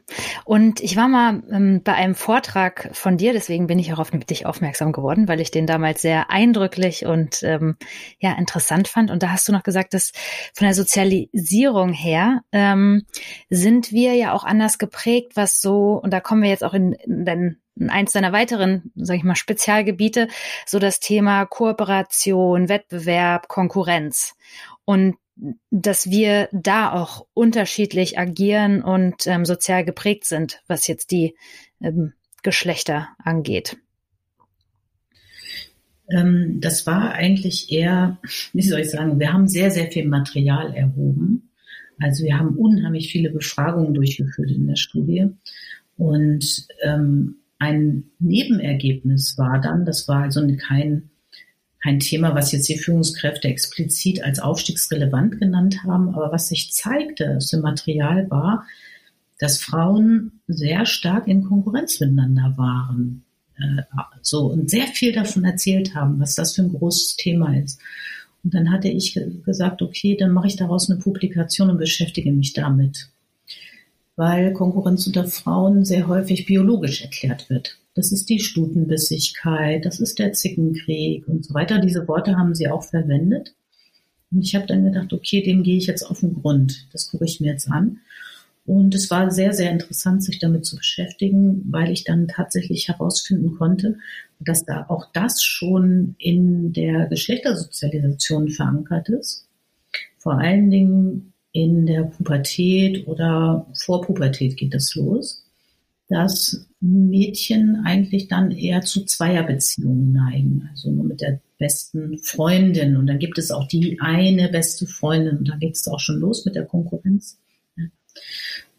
Und 0.45 0.81
ich 0.81 0.97
war 0.97 1.09
mal 1.09 1.43
ähm, 1.51 1.81
bei 1.83 1.95
einem 1.95 2.15
Vortrag 2.15 2.91
von 2.93 3.17
dir, 3.17 3.33
deswegen 3.33 3.67
bin 3.67 3.79
ich 3.79 3.93
auch 3.93 3.99
auf 3.99 4.11
dich 4.11 4.45
aufmerksam 4.45 4.93
geworden, 4.93 5.29
weil 5.29 5.41
ich 5.41 5.51
den 5.51 5.67
damals 5.67 6.03
sehr 6.03 6.31
eindrücklich 6.31 7.07
und 7.07 7.43
ähm, 7.43 7.77
ja 8.21 8.33
interessant 8.33 8.89
fand. 8.89 9.11
Und 9.11 9.23
da 9.23 9.31
hast 9.31 9.49
du 9.49 9.53
noch 9.53 9.63
gesagt, 9.63 9.95
dass 9.95 10.13
von 10.55 10.67
der 10.67 10.75
Sozialisierung 10.75 11.93
her 11.93 12.43
ähm, 12.53 13.07
sind 13.49 13.93
wir 13.93 14.15
ja 14.15 14.35
auch 14.35 14.45
anders 14.45 14.79
geprägt, 14.79 15.33
was 15.35 15.61
so 15.61 16.01
und 16.03 16.13
da 16.13 16.21
kommen 16.21 16.43
wir 16.43 16.51
jetzt 16.51 16.65
auch 16.65 16.75
in, 16.75 16.93
in 16.93 17.25
dein 17.25 17.41
in 17.41 17.62
eins 17.89 18.13
deiner 18.13 18.33
weiteren, 18.33 18.93
sage 18.95 19.19
ich 19.19 19.25
mal, 19.25 19.35
Spezialgebiete, 19.35 20.29
so 20.67 20.79
das 20.79 21.01
Thema 21.01 21.47
Kooperation, 21.47 22.69
Wettbewerb, 22.69 23.49
Konkurrenz. 23.49 24.35
Und 24.85 25.17
dass 25.71 26.11
wir 26.11 26.49
da 26.53 26.93
auch 26.93 27.27
unterschiedlich 27.35 28.19
agieren 28.19 28.83
und 28.83 29.27
ähm, 29.27 29.45
sozial 29.45 29.85
geprägt 29.85 30.25
sind, 30.25 30.61
was 30.67 30.87
jetzt 30.87 31.11
die 31.11 31.35
ähm, 31.81 32.13
Geschlechter 32.43 33.09
angeht. 33.19 33.77
Ähm, 36.11 36.61
das 36.61 36.87
war 36.87 37.13
eigentlich 37.13 37.73
eher, 37.73 38.19
wie 38.53 38.63
soll 38.63 38.81
ich 38.81 38.91
sagen, 38.91 39.19
wir 39.19 39.33
haben 39.33 39.49
sehr, 39.49 39.71
sehr 39.71 39.91
viel 39.91 40.07
Material 40.07 40.75
erhoben. 40.75 41.51
Also 41.99 42.25
wir 42.25 42.39
haben 42.39 42.57
unheimlich 42.57 43.11
viele 43.11 43.31
Befragungen 43.31 43.95
durchgeführt 43.95 44.51
in 44.51 44.67
der 44.67 44.77
Studie. 44.77 45.29
Und 45.97 46.67
ähm, 46.83 47.37
ein 47.63 48.11
Nebenergebnis 48.19 49.39
war 49.39 49.61
dann, 49.61 49.85
das 49.85 50.09
war 50.09 50.25
also 50.25 50.45
kein 50.57 51.11
kein 51.81 51.99
Thema, 51.99 52.35
was 52.35 52.53
jetzt 52.53 52.69
die 52.69 52.79
Führungskräfte 52.79 53.49
explizit 53.49 54.23
als 54.23 54.39
aufstiegsrelevant 54.39 55.41
genannt 55.41 55.83
haben, 55.83 56.15
aber 56.15 56.31
was 56.31 56.47
sich 56.47 56.73
zeigte 56.73 57.37
aus 57.37 57.49
dem 57.49 57.61
Material 57.61 58.31
war, 58.31 58.67
dass 59.41 59.59
Frauen 59.59 60.41
sehr 60.47 60.87
stark 60.87 61.27
in 61.27 61.43
Konkurrenz 61.43 61.99
miteinander 61.99 62.55
waren. 62.57 63.25
Äh, 63.57 63.83
so 64.21 64.47
und 64.47 64.71
sehr 64.71 64.87
viel 64.87 65.13
davon 65.13 65.45
erzählt 65.45 65.97
haben, 65.97 66.21
was 66.21 66.37
das 66.37 66.55
für 66.55 66.63
ein 66.63 66.73
großes 66.73 67.17
Thema 67.17 67.57
ist. 67.59 67.81
Und 68.45 68.55
dann 68.55 68.71
hatte 68.71 68.89
ich 68.89 69.19
gesagt, 69.45 69.83
okay, 69.83 70.17
dann 70.17 70.31
mache 70.31 70.47
ich 70.47 70.57
daraus 70.57 70.89
eine 70.89 71.01
Publikation 71.01 71.71
und 71.71 71.79
beschäftige 71.79 72.33
mich 72.33 72.53
damit. 72.53 73.12
Weil 74.17 74.53
Konkurrenz 74.53 75.07
unter 75.07 75.27
Frauen 75.27 75.85
sehr 75.85 76.07
häufig 76.07 76.47
biologisch 76.47 77.03
erklärt 77.03 77.49
wird. 77.49 77.79
Das 77.95 78.13
ist 78.13 78.29
die 78.29 78.41
Stutenbissigkeit, 78.41 79.85
das 79.85 80.01
ist 80.01 80.19
der 80.19 80.33
Zickenkrieg 80.33 81.29
und 81.29 81.45
so 81.45 81.55
weiter. 81.55 81.79
Diese 81.79 82.09
Worte 82.09 82.37
haben 82.37 82.55
sie 82.55 82.69
auch 82.69 82.83
verwendet. 82.83 83.55
Und 84.31 84.43
ich 84.43 84.55
habe 84.55 84.67
dann 84.67 84.85
gedacht, 84.85 85.13
okay, 85.13 85.43
dem 85.43 85.63
gehe 85.63 85.77
ich 85.77 85.87
jetzt 85.87 86.03
auf 86.03 86.21
den 86.21 86.35
Grund. 86.35 86.89
Das 86.93 87.11
gucke 87.11 87.27
ich 87.27 87.41
mir 87.41 87.53
jetzt 87.53 87.71
an. 87.71 88.01
Und 88.65 88.95
es 88.95 89.11
war 89.11 89.31
sehr, 89.31 89.53
sehr 89.53 89.71
interessant, 89.71 90.23
sich 90.23 90.39
damit 90.39 90.65
zu 90.65 90.77
beschäftigen, 90.77 91.63
weil 91.71 91.91
ich 91.91 92.05
dann 92.05 92.29
tatsächlich 92.29 92.89
herausfinden 92.89 93.57
konnte, 93.57 93.99
dass 94.39 94.65
da 94.65 94.87
auch 94.89 95.07
das 95.13 95.43
schon 95.43 96.15
in 96.19 96.73
der 96.73 97.07
Geschlechtersozialisation 97.07 98.49
verankert 98.49 99.09
ist. 99.09 99.49
Vor 100.17 100.39
allen 100.39 100.71
Dingen 100.71 101.32
in 101.53 101.87
der 101.87 102.05
Pubertät 102.05 103.07
oder 103.07 103.67
vor 103.75 104.03
Pubertät 104.03 104.57
geht 104.57 104.75
das 104.75 104.95
los 104.95 105.43
dass 106.13 106.67
Mädchen 106.81 107.83
eigentlich 107.85 108.29
dann 108.29 108.51
eher 108.51 108.83
zu 108.83 109.05
Zweierbeziehungen 109.05 110.13
neigen, 110.13 110.69
also 110.71 110.91
nur 110.91 111.05
mit 111.05 111.23
der 111.23 111.41
besten 111.59 112.19
Freundin. 112.19 112.97
Und 112.97 113.07
dann 113.07 113.19
gibt 113.19 113.39
es 113.39 113.51
auch 113.51 113.67
die 113.67 113.99
eine 114.01 114.51
beste 114.51 114.87
Freundin 114.87 115.39
und 115.39 115.49
da 115.49 115.57
geht 115.57 115.75
es 115.75 115.89
auch 115.89 116.01
schon 116.01 116.21
los 116.21 116.45
mit 116.45 116.55
der 116.55 116.67
Konkurrenz. 116.67 117.39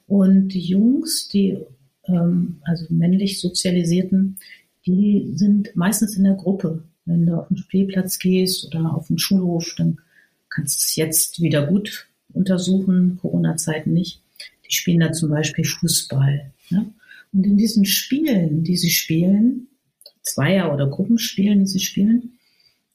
Und 0.06 0.50
die 0.50 0.60
Jungs, 0.60 1.28
die 1.28 1.58
ähm, 2.06 2.58
also 2.64 2.86
männlich 2.90 3.40
sozialisierten, 3.40 4.38
die 4.86 5.32
sind 5.34 5.76
meistens 5.76 6.16
in 6.16 6.26
der 6.26 6.36
Gruppe. 6.36 6.84
Wenn 7.06 7.26
du 7.26 7.36
auf 7.36 7.48
den 7.48 7.58
Spielplatz 7.58 8.20
gehst 8.20 8.68
oder 8.68 8.94
auf 8.94 9.08
den 9.08 9.18
Schulhof, 9.18 9.74
dann 9.76 9.98
kannst 10.50 10.82
du 10.82 10.86
es 10.86 10.96
jetzt 10.98 11.42
wieder 11.42 11.66
gut 11.66 12.08
untersuchen, 12.34 13.18
Corona-Zeiten 13.22 13.94
nicht. 13.94 14.22
Die 14.68 14.74
spielen 14.74 15.00
da 15.00 15.12
zum 15.12 15.30
Beispiel 15.30 15.66
Fußball. 15.66 16.52
Ne? 16.70 16.92
Und 17.32 17.46
in 17.46 17.58
diesen 17.58 17.86
Spielen, 17.86 18.64
die 18.64 18.78
sie 18.78 18.92
spielen, 18.92 19.68
Zweier- 20.22 20.74
oder 20.74 20.88
Gruppenspielen, 20.88 21.60
die 21.60 21.68
sie 21.68 21.80
spielen, 21.80 22.34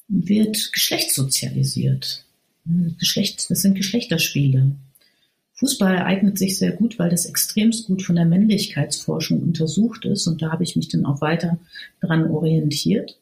wird 0.08 0.72
geschlechtssozialisiert. 0.72 2.24
Geschlecht, 2.98 3.50
das 3.50 3.62
sind 3.62 3.74
Geschlechterspiele. 3.74 4.72
Fußball 5.54 5.98
eignet 5.98 6.38
sich 6.38 6.56
sehr 6.56 6.72
gut, 6.72 6.98
weil 6.98 7.10
das 7.10 7.26
extremst 7.26 7.86
gut 7.86 8.02
von 8.02 8.14
der 8.14 8.26
Männlichkeitsforschung 8.26 9.42
untersucht 9.42 10.04
ist 10.04 10.26
und 10.26 10.40
da 10.40 10.52
habe 10.52 10.62
ich 10.62 10.76
mich 10.76 10.88
dann 10.88 11.04
auch 11.04 11.20
weiter 11.20 11.58
dran 12.00 12.30
orientiert. 12.30 13.18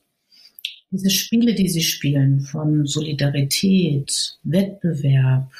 Diese 0.91 1.11
Spiele, 1.11 1.55
die 1.55 1.69
sie 1.69 1.83
spielen, 1.83 2.41
von 2.41 2.87
Solidarität, 2.87 4.39
Wettbewerb, 4.43 5.51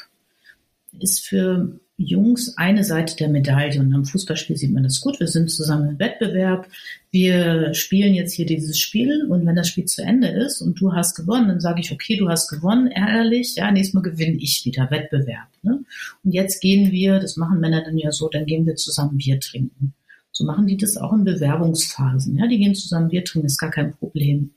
ist 1.01 1.27
für 1.27 1.81
Jungs 1.99 2.59
eine 2.59 2.85
Seite 2.85 3.17
der 3.17 3.29
Medaille 3.29 3.81
und 3.81 3.95
am 3.95 4.05
Fußballspiel 4.05 4.57
sieht 4.57 4.73
man 4.73 4.83
das 4.83 5.01
gut. 5.01 5.19
Wir 5.19 5.29
sind 5.29 5.51
zusammen 5.51 5.91
im 5.91 5.99
Wettbewerb. 5.99 6.69
Wir 7.11 7.73
spielen 7.73 8.15
jetzt 8.15 8.35
hier 8.35 8.45
dieses 8.45 8.79
Spiel 8.79 9.27
und 9.31 9.47
wenn 9.47 9.57
das 9.57 9.69
Spiel 9.69 9.87
zu 9.87 10.03
Ende 10.03 10.29
ist 10.29 10.61
und 10.61 10.79
du 10.79 10.93
hast 10.93 11.15
gewonnen, 11.15 11.49
dann 11.49 11.61
sage 11.61 11.81
ich, 11.81 11.93
okay, 11.93 12.17
du 12.19 12.29
hast 12.29 12.51
gewonnen, 12.51 12.89
ärgerlich. 12.89 13.57
Ja, 13.57 13.71
nächstes 13.71 13.95
Mal 13.95 14.03
gewinne 14.03 14.37
ich 14.37 14.63
wieder 14.67 14.91
Wettbewerb. 14.91 15.49
Ne? 15.63 15.85
Und 16.23 16.33
jetzt 16.33 16.61
gehen 16.61 16.93
wir, 16.93 17.19
das 17.19 17.39
machen 17.39 17.61
Männer 17.61 17.83
dann 17.83 17.97
ja 17.97 18.13
so, 18.13 18.29
dann 18.29 18.45
gehen 18.45 18.67
wir 18.67 18.77
zusammen 18.77 19.17
Bier 19.17 19.41
trinken. 19.41 19.95
So 20.33 20.45
machen 20.45 20.67
die 20.67 20.77
das 20.77 20.99
auch 20.99 21.15
in 21.15 21.25
Bewerbungsphasen. 21.25 22.37
Ja, 22.37 22.47
die 22.47 22.59
gehen 22.59 22.75
zusammen 22.75 23.09
Bier 23.09 23.25
trinken, 23.25 23.47
ist 23.47 23.57
gar 23.57 23.71
kein 23.71 23.95
Problem. 23.95 24.51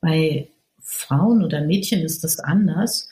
Bei 0.00 0.46
Frauen 0.80 1.42
oder 1.42 1.62
Mädchen 1.62 2.02
ist 2.02 2.22
das 2.22 2.38
anders 2.38 3.08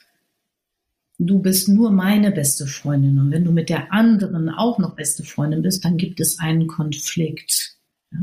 du 1.18 1.40
bist 1.40 1.68
nur 1.68 1.90
meine 1.90 2.30
beste 2.30 2.66
Freundin 2.66 3.18
und 3.18 3.30
wenn 3.30 3.44
du 3.44 3.52
mit 3.52 3.68
der 3.68 3.92
anderen 3.92 4.50
auch 4.50 4.78
noch 4.78 4.96
beste 4.96 5.24
Freundin 5.24 5.62
bist, 5.62 5.84
dann 5.84 5.96
gibt 5.96 6.20
es 6.20 6.38
einen 6.38 6.66
Konflikt. 6.66 7.76
Ja? 8.12 8.18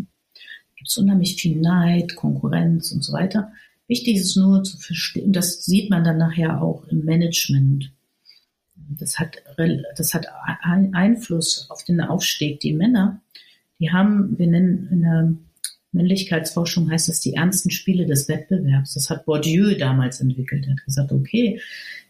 Gibt 0.75 0.89
es 0.89 0.97
unheimlich 0.97 1.35
viel 1.35 1.59
Neid, 1.59 2.15
Konkurrenz 2.15 2.91
und 2.91 3.03
so 3.03 3.13
weiter. 3.13 3.51
Wichtig 3.87 4.17
ist 4.17 4.37
nur 4.37 4.63
zu 4.63 4.77
verstehen, 4.77 5.33
das 5.33 5.65
sieht 5.65 5.89
man 5.89 6.03
dann 6.03 6.17
nachher 6.17 6.61
auch 6.61 6.85
im 6.87 7.03
Management. 7.03 7.91
Das 8.75 9.17
hat, 9.17 9.37
das 9.97 10.13
hat 10.13 10.27
Einfluss 10.63 11.67
auf 11.69 11.83
den 11.83 12.01
Aufstieg. 12.01 12.59
Die 12.59 12.73
Männer, 12.73 13.21
die 13.79 13.91
haben, 13.91 14.37
wir 14.37 14.47
nennen 14.47 14.87
in 14.91 15.01
der 15.01 15.33
Männlichkeitsforschung 15.93 16.89
heißt 16.89 17.07
das 17.07 17.19
die 17.19 17.35
ernsten 17.35 17.69
Spiele 17.69 18.05
des 18.05 18.27
Wettbewerbs. 18.27 18.95
Das 18.95 19.09
hat 19.09 19.25
Bourdieu 19.25 19.75
damals 19.77 20.19
entwickelt. 20.19 20.65
Er 20.65 20.71
hat 20.71 20.85
gesagt, 20.85 21.11
okay, 21.11 21.61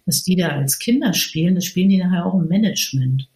was 0.05 0.23
die 0.23 0.35
da 0.35 0.49
als 0.49 0.79
Kinder 0.79 1.13
spielen, 1.13 1.55
das 1.55 1.65
spielen 1.65 1.89
die 1.89 1.97
nachher 1.97 2.25
auch 2.25 2.39
im 2.39 2.47
Management. 2.47 3.29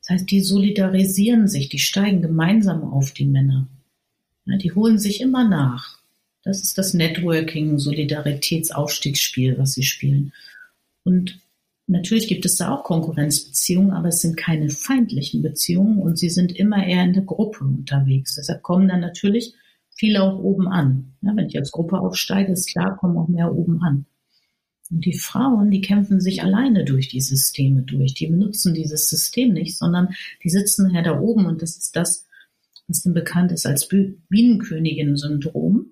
Das 0.00 0.10
heißt, 0.10 0.30
die 0.30 0.40
solidarisieren 0.40 1.48
sich, 1.48 1.68
die 1.68 1.78
steigen 1.78 2.22
gemeinsam 2.22 2.82
auf 2.82 3.12
die 3.12 3.26
Männer. 3.26 3.68
Ja, 4.46 4.56
die 4.56 4.72
holen 4.72 4.98
sich 4.98 5.20
immer 5.20 5.46
nach. 5.46 5.98
Das 6.42 6.62
ist 6.62 6.78
das 6.78 6.94
Networking, 6.94 7.78
Solidaritätsaufstiegsspiel, 7.78 9.58
was 9.58 9.74
sie 9.74 9.82
spielen. 9.82 10.32
Und 11.04 11.40
natürlich 11.86 12.28
gibt 12.28 12.46
es 12.46 12.56
da 12.56 12.74
auch 12.74 12.84
Konkurrenzbeziehungen, 12.84 13.90
aber 13.90 14.08
es 14.08 14.22
sind 14.22 14.36
keine 14.36 14.70
feindlichen 14.70 15.42
Beziehungen 15.42 15.98
und 15.98 16.18
sie 16.18 16.30
sind 16.30 16.52
immer 16.52 16.86
eher 16.86 17.04
in 17.04 17.12
der 17.12 17.24
Gruppe 17.24 17.64
unterwegs. 17.64 18.36
Deshalb 18.36 18.62
kommen 18.62 18.88
dann 18.88 19.00
natürlich 19.00 19.54
viele 19.94 20.22
auch 20.22 20.38
oben 20.38 20.68
an. 20.68 21.12
Ja, 21.20 21.36
wenn 21.36 21.48
ich 21.48 21.58
als 21.58 21.72
Gruppe 21.72 21.98
aufsteige, 21.98 22.52
ist 22.52 22.70
klar, 22.70 22.96
kommen 22.96 23.18
auch 23.18 23.28
mehr 23.28 23.54
oben 23.54 23.82
an. 23.82 24.06
Und 24.90 25.04
die 25.04 25.18
Frauen, 25.18 25.70
die 25.70 25.80
kämpfen 25.80 26.20
sich 26.20 26.42
alleine 26.42 26.84
durch 26.84 27.08
die 27.08 27.20
Systeme 27.20 27.82
durch. 27.82 28.14
Die 28.14 28.26
benutzen 28.26 28.74
dieses 28.74 29.08
System 29.08 29.52
nicht, 29.52 29.76
sondern 29.76 30.14
die 30.42 30.50
sitzen 30.50 30.86
nachher 30.86 31.02
da 31.02 31.20
oben 31.20 31.46
und 31.46 31.60
das 31.62 31.76
ist 31.76 31.94
das, 31.94 32.26
was 32.86 33.02
dann 33.02 33.14
bekannt 33.14 33.52
ist 33.52 33.66
als 33.66 33.88
Bienenkönigin-Syndrom. 33.88 35.86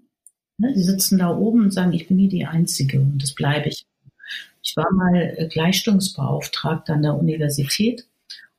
Ja, 0.58 0.72
die 0.72 0.82
sitzen 0.82 1.18
da 1.18 1.36
oben 1.36 1.64
und 1.64 1.72
sagen, 1.72 1.92
ich 1.92 2.08
bin 2.08 2.18
hier 2.18 2.30
die 2.30 2.46
Einzige 2.46 3.00
und 3.00 3.22
das 3.22 3.34
bleibe 3.34 3.68
ich. 3.68 3.84
Ich 4.62 4.74
war 4.76 4.90
mal 4.92 5.48
Gleichstellungsbeauftragter 5.52 6.94
an 6.94 7.02
der 7.02 7.16
Universität 7.16 8.06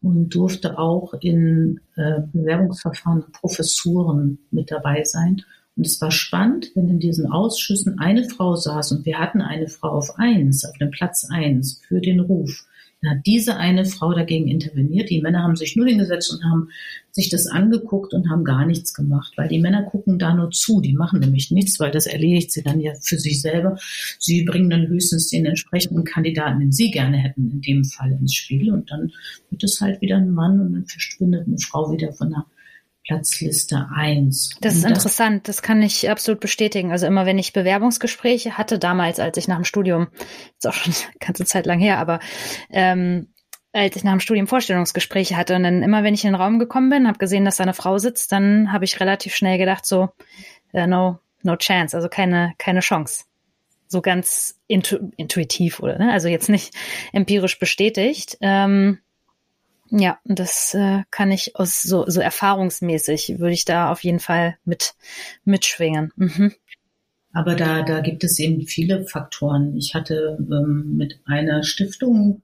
und 0.02 0.30
durfte 0.30 0.78
auch 0.78 1.14
in 1.16 1.82
äh, 1.96 2.22
Bewerbungsverfahren 2.32 3.26
Professuren 3.32 4.40
mit 4.52 4.72
dabei 4.72 5.04
sein. 5.04 5.44
Und 5.78 5.86
es 5.86 6.02
war 6.02 6.12
spannend, 6.12 6.72
wenn 6.74 6.90
in 6.90 7.00
diesen 7.00 7.28
Ausschüssen 7.28 8.00
eine 8.00 8.28
Frau 8.28 8.56
saß 8.56 8.92
und 8.94 9.06
wir 9.06 9.20
hatten 9.20 9.42
eine 9.42 9.68
Frau 9.68 9.90
auf 9.90 10.18
eins, 10.18 10.66
auf 10.66 10.76
dem 10.80 10.90
Platz 10.90 11.28
eins 11.30 11.80
für 11.88 12.02
den 12.02 12.20
Ruf. 12.20 12.66
Dann 13.02 13.12
hat 13.12 13.26
diese 13.28 13.58
eine 13.58 13.86
Frau 13.86 14.12
dagegen 14.14 14.48
interveniert. 14.48 15.12
Die 15.12 15.22
Männer 15.22 15.44
haben 15.44 15.56
sich 15.56 15.76
nur 15.76 15.86
hingesetzt 15.86 16.34
und 16.34 16.44
haben 16.44 16.70
sich 17.12 17.30
das 17.30 17.46
angeguckt 17.46 18.14
und 18.14 18.28
haben 18.28 18.44
gar 18.44 18.66
nichts 18.66 18.94
gemacht, 18.96 19.34
weil 19.38 19.50
die 19.50 19.60
Männer 19.60 19.84
gucken 19.84 20.18
da 20.18 20.34
nur 20.34 20.50
zu. 20.50 20.82
Die 20.82 20.94
machen 20.94 21.20
nämlich 21.20 21.52
nichts, 21.52 21.80
weil 21.80 21.92
das 21.92 22.08
erledigt 22.08 22.52
sie 22.52 22.64
dann 22.64 22.80
ja 22.80 22.94
für 23.00 23.20
sich 23.20 23.40
selber. 23.42 23.78
Sie 24.18 24.44
bringen 24.46 24.72
dann 24.72 24.88
höchstens 24.88 25.30
den 25.30 25.46
entsprechenden 25.46 26.06
Kandidaten, 26.06 26.60
den 26.60 26.72
sie 26.72 26.90
gerne 26.90 27.18
hätten, 27.18 27.52
in 27.52 27.62
dem 27.62 27.86
Fall 27.86 28.14
ins 28.14 28.34
Spiel. 28.34 28.72
Und 28.72 28.90
dann 28.90 29.12
wird 29.52 29.64
es 29.64 29.80
halt 29.80 30.02
wieder 30.02 30.18
ein 30.18 30.32
Mann 30.32 30.60
und 30.60 30.74
dann 30.74 30.86
verschwindet 30.88 31.46
eine 31.46 31.60
Frau 31.60 31.92
wieder 31.92 32.14
von 32.14 32.32
der 32.32 32.46
Platzliste 33.08 33.88
1. 33.96 34.58
Das 34.62 34.76
ist 34.76 34.84
das 34.84 34.90
interessant, 34.90 35.48
das 35.48 35.62
kann 35.62 35.82
ich 35.82 36.10
absolut 36.10 36.40
bestätigen. 36.40 36.92
Also 36.92 37.08
immer 37.08 37.26
wenn 37.26 37.40
ich 37.40 37.54
Bewerbungsgespräche 37.54 38.58
hatte, 38.58 38.80
damals, 38.80 39.20
als 39.20 39.38
ich 39.38 39.48
nach 39.48 39.56
dem 39.56 39.64
Studium, 39.64 40.08
ist 40.58 40.68
auch 40.68 40.74
schon 40.74 40.94
eine 41.08 41.20
ganze 41.20 41.46
Zeit 41.46 41.66
lang 41.66 41.80
her, 41.80 42.00
aber 42.00 42.20
ähm, 42.70 43.28
als 43.74 43.96
ich 43.96 44.04
nach 44.04 44.12
dem 44.12 44.20
Studium 44.20 44.48
Vorstellungsgespräche 44.48 45.38
hatte 45.38 45.56
und 45.56 45.64
dann 45.64 45.84
immer, 45.84 46.04
wenn 46.04 46.14
ich 46.14 46.26
in 46.26 46.32
den 46.32 46.42
Raum 46.42 46.60
gekommen 46.60 46.90
bin, 46.90 47.08
habe 47.08 47.18
gesehen, 47.18 47.46
dass 47.46 47.58
da 47.58 47.64
eine 47.64 47.74
Frau 47.74 47.98
sitzt, 47.98 48.32
dann 48.32 48.72
habe 48.72 48.86
ich 48.86 49.00
relativ 49.00 49.36
schnell 49.36 49.58
gedacht, 49.58 49.86
so, 49.86 50.10
uh, 50.74 50.88
no, 50.88 51.20
no 51.44 51.56
chance, 51.56 51.96
also 51.96 52.10
keine, 52.10 52.54
keine 52.58 52.80
Chance. 52.80 53.26
So 53.88 54.02
ganz 54.02 54.60
intu 54.68 54.98
intuitiv 55.16 55.80
oder, 55.80 55.98
ne? 55.98 56.12
also 56.12 56.28
jetzt 56.28 56.50
nicht 56.50 56.74
empirisch 57.14 57.58
bestätigt. 57.60 58.38
Ähm, 58.42 59.00
ja, 59.90 60.20
das 60.26 60.74
äh, 60.74 61.04
kann 61.12 61.32
ich 61.32 61.56
aus 61.56 61.82
so, 61.82 62.06
so 62.08 62.20
erfahrungsmäßig 62.20 63.40
würde 63.40 63.54
ich 63.54 63.66
da 63.66 63.92
auf 63.92 64.04
jeden 64.04 64.20
Fall 64.20 64.58
mit 64.66 64.96
mitschwingen. 65.44 66.12
Mhm. 66.16 66.54
Aber 67.34 67.56
da, 67.56 67.84
da 67.84 68.00
gibt 68.00 68.24
es 68.24 68.40
eben 68.40 68.66
viele 68.66 69.06
Faktoren. 69.06 69.76
Ich 69.78 69.94
hatte 69.94 70.38
ähm, 70.40 70.96
mit 70.98 71.20
einer 71.26 71.64
Stiftung 71.64 72.42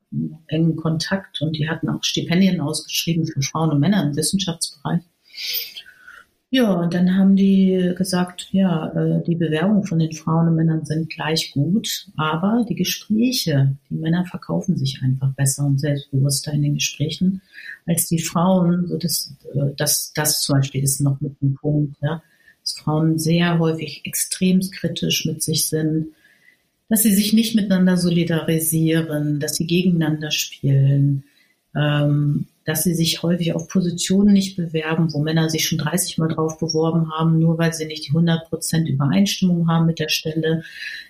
engen 0.47 0.75
Kontakt 0.75 1.41
und 1.41 1.57
die 1.57 1.67
hatten 1.67 1.89
auch 1.89 2.03
Stipendien 2.03 2.61
ausgeschrieben 2.61 3.25
für 3.25 3.41
Frauen 3.41 3.71
und 3.71 3.79
Männer 3.79 4.03
im 4.03 4.15
Wissenschaftsbereich. 4.15 5.01
Ja, 6.55 6.71
und 6.71 6.93
dann 6.93 7.17
haben 7.17 7.35
die 7.35 7.95
gesagt, 7.97 8.49
ja, 8.51 8.89
äh, 8.89 9.23
die 9.23 9.33
Bewerbungen 9.33 9.85
von 9.85 9.97
den 9.97 10.11
Frauen 10.11 10.49
und 10.49 10.55
Männern 10.55 10.85
sind 10.85 11.09
gleich 11.09 11.51
gut, 11.51 12.05
aber 12.15 12.63
die 12.69 12.75
Gespräche, 12.75 13.75
die 13.89 13.95
Männer 13.95 14.23
verkaufen 14.27 14.77
sich 14.77 15.01
einfach 15.01 15.33
besser 15.33 15.65
und 15.65 15.79
selbstbewusster 15.79 16.53
in 16.53 16.61
den 16.61 16.75
Gesprächen 16.75 17.41
als 17.87 18.07
die 18.07 18.21
Frauen. 18.21 18.85
So 18.85 18.99
das, 18.99 19.35
äh, 19.51 19.73
das, 19.77 20.13
das 20.13 20.41
zum 20.41 20.57
Beispiel 20.57 20.83
ist 20.83 21.01
noch 21.01 21.19
mit 21.21 21.33
einem 21.41 21.55
Punkt, 21.55 21.95
ja, 22.03 22.21
dass 22.61 22.73
Frauen 22.73 23.17
sehr 23.17 23.57
häufig 23.57 24.01
extrem 24.05 24.59
kritisch 24.59 25.25
mit 25.25 25.41
sich 25.41 25.67
sind, 25.67 26.09
dass 26.87 27.01
sie 27.01 27.15
sich 27.15 27.33
nicht 27.33 27.55
miteinander 27.55 27.97
solidarisieren, 27.97 29.39
dass 29.39 29.55
sie 29.55 29.65
gegeneinander 29.65 30.29
spielen. 30.29 31.23
Ähm, 31.75 32.45
dass 32.65 32.83
sie 32.83 32.93
sich 32.93 33.23
häufig 33.23 33.53
auf 33.53 33.67
Positionen 33.67 34.33
nicht 34.33 34.55
bewerben, 34.55 35.13
wo 35.13 35.19
Männer 35.19 35.49
sich 35.49 35.65
schon 35.65 35.77
30 35.77 36.17
Mal 36.17 36.29
drauf 36.29 36.57
beworben 36.59 37.11
haben, 37.11 37.39
nur 37.39 37.57
weil 37.57 37.73
sie 37.73 37.85
nicht 37.85 38.05
die 38.05 38.11
100 38.11 38.49
Prozent 38.49 38.87
Übereinstimmung 38.87 39.67
haben 39.67 39.85
mit 39.85 39.99
der 39.99 40.09
Stelle. 40.09 40.63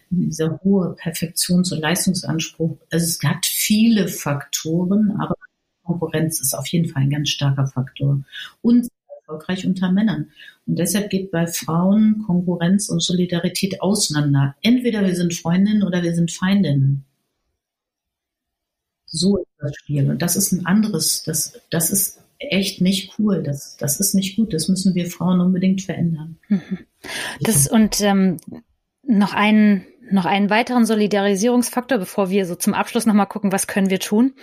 Dieser 0.09 0.59
hohe 0.63 0.95
Perfektions- 0.95 1.71
und 1.71 1.79
Leistungsanspruch. 1.79 2.77
Also 2.91 3.05
es 3.05 3.19
hat 3.23 3.45
viele 3.45 4.07
Faktoren, 4.07 5.15
aber 5.19 5.35
Konkurrenz 5.83 6.39
ist 6.39 6.53
auf 6.53 6.67
jeden 6.67 6.89
Fall 6.89 7.03
ein 7.03 7.09
ganz 7.09 7.29
starker 7.29 7.67
Faktor. 7.67 8.23
Und 8.61 8.87
erfolgreich 9.27 9.65
unter 9.65 9.91
Männern. 9.91 10.29
Und 10.65 10.79
deshalb 10.79 11.09
geht 11.09 11.31
bei 11.31 11.47
Frauen 11.47 12.23
Konkurrenz 12.25 12.89
und 12.89 13.01
Solidarität 13.01 13.81
auseinander. 13.81 14.55
Entweder 14.61 15.05
wir 15.05 15.15
sind 15.15 15.33
Freundinnen 15.33 15.83
oder 15.83 16.03
wir 16.03 16.13
sind 16.13 16.31
Feindinnen. 16.31 17.05
So 19.14 19.38
ist 19.38 19.47
das 19.59 19.76
Spiel. 19.76 20.09
Und 20.09 20.22
das 20.22 20.36
ist 20.36 20.51
ein 20.51 20.66
anderes, 20.66 21.22
das, 21.24 21.53
das 21.70 21.91
ist 21.91 22.20
echt 22.39 22.82
nicht 22.82 23.14
cool. 23.18 23.43
Das, 23.43 23.78
das 23.78 23.99
ist 23.99 24.16
nicht 24.16 24.36
gut. 24.36 24.53
Das 24.53 24.68
müssen 24.68 24.95
wir 24.95 25.05
Frauen 25.05 25.39
unbedingt 25.39 25.84
verändern. 25.84 26.38
Mhm. 26.49 26.80
Das 27.41 27.68
und 27.68 28.01
ähm, 28.01 28.38
noch 29.03 29.34
einen 29.34 29.86
noch 30.11 30.26
einen 30.26 30.49
weiteren 30.49 30.86
Solidarisierungsfaktor, 30.86 31.97
bevor 31.97 32.30
wir 32.30 32.45
so 32.45 32.55
zum 32.55 32.74
Abschluss 32.74 33.05
nochmal 33.05 33.28
gucken, 33.28 33.53
was 33.53 33.68
können 33.68 33.89
wir 33.89 33.99
tun. 33.99 34.34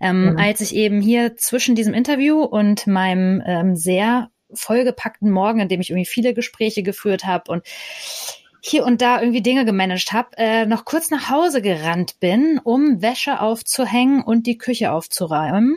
Ähm, 0.00 0.34
ja. 0.36 0.44
Als 0.44 0.60
ich 0.60 0.74
eben 0.74 1.00
hier 1.00 1.36
zwischen 1.36 1.76
diesem 1.76 1.94
Interview 1.94 2.42
und 2.42 2.86
meinem 2.86 3.42
ähm, 3.46 3.76
sehr 3.76 4.30
vollgepackten 4.52 5.30
Morgen, 5.30 5.60
in 5.60 5.68
dem 5.68 5.80
ich 5.80 5.90
irgendwie 5.90 6.06
viele 6.06 6.34
Gespräche 6.34 6.82
geführt 6.82 7.24
habe 7.24 7.50
und 7.50 7.62
hier 8.66 8.86
und 8.86 9.02
da 9.02 9.20
irgendwie 9.20 9.42
Dinge 9.42 9.66
gemanagt 9.66 10.14
habe, 10.14 10.30
äh, 10.38 10.64
noch 10.64 10.86
kurz 10.86 11.10
nach 11.10 11.28
Hause 11.28 11.60
gerannt 11.60 12.18
bin, 12.18 12.58
um 12.64 13.02
Wäsche 13.02 13.40
aufzuhängen 13.40 14.22
und 14.22 14.46
die 14.46 14.56
Küche 14.56 14.90
aufzuräumen, 14.90 15.76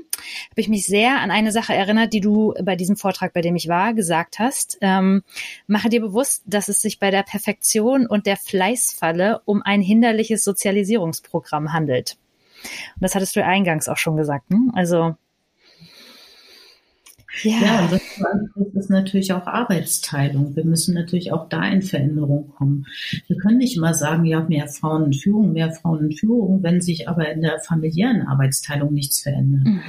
habe 0.51 0.61
ich 0.61 0.69
mich 0.69 0.85
sehr 0.85 1.19
an 1.19 1.29
eine 1.29 1.51
Sache 1.51 1.73
erinnert, 1.73 2.13
die 2.13 2.21
du 2.21 2.53
bei 2.63 2.77
diesem 2.77 2.95
Vortrag, 2.95 3.33
bei 3.33 3.41
dem 3.41 3.57
ich 3.57 3.67
war, 3.67 3.93
gesagt 3.93 4.39
hast. 4.39 4.77
Ähm, 4.79 5.23
mache 5.67 5.89
dir 5.89 5.99
bewusst, 5.99 6.43
dass 6.45 6.69
es 6.69 6.81
sich 6.81 6.97
bei 6.97 7.11
der 7.11 7.23
Perfektion 7.23 8.07
und 8.07 8.25
der 8.25 8.38
Fleißfalle 8.38 9.41
um 9.43 9.61
ein 9.63 9.81
hinderliches 9.81 10.45
Sozialisierungsprogramm 10.45 11.73
handelt. 11.73 12.15
Und 12.95 13.01
das 13.01 13.15
hattest 13.15 13.35
du 13.35 13.43
eingangs 13.43 13.89
auch 13.89 13.97
schon 13.97 14.15
gesagt. 14.15 14.49
Hm? 14.49 14.71
Also 14.73 15.17
Ja, 17.43 17.61
ja 17.61 17.86
und 17.86 18.25
ansprichst, 18.25 18.75
ist 18.75 18.89
natürlich 18.89 19.34
auch 19.34 19.45
Arbeitsteilung. 19.45 20.55
Wir 20.55 20.65
müssen 20.65 20.95
natürlich 20.95 21.32
auch 21.32 21.49
da 21.49 21.67
in 21.67 21.82
Veränderung 21.82 22.49
kommen. 22.49 22.86
Wir 23.28 23.38
können 23.38 23.57
nicht 23.57 23.78
immer 23.78 23.93
sagen, 23.93 24.25
ja, 24.25 24.41
mehr 24.41 24.67
Frauen 24.67 25.05
in 25.05 25.13
Führung, 25.13 25.53
mehr 25.53 25.71
Frauen 25.71 26.09
in 26.09 26.17
Führung, 26.17 26.63
wenn 26.63 26.82
sich 26.82 27.07
aber 27.09 27.30
in 27.30 27.41
der 27.41 27.59
familiären 27.59 28.21
Arbeitsteilung 28.21 28.93
nichts 28.93 29.21
verändert. 29.21 29.65
Mhm. 29.65 29.82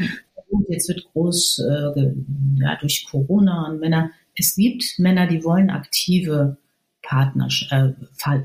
Und 0.48 0.68
jetzt 0.68 0.88
wird 0.88 1.06
groß 1.12 1.58
äh, 1.60 2.12
ja, 2.56 2.76
durch 2.80 3.06
Corona 3.10 3.68
und 3.68 3.80
Männer, 3.80 4.10
es 4.34 4.54
gibt 4.54 4.98
Männer, 4.98 5.26
die 5.26 5.44
wollen 5.44 5.70
aktive 5.70 6.56
Partnerschaft, 7.02 7.72
äh, 7.72 7.92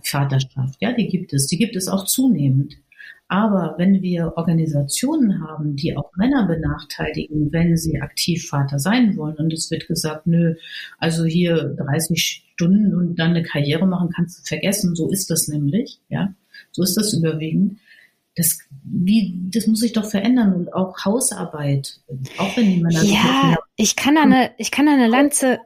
Vaterschaft. 0.04 0.82
Ja, 0.82 0.94
die 0.94 1.08
gibt 1.08 1.34
es. 1.34 1.48
Die 1.48 1.58
gibt 1.58 1.76
es 1.76 1.88
auch 1.88 2.06
zunehmend. 2.06 2.76
Aber 3.34 3.74
wenn 3.80 4.04
wir 4.04 4.34
Organisationen 4.36 5.42
haben, 5.42 5.76
die 5.76 5.98
auch 5.98 6.16
Männer 6.16 6.46
benachteiligen, 6.46 7.52
wenn 7.52 7.76
sie 7.78 8.00
aktiv 8.00 8.48
Vater 8.48 8.78
sein 8.78 9.18
wollen, 9.18 9.38
und 9.38 9.52
es 9.52 9.72
wird 9.72 9.88
gesagt, 9.88 10.28
nö, 10.28 10.54
also 11.00 11.24
hier 11.26 11.74
30 11.76 12.44
Stunden 12.54 12.94
und 12.94 13.16
dann 13.16 13.32
eine 13.32 13.42
Karriere 13.42 13.88
machen, 13.88 14.12
kannst 14.16 14.38
du 14.38 14.44
vergessen. 14.44 14.96
So 14.96 15.10
ist 15.10 15.32
das 15.32 15.48
nämlich, 15.48 16.00
ja. 16.10 16.32
So 16.74 16.84
ist 16.84 16.94
das 16.96 17.12
überwiegend. 17.12 17.80
Das, 18.36 18.60
wie, 18.84 19.34
das 19.52 19.66
muss 19.66 19.80
sich 19.80 19.94
doch 19.94 20.06
verändern 20.06 20.54
und 20.54 20.72
auch 20.72 21.04
Hausarbeit, 21.04 22.02
auch 22.38 22.56
wenn 22.56 22.70
die 22.70 22.84
Männer. 22.84 23.02
Ja, 23.02 23.58
ich 23.78 23.96
kann 23.96 24.14
da 24.14 24.22
eine, 24.22 24.52
ich 24.60 24.70
kann 24.70 24.86
da 24.86 24.94
eine 24.94 25.08
Lanze, 25.08 25.58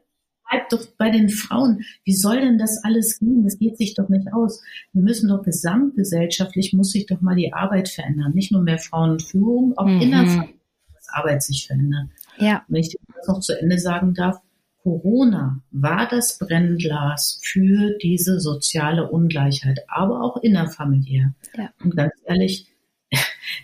bleibt 0.49 0.73
doch 0.73 0.85
bei 0.97 1.09
den 1.09 1.29
Frauen. 1.29 1.83
Wie 2.03 2.15
soll 2.15 2.41
denn 2.41 2.57
das 2.57 2.83
alles 2.83 3.19
gehen? 3.19 3.43
Das 3.43 3.59
geht 3.59 3.77
sich 3.77 3.95
doch 3.95 4.09
nicht 4.09 4.31
aus. 4.33 4.61
Wir 4.93 5.03
müssen 5.03 5.29
doch 5.29 5.43
gesamtgesellschaftlich 5.43 6.73
muss 6.73 6.91
sich 6.91 7.05
doch 7.05 7.21
mal 7.21 7.35
die 7.35 7.53
Arbeit 7.53 7.89
verändern. 7.89 8.33
Nicht 8.33 8.51
nur 8.51 8.61
mehr 8.61 8.79
Frauenführung, 8.79 9.77
auch 9.77 9.87
mhm. 9.87 10.01
innerhalb 10.01 10.27
muss 10.27 11.09
Arbeit 11.09 11.43
sich 11.43 11.67
verändern. 11.67 12.11
Ja. 12.37 12.63
Wenn 12.67 12.81
ich 12.81 12.95
das 13.15 13.27
noch 13.27 13.39
zu 13.39 13.59
Ende 13.59 13.79
sagen 13.79 14.13
darf, 14.13 14.41
Corona 14.83 15.61
war 15.71 16.07
das 16.07 16.37
Brennglas 16.37 17.41
für 17.43 17.97
diese 18.01 18.39
soziale 18.39 19.09
Ungleichheit, 19.09 19.79
aber 19.87 20.21
auch 20.21 20.37
innerfamiliär. 20.37 21.33
Ja. 21.57 21.71
Und 21.83 21.97
ganz 21.97 22.13
ehrlich, 22.25 22.67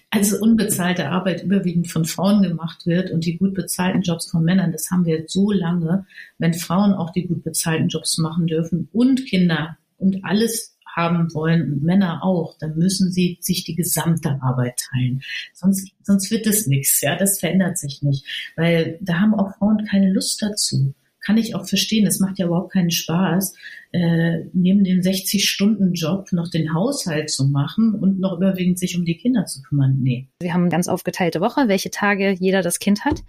als 0.10 0.34
unbezahlte 0.34 1.10
Arbeit 1.10 1.44
überwiegend 1.44 1.90
von 1.90 2.06
Frauen 2.06 2.42
gemacht 2.42 2.86
wird 2.86 3.12
und 3.12 3.26
die 3.26 3.38
gut 3.38 3.54
bezahlten 3.54 4.02
Jobs 4.02 4.30
von 4.30 4.44
Männern, 4.44 4.72
das 4.72 4.92
haben 4.92 5.06
wir 5.06 5.18
jetzt 5.18 5.34
so 5.34 5.52
lange, 5.52 6.06
wenn 6.38 6.54
Frauen 6.54 6.94
auch 6.94 7.12
die 7.12 7.28
gut 7.28 7.44
bezahlten 7.44 7.88
Jobs 7.88 8.18
machen 8.18 8.48
dürfen 8.48 8.90
und 8.92 9.26
Kinder 9.26 9.78
und 9.98 10.24
alles 10.24 10.78
haben 10.96 11.34
wollen 11.34 11.74
und 11.74 11.84
Männer 11.84 12.24
auch, 12.24 12.56
dann 12.60 12.78
müssen 12.78 13.12
sie 13.12 13.38
sich 13.42 13.64
die 13.64 13.76
gesamte 13.76 14.40
Arbeit 14.42 14.80
teilen. 14.92 15.24
Sonst, 15.54 15.92
sonst 16.04 16.30
wird 16.30 16.46
es 16.46 16.68
nichts, 16.68 17.02
ja, 17.02 17.16
das 17.16 17.40
verändert 17.40 17.78
sich 17.78 18.04
nicht, 18.04 18.26
weil 18.56 19.00
da 19.02 19.20
haben 19.20 19.34
auch 19.34 19.56
Frauen 19.58 19.86
keine 19.86 20.12
Lust 20.12 20.42
dazu 20.42 20.94
kann 21.26 21.38
ich 21.38 21.56
auch 21.56 21.68
verstehen. 21.68 22.06
Es 22.06 22.20
macht 22.20 22.38
ja 22.38 22.46
überhaupt 22.46 22.74
keinen 22.74 22.92
Spaß, 22.92 23.56
äh, 23.92 24.46
neben 24.54 24.84
dem 24.84 25.00
60-Stunden-Job 25.00 26.32
noch 26.34 26.50
den 26.50 26.74
Haushalt 26.74 27.30
zu 27.30 27.48
machen 27.48 27.96
und 27.96 28.20
noch 28.20 28.38
überwiegend 28.38 28.78
sich 28.78 28.98
um 28.98 29.06
die 29.06 29.18
Kinder 29.18 29.46
zu 29.46 29.62
kümmern. 29.62 30.00
Nee. 30.02 30.28
Wir 30.42 30.54
haben 30.54 30.62
eine 30.62 30.72
ganz 30.72 30.88
aufgeteilte 30.88 31.42
Woche, 31.42 31.68
welche 31.68 31.92
Tage 31.92 32.32
jeder 32.32 32.62
das 32.62 32.80
Kind 32.80 33.06
hat. 33.06 33.24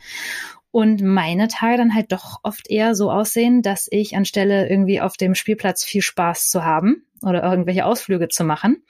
Und 0.70 1.02
meine 1.02 1.46
Tage 1.46 1.76
dann 1.76 1.94
halt 1.94 2.10
doch 2.10 2.40
oft 2.42 2.68
eher 2.68 2.96
so 2.96 3.12
aussehen, 3.12 3.62
dass 3.62 3.86
ich 3.90 4.16
anstelle 4.16 4.68
irgendwie 4.68 5.00
auf 5.00 5.16
dem 5.16 5.36
Spielplatz 5.36 5.84
viel 5.84 6.02
Spaß 6.02 6.50
zu 6.50 6.64
haben 6.64 7.04
oder 7.22 7.44
irgendwelche 7.44 7.86
Ausflüge 7.86 8.28
zu 8.28 8.42
machen, 8.42 8.82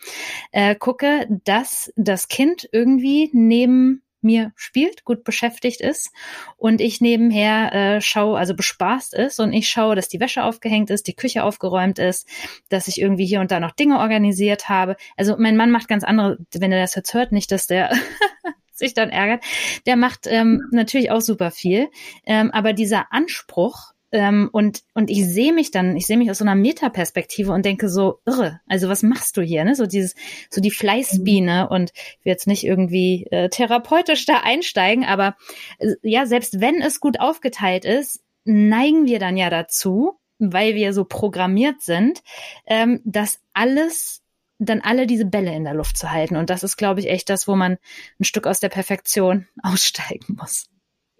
äh, 0.50 0.74
gucke, 0.74 1.26
dass 1.44 1.92
das 1.96 2.28
Kind 2.28 2.66
irgendwie 2.72 3.28
neben 3.34 4.02
mir 4.24 4.52
spielt, 4.56 5.04
gut 5.04 5.24
beschäftigt 5.24 5.80
ist 5.80 6.10
und 6.56 6.80
ich 6.80 7.00
nebenher 7.00 7.72
äh, 7.72 8.00
schaue, 8.00 8.38
also 8.38 8.54
bespaßt 8.54 9.14
ist 9.14 9.38
und 9.40 9.52
ich 9.52 9.68
schaue, 9.68 9.94
dass 9.94 10.08
die 10.08 10.20
Wäsche 10.20 10.42
aufgehängt 10.42 10.90
ist, 10.90 11.06
die 11.06 11.14
Küche 11.14 11.44
aufgeräumt 11.44 11.98
ist, 11.98 12.28
dass 12.68 12.88
ich 12.88 13.00
irgendwie 13.00 13.26
hier 13.26 13.40
und 13.40 13.50
da 13.50 13.60
noch 13.60 13.72
Dinge 13.72 13.98
organisiert 13.98 14.68
habe. 14.68 14.96
Also 15.16 15.36
mein 15.38 15.56
Mann 15.56 15.70
macht 15.70 15.88
ganz 15.88 16.04
andere, 16.04 16.38
wenn 16.52 16.72
er 16.72 16.80
das 16.80 16.94
jetzt 16.94 17.14
hört, 17.14 17.32
nicht, 17.32 17.52
dass 17.52 17.66
der 17.66 17.92
sich 18.72 18.94
dann 18.94 19.10
ärgert. 19.10 19.44
Der 19.86 19.96
macht 19.96 20.26
ähm, 20.26 20.68
natürlich 20.72 21.10
auch 21.10 21.20
super 21.20 21.50
viel, 21.50 21.88
ähm, 22.26 22.50
aber 22.50 22.72
dieser 22.72 23.12
Anspruch, 23.12 23.93
ähm, 24.14 24.48
und, 24.52 24.84
und 24.94 25.10
ich 25.10 25.26
sehe 25.26 25.52
mich 25.52 25.72
dann, 25.72 25.96
ich 25.96 26.06
sehe 26.06 26.16
mich 26.16 26.30
aus 26.30 26.38
so 26.38 26.44
einer 26.44 26.54
Metaperspektive 26.54 27.50
und 27.50 27.64
denke 27.64 27.88
so, 27.88 28.20
irre, 28.24 28.60
also 28.68 28.88
was 28.88 29.02
machst 29.02 29.36
du 29.36 29.42
hier? 29.42 29.64
Ne? 29.64 29.74
So 29.74 29.86
dieses, 29.86 30.14
so 30.50 30.60
die 30.60 30.70
Fleißbiene 30.70 31.68
und 31.68 31.90
ich 31.92 32.24
will 32.24 32.30
jetzt 32.30 32.46
nicht 32.46 32.64
irgendwie 32.64 33.26
äh, 33.32 33.48
therapeutisch 33.48 34.24
da 34.24 34.42
einsteigen, 34.44 35.04
aber 35.04 35.34
äh, 35.80 35.94
ja, 36.02 36.26
selbst 36.26 36.60
wenn 36.60 36.80
es 36.80 37.00
gut 37.00 37.18
aufgeteilt 37.18 37.84
ist, 37.84 38.22
neigen 38.44 39.06
wir 39.06 39.18
dann 39.18 39.36
ja 39.36 39.50
dazu, 39.50 40.20
weil 40.38 40.76
wir 40.76 40.92
so 40.92 41.04
programmiert 41.04 41.82
sind, 41.82 42.22
ähm, 42.66 43.00
dass 43.04 43.40
alles 43.52 44.22
dann 44.60 44.80
alle 44.80 45.08
diese 45.08 45.24
Bälle 45.24 45.52
in 45.52 45.64
der 45.64 45.74
Luft 45.74 45.98
zu 45.98 46.12
halten. 46.12 46.36
Und 46.36 46.50
das 46.50 46.62
ist, 46.62 46.76
glaube 46.76 47.00
ich, 47.00 47.08
echt 47.08 47.28
das, 47.30 47.48
wo 47.48 47.56
man 47.56 47.78
ein 48.20 48.24
Stück 48.24 48.46
aus 48.46 48.60
der 48.60 48.68
Perfektion 48.68 49.48
aussteigen 49.64 50.36
muss. 50.38 50.68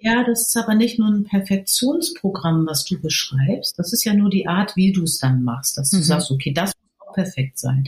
Ja, 0.04 0.22
das 0.22 0.48
ist 0.48 0.56
aber 0.58 0.74
nicht 0.74 0.98
nur 0.98 1.08
ein 1.08 1.24
Perfektionsprogramm, 1.24 2.66
was 2.66 2.84
du 2.84 3.00
beschreibst. 3.00 3.78
Das 3.78 3.94
ist 3.94 4.04
ja 4.04 4.12
nur 4.12 4.28
die 4.28 4.46
Art, 4.46 4.76
wie 4.76 4.92
du 4.92 5.04
es 5.04 5.18
dann 5.18 5.42
machst, 5.42 5.78
dass 5.78 5.88
du 5.88 5.96
mhm. 5.96 6.02
sagst, 6.02 6.30
okay, 6.30 6.52
das 6.52 6.74
muss 6.74 7.08
auch 7.08 7.14
perfekt 7.14 7.58
sein. 7.58 7.84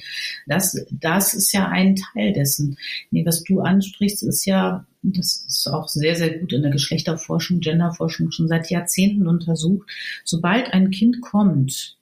Das, 0.46 0.82
das 0.90 1.34
ist 1.34 1.52
ja 1.52 1.68
ein 1.68 1.94
Teil 1.94 2.32
dessen. 2.32 2.78
Nee, 3.10 3.26
was 3.26 3.44
du 3.44 3.60
ansprichst, 3.60 4.22
ist 4.22 4.46
ja, 4.46 4.86
das 5.02 5.44
ist 5.46 5.66
auch 5.66 5.88
sehr, 5.88 6.16
sehr 6.16 6.38
gut 6.38 6.54
in 6.54 6.62
der 6.62 6.70
Geschlechterforschung, 6.70 7.60
Genderforschung 7.60 8.30
schon 8.30 8.48
seit 8.48 8.70
Jahrzehnten 8.70 9.28
untersucht. 9.28 9.86
Sobald 10.24 10.72
ein 10.72 10.90
Kind 10.90 11.20
kommt, 11.20 11.98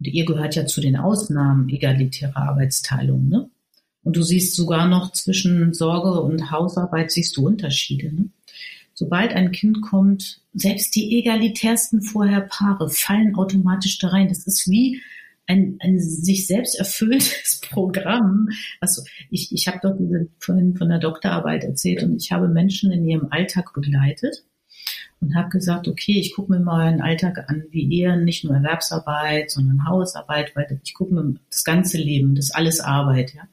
und 0.00 0.06
ihr 0.06 0.26
gehört 0.26 0.54
ja 0.54 0.66
zu 0.66 0.82
den 0.82 0.96
Ausnahmen 0.96 1.70
egalitärer 1.70 2.36
Arbeitsteilung, 2.36 3.26
ne? 3.26 3.48
Und 4.02 4.16
du 4.16 4.22
siehst 4.22 4.54
sogar 4.54 4.86
noch 4.86 5.12
zwischen 5.12 5.74
Sorge 5.74 6.20
und 6.20 6.50
Hausarbeit 6.50 7.10
siehst 7.10 7.36
du 7.36 7.46
Unterschiede. 7.46 8.14
Ne? 8.14 8.30
Sobald 9.00 9.32
ein 9.32 9.50
Kind 9.50 9.80
kommt, 9.80 10.42
selbst 10.52 10.94
die 10.94 11.18
egalitärsten 11.18 12.02
vorher 12.02 12.42
Paare 12.42 12.90
fallen 12.90 13.34
automatisch 13.34 13.98
da 13.98 14.08
rein. 14.08 14.28
Das 14.28 14.46
ist 14.46 14.68
wie 14.68 15.00
ein, 15.46 15.78
ein 15.80 15.98
sich 15.98 16.46
selbst 16.46 16.78
erfülltes 16.78 17.60
Programm. 17.70 18.50
Also 18.78 19.02
ich, 19.30 19.52
ich 19.52 19.68
habe 19.68 19.80
doch 19.82 19.96
vorhin 20.38 20.76
von 20.76 20.90
der 20.90 20.98
Doktorarbeit 20.98 21.64
erzählt 21.64 22.02
und 22.02 22.22
ich 22.22 22.30
habe 22.30 22.46
Menschen 22.46 22.92
in 22.92 23.08
ihrem 23.08 23.28
Alltag 23.30 23.72
begleitet 23.72 24.44
und 25.22 25.34
habe 25.34 25.48
gesagt, 25.48 25.88
okay, 25.88 26.20
ich 26.20 26.34
gucke 26.34 26.52
mir 26.52 26.60
mal 26.60 26.86
einen 26.86 27.00
Alltag 27.00 27.48
an, 27.48 27.64
wie 27.70 27.84
ihr, 27.84 28.16
nicht 28.16 28.44
nur 28.44 28.54
Erwerbsarbeit, 28.54 29.50
sondern 29.50 29.88
Hausarbeit, 29.88 30.54
weil 30.54 30.78
ich 30.84 30.92
gucke 30.92 31.14
mir 31.14 31.36
das 31.50 31.64
ganze 31.64 31.96
Leben, 31.96 32.34
das 32.34 32.50
alles 32.50 32.80
Arbeit, 32.80 33.32
ja. 33.32 33.44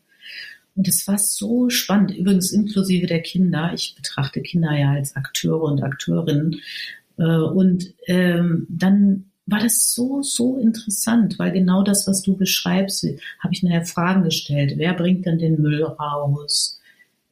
Und 0.78 0.88
es 0.88 1.08
war 1.08 1.18
so 1.18 1.70
spannend, 1.70 2.16
übrigens 2.16 2.52
inklusive 2.52 3.08
der 3.08 3.22
Kinder. 3.22 3.72
Ich 3.74 3.96
betrachte 3.96 4.42
Kinder 4.42 4.78
ja 4.78 4.92
als 4.92 5.16
Akteure 5.16 5.64
und 5.64 5.82
Akteurinnen. 5.82 6.62
Äh, 7.18 7.24
und 7.24 7.96
ähm, 8.06 8.68
dann 8.70 9.26
war 9.48 9.60
das 9.60 9.94
so, 9.96 10.22
so 10.22 10.58
interessant, 10.58 11.40
weil 11.40 11.52
genau 11.52 11.82
das, 11.82 12.08
was 12.08 12.22
du 12.22 12.38
beschreibst, 12.38 13.08
habe 13.40 13.54
ich 13.54 13.64
nachher 13.64 13.86
Fragen 13.86 14.24
gestellt. 14.24 14.74
Wer 14.78 14.94
bringt 14.94 15.26
denn 15.26 15.40
den 15.40 15.60
Müll 15.60 15.84
raus? 15.84 16.80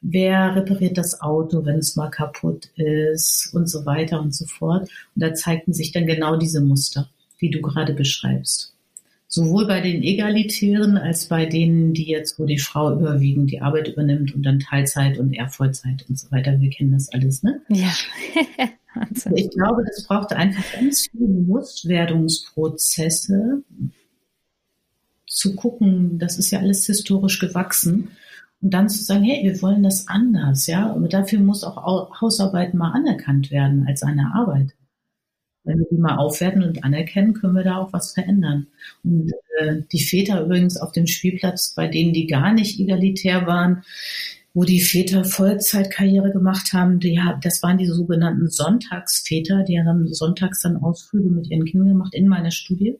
Wer 0.01 0.55
repariert 0.55 0.97
das 0.97 1.21
Auto, 1.21 1.65
wenn 1.65 1.77
es 1.77 1.95
mal 1.95 2.09
kaputt 2.09 2.69
ist 2.77 3.51
und 3.53 3.67
so 3.67 3.85
weiter 3.85 4.21
und 4.21 4.33
so 4.33 4.45
fort. 4.45 4.83
Und 5.15 5.21
da 5.21 5.35
zeigten 5.35 5.73
sich 5.73 5.91
dann 5.91 6.07
genau 6.07 6.35
diese 6.37 6.61
Muster, 6.61 7.09
die 7.41 7.51
du 7.51 7.61
gerade 7.61 7.93
beschreibst 7.93 8.74
sowohl 9.35 9.67
bei 9.67 9.81
den 9.81 10.01
Egalitären 10.01 10.97
als 10.97 11.27
bei 11.27 11.45
denen, 11.45 11.93
die 11.93 12.05
jetzt, 12.05 12.39
wo 12.39 12.45
die 12.45 12.57
Frau 12.57 12.91
überwiegend 12.93 13.51
die 13.51 13.61
Arbeit 13.61 13.89
übernimmt 13.89 14.33
und 14.33 14.41
dann 14.43 14.59
Teilzeit 14.59 15.19
und 15.19 15.33
eher 15.33 15.49
Vollzeit 15.49 16.05
und 16.09 16.17
so 16.17 16.31
weiter. 16.31 16.59
Wir 16.59 16.71
kennen 16.71 16.93
das 16.93 17.13
alles, 17.13 17.43
ne? 17.43 17.61
Ja. 17.69 17.93
ich 19.35 19.51
glaube, 19.51 19.83
das 19.85 20.07
brauchte 20.07 20.37
einfach 20.37 20.63
ganz 20.73 21.07
viele 21.11 21.27
Bewusstwerdungsprozesse, 21.27 23.61
zu 25.27 25.55
gucken, 25.55 26.17
das 26.17 26.37
ist 26.37 26.51
ja 26.51 26.59
alles 26.59 26.85
historisch 26.85 27.39
gewachsen. 27.39 28.11
Und 28.61 28.73
dann 28.73 28.87
zu 28.87 29.03
sagen, 29.03 29.23
hey, 29.23 29.43
wir 29.43 29.61
wollen 29.61 29.83
das 29.83 30.07
anders, 30.07 30.65
ja. 30.65 30.89
Aber 30.91 31.09
dafür 31.09 31.39
muss 31.39 31.63
auch 31.63 32.21
Hausarbeit 32.21 32.73
mal 32.73 32.91
anerkannt 32.91 33.51
werden 33.51 33.85
als 33.85 34.01
eine 34.01 34.33
Arbeit. 34.33 34.75
Wenn 35.65 35.79
wir 35.79 35.87
die 35.89 35.97
mal 35.97 36.17
aufwerten 36.17 36.63
und 36.63 36.83
anerkennen, 36.83 37.33
können 37.33 37.55
wir 37.55 37.63
da 37.63 37.77
auch 37.77 37.91
was 37.91 38.13
verändern. 38.13 38.67
Und 39.03 39.31
äh, 39.57 39.81
die 39.91 40.03
Väter 40.03 40.43
übrigens 40.43 40.77
auf 40.77 40.91
dem 40.91 41.07
Spielplatz, 41.07 41.73
bei 41.75 41.87
denen 41.87 42.13
die 42.13 42.27
gar 42.27 42.53
nicht 42.53 42.79
egalitär 42.79 43.47
waren, 43.47 43.83
wo 44.53 44.63
die 44.63 44.79
Väter 44.79 45.25
Vollzeitkarriere 45.25 46.31
gemacht 46.31 46.71
haben, 46.71 46.99
die, 46.99 47.19
das 47.41 47.61
waren 47.61 47.77
die 47.77 47.87
sogenannten 47.87 48.47
Sonntagsväter, 48.47 49.63
die 49.63 49.79
haben 49.81 50.13
sonntags 50.13 50.61
dann 50.61 50.77
Ausflüge 50.77 51.29
mit 51.29 51.51
ihren 51.51 51.65
Kindern 51.65 51.89
gemacht 51.89 52.13
in 52.15 52.27
meiner 52.27 52.51
Studie. 52.51 52.97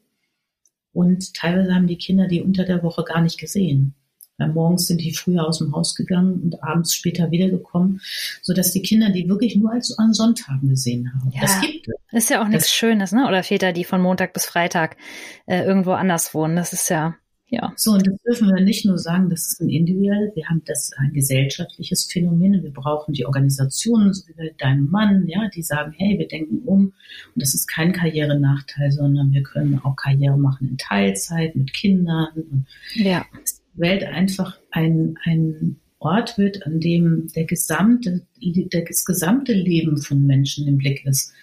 Und 0.91 1.33
teilweise 1.33 1.73
haben 1.73 1.87
die 1.87 1.97
Kinder 1.97 2.27
die 2.27 2.41
unter 2.41 2.65
der 2.65 2.83
Woche 2.83 3.03
gar 3.03 3.21
nicht 3.21 3.39
gesehen. 3.39 3.93
Weil 4.37 4.49
morgens 4.49 4.87
sind 4.87 5.01
die 5.01 5.13
früher 5.13 5.47
aus 5.47 5.59
dem 5.59 5.73
Haus 5.73 5.95
gegangen 5.95 6.41
und 6.41 6.63
abends 6.63 6.93
später 6.93 7.31
wiedergekommen, 7.31 8.01
sodass 8.41 8.71
die 8.71 8.81
Kinder 8.81 9.09
die 9.09 9.29
wirklich 9.29 9.55
nur 9.55 9.71
als 9.71 9.97
an 9.97 10.13
Sonntagen 10.13 10.69
gesehen 10.69 11.13
haben. 11.13 11.31
Ja, 11.31 11.41
das 11.41 11.61
gibt 11.61 11.87
es. 11.87 11.95
Ist 12.11 12.29
ja 12.29 12.43
auch 12.43 12.47
nichts 12.47 12.71
Schönes, 12.71 13.11
ne? 13.11 13.27
Oder 13.27 13.43
Väter, 13.43 13.71
die 13.71 13.83
von 13.83 14.01
Montag 14.01 14.33
bis 14.33 14.45
Freitag 14.45 14.97
äh, 15.45 15.63
irgendwo 15.63 15.91
anders 15.91 16.33
wohnen. 16.33 16.55
Das 16.55 16.73
ist 16.73 16.89
ja 16.89 17.15
ja. 17.55 17.73
So, 17.75 17.91
und 17.91 18.07
das 18.07 18.15
dürfen 18.25 18.47
wir 18.53 18.63
nicht 18.63 18.85
nur 18.85 18.97
sagen, 18.97 19.29
das 19.29 19.47
ist 19.47 19.61
ein 19.61 19.69
individuell, 19.69 20.31
wir 20.33 20.47
haben 20.47 20.61
das 20.65 20.91
ein 20.97 21.13
gesellschaftliches 21.13 22.05
Phänomen. 22.05 22.63
Wir 22.63 22.73
brauchen 22.73 23.13
die 23.13 23.25
Organisationen, 23.25 24.13
so 24.13 24.27
wie 24.27 24.51
deinem 24.57 24.89
Mann, 24.89 25.27
ja, 25.27 25.47
die 25.53 25.61
sagen, 25.61 25.93
hey, 25.95 26.17
wir 26.17 26.27
denken 26.27 26.63
um. 26.65 26.85
Und 26.85 27.41
das 27.41 27.53
ist 27.53 27.67
kein 27.67 27.93
Karrierenachteil, 27.93 28.91
sondern 28.91 29.31
wir 29.31 29.43
können 29.43 29.79
auch 29.83 29.95
Karriere 29.95 30.37
machen 30.37 30.69
in 30.69 30.77
Teilzeit 30.77 31.55
mit 31.55 31.71
Kindern. 31.73 32.65
Ja. 32.95 33.25
Die 33.33 33.54
Welt 33.75 34.03
einfach 34.03 34.59
ein, 34.71 35.17
ein 35.23 35.77
Ort 35.99 36.37
wird, 36.37 36.65
an 36.65 36.79
dem 36.79 37.27
der 37.35 37.45
gesamte, 37.45 38.25
das 38.69 39.05
gesamte 39.05 39.53
Leben 39.53 39.97
von 39.97 40.25
Menschen 40.25 40.67
im 40.67 40.77
Blick 40.77 41.05
ist 41.05 41.33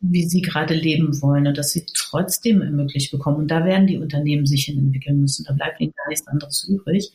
wie 0.00 0.24
sie 0.24 0.42
gerade 0.42 0.74
leben 0.74 1.20
wollen 1.22 1.46
und 1.46 1.58
dass 1.58 1.72
sie 1.72 1.86
trotzdem 1.94 2.62
ermöglicht 2.62 3.10
bekommen. 3.10 3.38
Und 3.38 3.50
da 3.50 3.64
werden 3.64 3.86
die 3.86 3.98
Unternehmen 3.98 4.46
sich 4.46 4.64
hin 4.64 4.78
entwickeln 4.78 5.20
müssen. 5.20 5.44
Da 5.44 5.52
bleibt 5.52 5.80
ihnen 5.80 5.92
gar 5.96 6.08
nichts 6.08 6.26
anderes 6.26 6.64
übrig, 6.68 7.12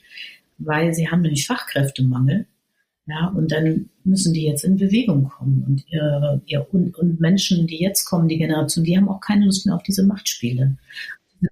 weil 0.57 0.93
sie 0.93 1.09
haben 1.09 1.21
nämlich 1.21 1.47
Fachkräftemangel. 1.47 2.47
Ja, 3.07 3.27
und 3.27 3.51
dann 3.51 3.89
müssen 4.03 4.33
die 4.33 4.45
jetzt 4.45 4.63
in 4.63 4.77
Bewegung 4.77 5.25
kommen. 5.25 5.63
Und, 5.67 5.83
ihr, 5.89 6.41
ihr, 6.45 6.67
und, 6.71 6.95
und 6.97 7.19
Menschen, 7.19 7.67
die 7.67 7.79
jetzt 7.79 8.05
kommen, 8.05 8.27
die 8.27 8.37
Generation, 8.37 8.85
die 8.85 8.95
haben 8.95 9.09
auch 9.09 9.21
keine 9.21 9.45
Lust 9.45 9.65
mehr 9.65 9.75
auf 9.75 9.83
diese 9.83 10.05
Machtspiele 10.05 10.77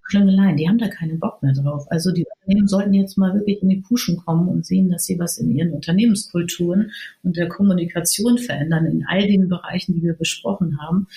Klüngeleien, 0.09 0.57
die 0.57 0.67
haben 0.67 0.77
da 0.77 0.87
keinen 0.87 1.19
Bock 1.19 1.41
mehr 1.41 1.53
drauf. 1.53 1.85
Also 1.89 2.11
die 2.11 2.25
Unternehmen 2.25 2.67
sollten 2.67 2.93
jetzt 2.93 3.17
mal 3.17 3.33
wirklich 3.33 3.61
in 3.61 3.69
die 3.69 3.77
Puschen 3.81 4.17
kommen 4.17 4.47
und 4.47 4.65
sehen, 4.65 4.89
dass 4.89 5.05
sie 5.05 5.19
was 5.19 5.37
in 5.37 5.55
ihren 5.55 5.71
Unternehmenskulturen 5.71 6.91
und 7.23 7.37
der 7.37 7.47
Kommunikation 7.47 8.37
verändern 8.37 8.85
in 8.85 9.05
all 9.07 9.27
den 9.27 9.49
Bereichen, 9.49 9.95
die 9.95 10.03
wir 10.03 10.13
besprochen 10.13 10.81
haben. 10.81 11.07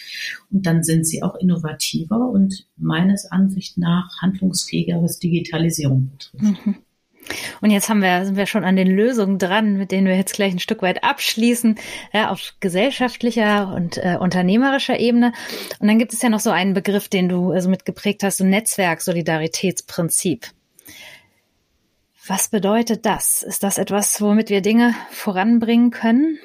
Und 0.51 0.67
dann 0.67 0.83
sind 0.83 1.07
sie 1.07 1.23
auch 1.23 1.37
innovativer 1.37 2.29
und 2.29 2.67
meines 2.77 3.27
Ansicht 3.27 3.79
nach 3.79 4.21
handlungsfähiger, 4.21 5.03
was 5.03 5.19
Digitalisierung 5.19 6.11
betrifft. 6.11 6.67
Mhm. 6.67 6.77
Und 7.61 7.71
jetzt 7.71 7.89
haben 7.89 8.03
wir, 8.03 8.25
sind 8.25 8.37
wir 8.37 8.47
schon 8.47 8.65
an 8.65 8.77
den 8.77 8.89
Lösungen 8.89 9.39
dran, 9.39 9.77
mit 9.77 9.93
denen 9.93 10.07
wir 10.07 10.17
jetzt 10.17 10.35
gleich 10.35 10.53
ein 10.53 10.59
Stück 10.59 10.83
weit 10.83 11.05
abschließen, 11.05 11.77
ja, 12.13 12.31
auf 12.31 12.55
gesellschaftlicher 12.61 13.73
und 13.75 13.99
äh, 13.99 14.17
unternehmerischer 14.19 14.99
Ebene. 14.99 15.33
Und 15.79 15.89
dann 15.89 15.99
gibt 15.99 16.13
es 16.13 16.23
ja 16.23 16.29
noch 16.29 16.41
so 16.41 16.51
einen 16.51 16.75
Begriff, 16.75 17.09
den 17.09 17.29
du 17.29 17.53
also 17.53 17.69
mitgeprägt 17.69 18.23
hast, 18.23 18.39
so 18.39 18.45
Netzwerk-Solidaritätsprinzip. 18.45 20.47
Was 22.27 22.49
bedeutet 22.49 23.05
das? 23.05 23.43
Ist 23.43 23.65
das 23.65 23.79
etwas, 23.79 24.21
womit 24.21 24.49
wir 24.49 24.61
Dinge 24.61 24.95
voranbringen 25.11 25.91
können? 25.91 26.39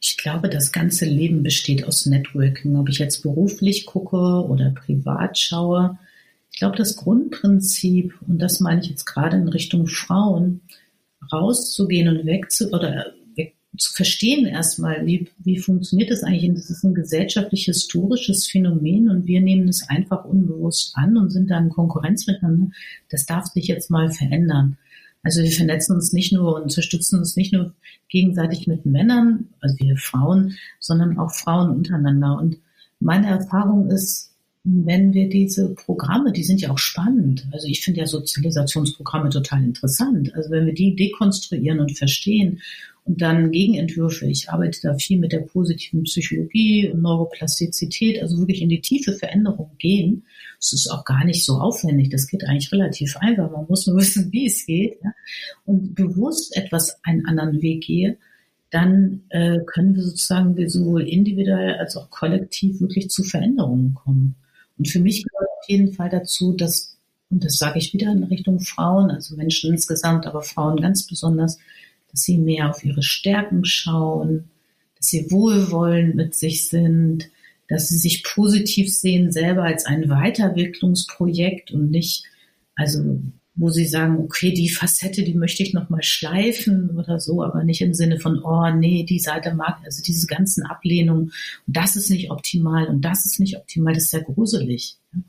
Ich 0.00 0.16
glaube, 0.16 0.48
das 0.48 0.72
ganze 0.72 1.04
Leben 1.04 1.42
besteht 1.42 1.84
aus 1.84 2.06
Networking. 2.06 2.76
Ob 2.76 2.88
ich 2.88 2.98
jetzt 2.98 3.22
beruflich 3.22 3.86
gucke 3.86 4.16
oder 4.16 4.70
privat 4.70 5.38
schaue, 5.38 5.98
ich 6.56 6.60
glaube, 6.60 6.78
das 6.78 6.96
Grundprinzip, 6.96 8.14
und 8.26 8.38
das 8.38 8.60
meine 8.60 8.80
ich 8.80 8.88
jetzt 8.88 9.04
gerade 9.04 9.36
in 9.36 9.46
Richtung 9.46 9.88
Frauen, 9.88 10.62
rauszugehen 11.30 12.08
und 12.08 12.24
weg 12.24 12.50
zu, 12.50 12.70
oder 12.72 13.12
weg, 13.34 13.56
zu 13.76 13.92
verstehen 13.92 14.46
erstmal, 14.46 15.04
wie, 15.04 15.28
wie 15.36 15.58
funktioniert 15.58 16.10
das 16.10 16.22
eigentlich? 16.22 16.54
Das 16.54 16.70
ist 16.70 16.82
ein 16.82 16.94
gesellschaftlich-historisches 16.94 18.46
Phänomen 18.46 19.10
und 19.10 19.26
wir 19.26 19.42
nehmen 19.42 19.68
es 19.68 19.86
einfach 19.90 20.24
unbewusst 20.24 20.96
an 20.96 21.18
und 21.18 21.28
sind 21.28 21.50
da 21.50 21.58
in 21.58 21.68
Konkurrenz 21.68 22.26
miteinander. 22.26 22.70
Das 23.10 23.26
darf 23.26 23.48
sich 23.48 23.66
jetzt 23.66 23.90
mal 23.90 24.10
verändern. 24.10 24.78
Also 25.22 25.42
wir 25.42 25.52
vernetzen 25.52 25.94
uns 25.94 26.14
nicht 26.14 26.32
nur 26.32 26.56
und 26.56 26.62
unterstützen 26.62 27.18
uns 27.18 27.36
nicht 27.36 27.52
nur 27.52 27.74
gegenseitig 28.08 28.66
mit 28.66 28.86
Männern, 28.86 29.50
also 29.60 29.76
wir 29.78 29.98
Frauen, 29.98 30.56
sondern 30.80 31.18
auch 31.18 31.34
Frauen 31.34 31.68
untereinander. 31.68 32.38
Und 32.38 32.56
meine 32.98 33.26
Erfahrung 33.26 33.90
ist, 33.90 34.32
wenn 34.68 35.14
wir 35.14 35.28
diese 35.28 35.74
Programme, 35.74 36.32
die 36.32 36.42
sind 36.42 36.60
ja 36.60 36.70
auch 36.70 36.78
spannend. 36.78 37.46
Also 37.52 37.68
ich 37.68 37.82
finde 37.84 38.00
ja 38.00 38.06
Sozialisationsprogramme 38.06 39.30
total 39.30 39.62
interessant. 39.62 40.34
Also 40.34 40.50
wenn 40.50 40.66
wir 40.66 40.74
die 40.74 40.96
dekonstruieren 40.96 41.78
und 41.78 41.96
verstehen 41.96 42.60
und 43.04 43.22
dann 43.22 43.52
Gegenentwürfe, 43.52 44.26
ich 44.26 44.50
arbeite 44.50 44.80
da 44.82 44.94
viel 44.94 45.20
mit 45.20 45.30
der 45.30 45.40
positiven 45.40 46.02
Psychologie 46.02 46.90
und 46.90 47.00
Neuroplastizität, 47.00 48.20
also 48.20 48.38
wirklich 48.38 48.60
in 48.60 48.68
die 48.68 48.80
tiefe 48.80 49.12
Veränderung 49.12 49.70
gehen. 49.78 50.24
Es 50.58 50.72
ist 50.72 50.88
auch 50.88 51.04
gar 51.04 51.24
nicht 51.24 51.44
so 51.44 51.60
aufwendig. 51.60 52.10
Das 52.10 52.26
geht 52.26 52.42
eigentlich 52.42 52.72
relativ 52.72 53.16
einfach. 53.18 53.48
Man 53.52 53.66
muss 53.68 53.86
nur 53.86 53.98
wissen, 53.98 54.32
wie 54.32 54.46
es 54.46 54.66
geht. 54.66 54.98
Ja? 55.04 55.12
Und 55.64 55.94
bewusst 55.94 56.56
etwas 56.56 56.98
einen 57.04 57.24
anderen 57.26 57.62
Weg 57.62 57.84
gehe, 57.84 58.18
dann 58.70 59.22
äh, 59.28 59.60
können 59.64 59.94
wir 59.94 60.02
sozusagen 60.02 60.68
sowohl 60.68 61.08
individuell 61.08 61.74
als 61.74 61.96
auch 61.96 62.10
kollektiv 62.10 62.80
wirklich 62.80 63.10
zu 63.10 63.22
Veränderungen 63.22 63.94
kommen. 63.94 64.34
Und 64.78 64.88
für 64.88 65.00
mich 65.00 65.24
gehört 65.24 65.50
auf 65.58 65.68
jeden 65.68 65.92
Fall 65.92 66.10
dazu, 66.10 66.52
dass, 66.52 66.96
und 67.30 67.44
das 67.44 67.58
sage 67.58 67.78
ich 67.78 67.92
wieder 67.92 68.12
in 68.12 68.24
Richtung 68.24 68.60
Frauen, 68.60 69.10
also 69.10 69.36
Menschen 69.36 69.72
insgesamt, 69.72 70.26
aber 70.26 70.42
Frauen 70.42 70.80
ganz 70.80 71.06
besonders, 71.06 71.58
dass 72.10 72.22
sie 72.22 72.38
mehr 72.38 72.70
auf 72.70 72.84
ihre 72.84 73.02
Stärken 73.02 73.64
schauen, 73.64 74.50
dass 74.96 75.08
sie 75.08 75.30
wohlwollend 75.30 76.14
mit 76.14 76.34
sich 76.34 76.68
sind, 76.68 77.28
dass 77.68 77.88
sie 77.88 77.98
sich 77.98 78.22
positiv 78.22 78.94
sehen 78.94 79.32
selber 79.32 79.64
als 79.64 79.86
ein 79.86 80.08
Weiterentwicklungsprojekt 80.08 81.72
und 81.72 81.90
nicht, 81.90 82.24
also 82.74 83.18
wo 83.56 83.70
sie 83.70 83.86
sagen, 83.86 84.18
okay, 84.18 84.52
die 84.52 84.68
Facette, 84.68 85.22
die 85.24 85.34
möchte 85.34 85.62
ich 85.62 85.72
noch 85.72 85.88
mal 85.88 86.02
schleifen 86.02 86.90
oder 86.90 87.18
so, 87.18 87.42
aber 87.42 87.64
nicht 87.64 87.80
im 87.80 87.94
Sinne 87.94 88.20
von, 88.20 88.38
oh 88.44 88.70
nee, 88.70 89.04
die 89.04 89.18
Seite 89.18 89.54
mag, 89.54 89.78
also 89.84 90.02
diese 90.02 90.26
ganzen 90.26 90.64
Ablehnungen, 90.64 91.32
das 91.66 91.96
ist 91.96 92.10
nicht 92.10 92.30
optimal 92.30 92.86
und 92.86 93.00
das 93.00 93.24
ist 93.24 93.40
nicht 93.40 93.56
optimal, 93.56 93.94
das 93.94 94.04
ist 94.04 94.12
ja 94.12 94.20
gruselig. 94.20 94.96
Und 95.14 95.24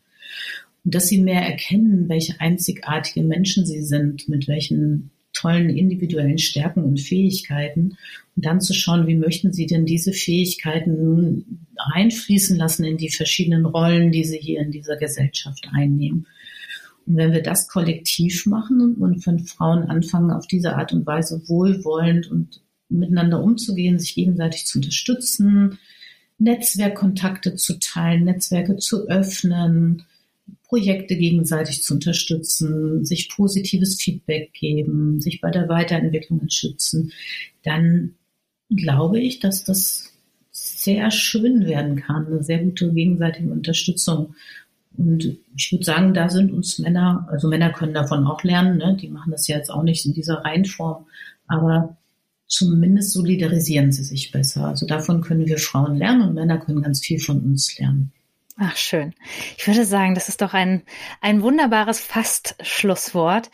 dass 0.94 1.08
sie 1.08 1.22
mehr 1.22 1.42
erkennen, 1.42 2.10
welche 2.10 2.40
einzigartige 2.40 3.24
Menschen 3.24 3.66
sie 3.66 3.82
sind, 3.82 4.28
mit 4.28 4.48
welchen 4.48 5.12
tollen 5.34 5.70
individuellen 5.70 6.38
Stärken 6.38 6.84
und 6.84 7.00
Fähigkeiten 7.00 7.98
und 8.36 8.46
dann 8.46 8.60
zu 8.60 8.74
schauen, 8.74 9.08
wie 9.08 9.16
möchten 9.16 9.54
sie 9.54 9.68
denn 9.68 9.86
diese 9.86 10.12
Fähigkeiten 10.12 11.68
einfließen 11.94 12.58
lassen 12.58 12.84
in 12.84 12.98
die 12.98 13.10
verschiedenen 13.10 13.66
Rollen, 13.66 14.12
die 14.12 14.24
sie 14.24 14.40
hier 14.40 14.62
in 14.62 14.72
dieser 14.72 14.98
Gesellschaft 14.98 15.68
einnehmen. 15.72 16.26
Und 17.08 17.16
wenn 17.16 17.32
wir 17.32 17.42
das 17.42 17.70
kollektiv 17.70 18.46
machen 18.46 18.96
und 18.96 19.26
wenn 19.26 19.40
Frauen 19.40 19.84
anfangen, 19.84 20.32
auf 20.32 20.46
diese 20.46 20.76
Art 20.76 20.92
und 20.92 21.06
Weise 21.06 21.42
wohlwollend 21.48 22.30
und 22.30 22.62
miteinander 22.90 23.42
umzugehen, 23.42 23.98
sich 23.98 24.16
gegenseitig 24.16 24.66
zu 24.66 24.80
unterstützen, 24.80 25.80
Netzwerkkontakte 26.38 27.56
zu 27.56 27.80
teilen, 27.80 28.26
Netzwerke 28.26 28.78
zu 28.78 29.08
öffnen, 29.08 30.04
Projekte 30.68 31.16
gegenseitig 31.16 31.82
zu 31.82 31.94
unterstützen, 31.94 33.06
sich 33.06 33.30
positives 33.30 34.02
Feedback 34.02 34.54
geben, 34.54 35.22
sich 35.22 35.42
bei 35.42 35.50
der 35.50 35.70
Weiterentwicklung 35.70 36.42
schützen, 36.50 37.14
dann 37.64 38.16
glaube 38.70 39.20
ich, 39.20 39.40
dass 39.40 39.64
das 39.64 40.12
sehr 40.52 41.12
schön 41.12 41.66
werden 41.66 41.96
kann, 41.96 42.28
eine 42.28 42.44
sehr 42.44 42.60
gute 42.60 42.92
gegenseitige 42.94 43.50
Unterstützung. 43.50 44.36
Und 44.98 45.38
ich 45.56 45.72
würde 45.72 45.84
sagen, 45.86 46.14
da 46.14 46.28
sind 46.30 46.52
uns 46.52 46.80
Männer, 46.80 47.28
also 47.32 47.48
Männer 47.48 47.72
können 47.72 47.94
davon 47.94 48.26
auch 48.26 48.44
lernen, 48.44 48.78
ne? 48.78 48.98
die 49.00 49.10
machen 49.10 49.32
das 49.32 49.48
ja 49.48 49.56
jetzt 49.56 49.70
auch 49.70 49.84
nicht 49.84 50.06
in 50.06 50.14
dieser 50.14 50.44
Reihenform, 50.44 51.06
aber 51.48 51.98
zumindest 52.48 53.14
solidarisieren 53.14 53.92
sie 53.92 54.04
sich 54.04 54.32
besser. 54.32 54.66
Also 54.66 54.88
davon 54.88 55.22
können 55.22 55.46
wir 55.46 55.60
Frauen 55.60 55.98
lernen 55.98 56.24
und 56.24 56.34
Männer 56.34 56.58
können 56.58 56.82
ganz 56.82 57.00
viel 57.00 57.20
von 57.20 57.42
uns 57.42 57.78
lernen. 57.78 58.12
Ach, 58.60 58.76
schön. 58.76 59.14
Ich 59.56 59.68
würde 59.68 59.86
sagen, 59.86 60.16
das 60.16 60.30
ist 60.30 60.42
doch 60.42 60.56
ein, 60.56 60.82
ein 61.22 61.44
wunderbares 61.44 62.00
Fast-Schlusswort. 62.00 63.52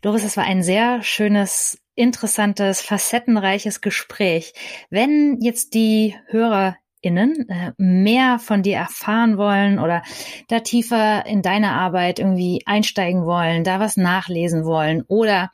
Doris, 0.00 0.24
es 0.24 0.38
war 0.38 0.44
ein 0.44 0.62
sehr 0.62 1.02
schönes, 1.02 1.78
interessantes, 1.94 2.80
facettenreiches 2.80 3.82
Gespräch. 3.82 4.54
Wenn 4.88 5.42
jetzt 5.42 5.74
die 5.74 6.14
Hörer 6.28 6.78
HörerInnen 7.02 7.48
äh, 7.48 7.72
mehr 7.78 8.38
von 8.38 8.62
dir 8.62 8.76
erfahren 8.76 9.38
wollen 9.38 9.78
oder 9.78 10.02
da 10.48 10.60
tiefer 10.60 11.26
in 11.26 11.42
deine 11.42 11.72
Arbeit 11.72 12.18
irgendwie 12.18 12.62
einsteigen 12.66 13.24
wollen, 13.24 13.64
da 13.64 13.80
was 13.80 13.96
nachlesen 13.96 14.64
wollen 14.64 15.02
oder 15.08 15.50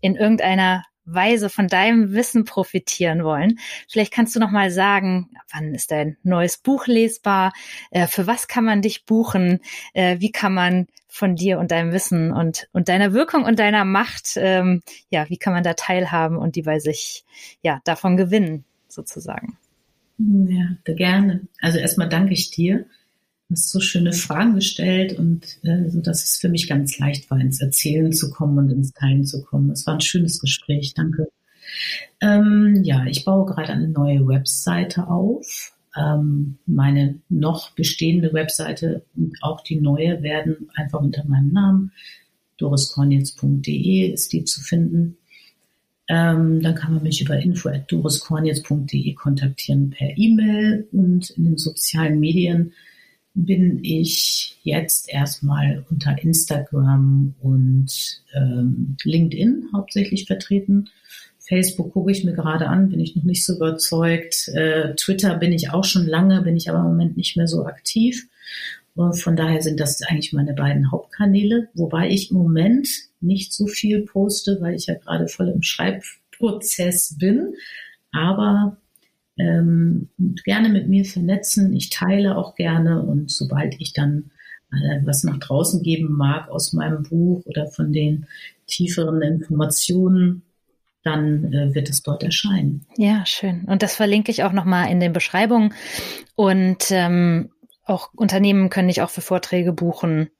in 0.00 0.16
irgendeiner 0.16 0.84
Weise 1.06 1.50
von 1.50 1.68
deinem 1.68 2.12
Wissen 2.12 2.46
profitieren 2.46 3.24
wollen. 3.24 3.58
Vielleicht 3.90 4.12
kannst 4.12 4.34
du 4.34 4.40
noch 4.40 4.50
mal 4.50 4.70
sagen, 4.70 5.28
wann 5.52 5.74
ist 5.74 5.90
dein 5.90 6.16
neues 6.22 6.56
Buch 6.56 6.86
lesbar? 6.86 7.52
Äh, 7.90 8.06
für 8.06 8.26
was 8.26 8.48
kann 8.48 8.64
man 8.64 8.80
dich 8.80 9.04
buchen? 9.04 9.60
Äh, 9.92 10.20
wie 10.20 10.32
kann 10.32 10.54
man 10.54 10.86
von 11.08 11.36
dir 11.36 11.58
und 11.58 11.70
deinem 11.70 11.92
Wissen 11.92 12.32
und, 12.32 12.68
und 12.72 12.88
deiner 12.88 13.12
Wirkung 13.12 13.44
und 13.44 13.58
deiner 13.58 13.84
Macht, 13.84 14.32
ähm, 14.36 14.82
ja, 15.10 15.28
wie 15.28 15.36
kann 15.36 15.52
man 15.52 15.62
da 15.62 15.74
teilhaben 15.74 16.38
und 16.38 16.56
die 16.56 16.62
bei 16.62 16.80
sich, 16.80 17.24
ja, 17.62 17.80
davon 17.84 18.16
gewinnen, 18.16 18.64
sozusagen? 18.88 19.58
Ja, 20.18 20.76
gerne. 20.84 21.48
Also 21.60 21.78
erstmal 21.78 22.08
danke 22.08 22.34
ich 22.34 22.50
dir. 22.50 22.86
hast 23.50 23.70
so 23.70 23.80
schöne 23.80 24.12
Fragen 24.12 24.54
gestellt 24.54 25.18
und 25.18 25.58
äh, 25.62 25.88
so, 25.90 26.00
dass 26.00 26.24
es 26.24 26.36
für 26.36 26.48
mich 26.48 26.68
ganz 26.68 26.98
leicht 26.98 27.30
war, 27.30 27.40
ins 27.40 27.60
Erzählen 27.60 28.12
zu 28.12 28.30
kommen 28.30 28.58
und 28.58 28.70
ins 28.70 28.92
Teilen 28.92 29.24
zu 29.24 29.42
kommen. 29.42 29.70
Es 29.70 29.86
war 29.86 29.94
ein 29.94 30.00
schönes 30.00 30.40
Gespräch. 30.40 30.94
Danke. 30.94 31.28
Ähm, 32.20 32.80
ja, 32.84 33.04
ich 33.06 33.24
baue 33.24 33.46
gerade 33.46 33.72
eine 33.72 33.88
neue 33.88 34.26
Webseite 34.26 35.08
auf. 35.08 35.72
Ähm, 35.96 36.58
meine 36.66 37.20
noch 37.28 37.70
bestehende 37.72 38.32
Webseite 38.32 39.04
und 39.16 39.36
auch 39.42 39.62
die 39.62 39.80
neue 39.80 40.22
werden 40.22 40.68
einfach 40.74 41.00
unter 41.00 41.24
meinem 41.24 41.52
Namen 41.52 41.92
doriskornitz.de 42.58 44.12
ist 44.12 44.32
die 44.32 44.44
zu 44.44 44.60
finden. 44.60 45.16
Ähm, 46.08 46.60
dann 46.60 46.74
kann 46.74 46.94
man 46.94 47.02
mich 47.02 47.22
über 47.22 47.38
info.doriskornitz.de 47.38 49.14
kontaktieren 49.14 49.90
per 49.90 50.16
E-Mail 50.16 50.86
und 50.92 51.30
in 51.30 51.44
den 51.44 51.58
sozialen 51.58 52.20
Medien 52.20 52.72
bin 53.34 53.80
ich 53.82 54.58
jetzt 54.62 55.08
erstmal 55.08 55.84
unter 55.90 56.16
Instagram 56.22 57.34
und 57.40 58.22
ähm, 58.34 58.96
LinkedIn 59.02 59.70
hauptsächlich 59.74 60.26
vertreten. 60.26 60.88
Facebook 61.40 61.92
gucke 61.92 62.12
ich 62.12 62.24
mir 62.24 62.32
gerade 62.32 62.68
an, 62.68 62.88
bin 62.88 63.00
ich 63.00 63.16
noch 63.16 63.24
nicht 63.24 63.44
so 63.44 63.56
überzeugt. 63.56 64.48
Äh, 64.48 64.94
Twitter 64.94 65.36
bin 65.36 65.52
ich 65.52 65.70
auch 65.70 65.84
schon 65.84 66.06
lange, 66.06 66.42
bin 66.42 66.56
ich 66.56 66.70
aber 66.70 66.78
im 66.78 66.86
Moment 66.86 67.16
nicht 67.16 67.36
mehr 67.36 67.48
so 67.48 67.66
aktiv. 67.66 68.28
Von 68.94 69.34
daher 69.34 69.60
sind 69.60 69.80
das 69.80 70.02
eigentlich 70.02 70.32
meine 70.32 70.54
beiden 70.54 70.92
Hauptkanäle, 70.92 71.68
wobei 71.74 72.08
ich 72.10 72.30
im 72.30 72.36
Moment 72.38 72.88
nicht 73.20 73.52
so 73.52 73.66
viel 73.66 74.02
poste, 74.02 74.58
weil 74.60 74.74
ich 74.74 74.86
ja 74.86 74.94
gerade 74.94 75.26
voll 75.26 75.48
im 75.48 75.62
Schreibprozess 75.62 77.16
bin. 77.18 77.54
Aber 78.12 78.76
ähm, 79.36 80.10
gerne 80.44 80.68
mit 80.68 80.88
mir 80.88 81.04
vernetzen. 81.04 81.74
Ich 81.74 81.90
teile 81.90 82.36
auch 82.36 82.54
gerne 82.54 83.02
und 83.02 83.32
sobald 83.32 83.80
ich 83.80 83.92
dann 83.92 84.30
äh, 84.70 85.00
was 85.04 85.24
nach 85.24 85.38
draußen 85.38 85.82
geben 85.82 86.12
mag 86.16 86.48
aus 86.48 86.72
meinem 86.72 87.02
Buch 87.02 87.44
oder 87.46 87.66
von 87.66 87.92
den 87.92 88.26
tieferen 88.66 89.20
Informationen, 89.22 90.42
dann 91.02 91.52
äh, 91.52 91.74
wird 91.74 91.90
es 91.90 92.02
dort 92.02 92.22
erscheinen. 92.22 92.86
Ja, 92.96 93.26
schön. 93.26 93.64
Und 93.66 93.82
das 93.82 93.94
verlinke 93.94 94.30
ich 94.30 94.42
auch 94.42 94.52
nochmal 94.52 94.90
in 94.90 95.00
den 95.00 95.12
Beschreibungen. 95.12 95.74
Und 96.34 96.90
ähm, 96.90 97.50
auch 97.84 98.10
Unternehmen 98.14 98.70
können 98.70 98.88
dich 98.88 99.02
auch 99.02 99.10
für 99.10 99.20
Vorträge 99.20 99.72
buchen. 99.72 100.30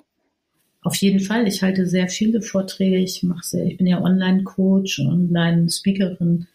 Auf 0.82 0.96
jeden 0.96 1.20
Fall. 1.20 1.48
Ich 1.48 1.62
halte 1.62 1.86
sehr 1.86 2.08
viele 2.08 2.42
Vorträge. 2.42 2.98
Ich 2.98 3.22
mache 3.22 3.44
sehr, 3.44 3.64
ich 3.64 3.76
bin 3.78 3.86
ja 3.86 4.00
Online-Coach, 4.00 5.00
Online-Speakerin. 5.00 6.46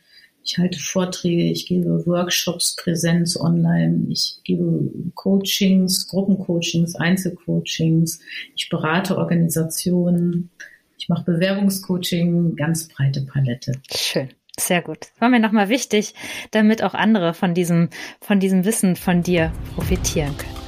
Ich 0.43 0.57
halte 0.57 0.79
Vorträge, 0.79 1.43
ich 1.43 1.67
gebe 1.67 2.05
Workshops, 2.07 2.75
Präsenz 2.75 3.37
online, 3.39 4.07
ich 4.09 4.39
gebe 4.43 4.89
Coachings, 5.13 6.07
Gruppencoachings, 6.07 6.95
Einzelcoachings, 6.95 8.19
ich 8.55 8.69
berate 8.69 9.17
Organisationen, 9.17 10.49
ich 10.97 11.07
mache 11.07 11.25
Bewerbungscoaching, 11.25 12.55
ganz 12.55 12.87
breite 12.87 13.21
Palette. 13.21 13.73
Schön. 13.93 14.29
Sehr 14.59 14.81
gut. 14.81 15.07
War 15.19 15.29
mir 15.29 15.39
nochmal 15.39 15.69
wichtig, 15.69 16.13
damit 16.51 16.83
auch 16.83 16.93
andere 16.93 17.33
von 17.33 17.53
diesem, 17.53 17.89
von 18.19 18.39
diesem 18.39 18.65
Wissen 18.65 18.95
von 18.95 19.21
dir 19.21 19.53
profitieren 19.75 20.35
können. 20.37 20.58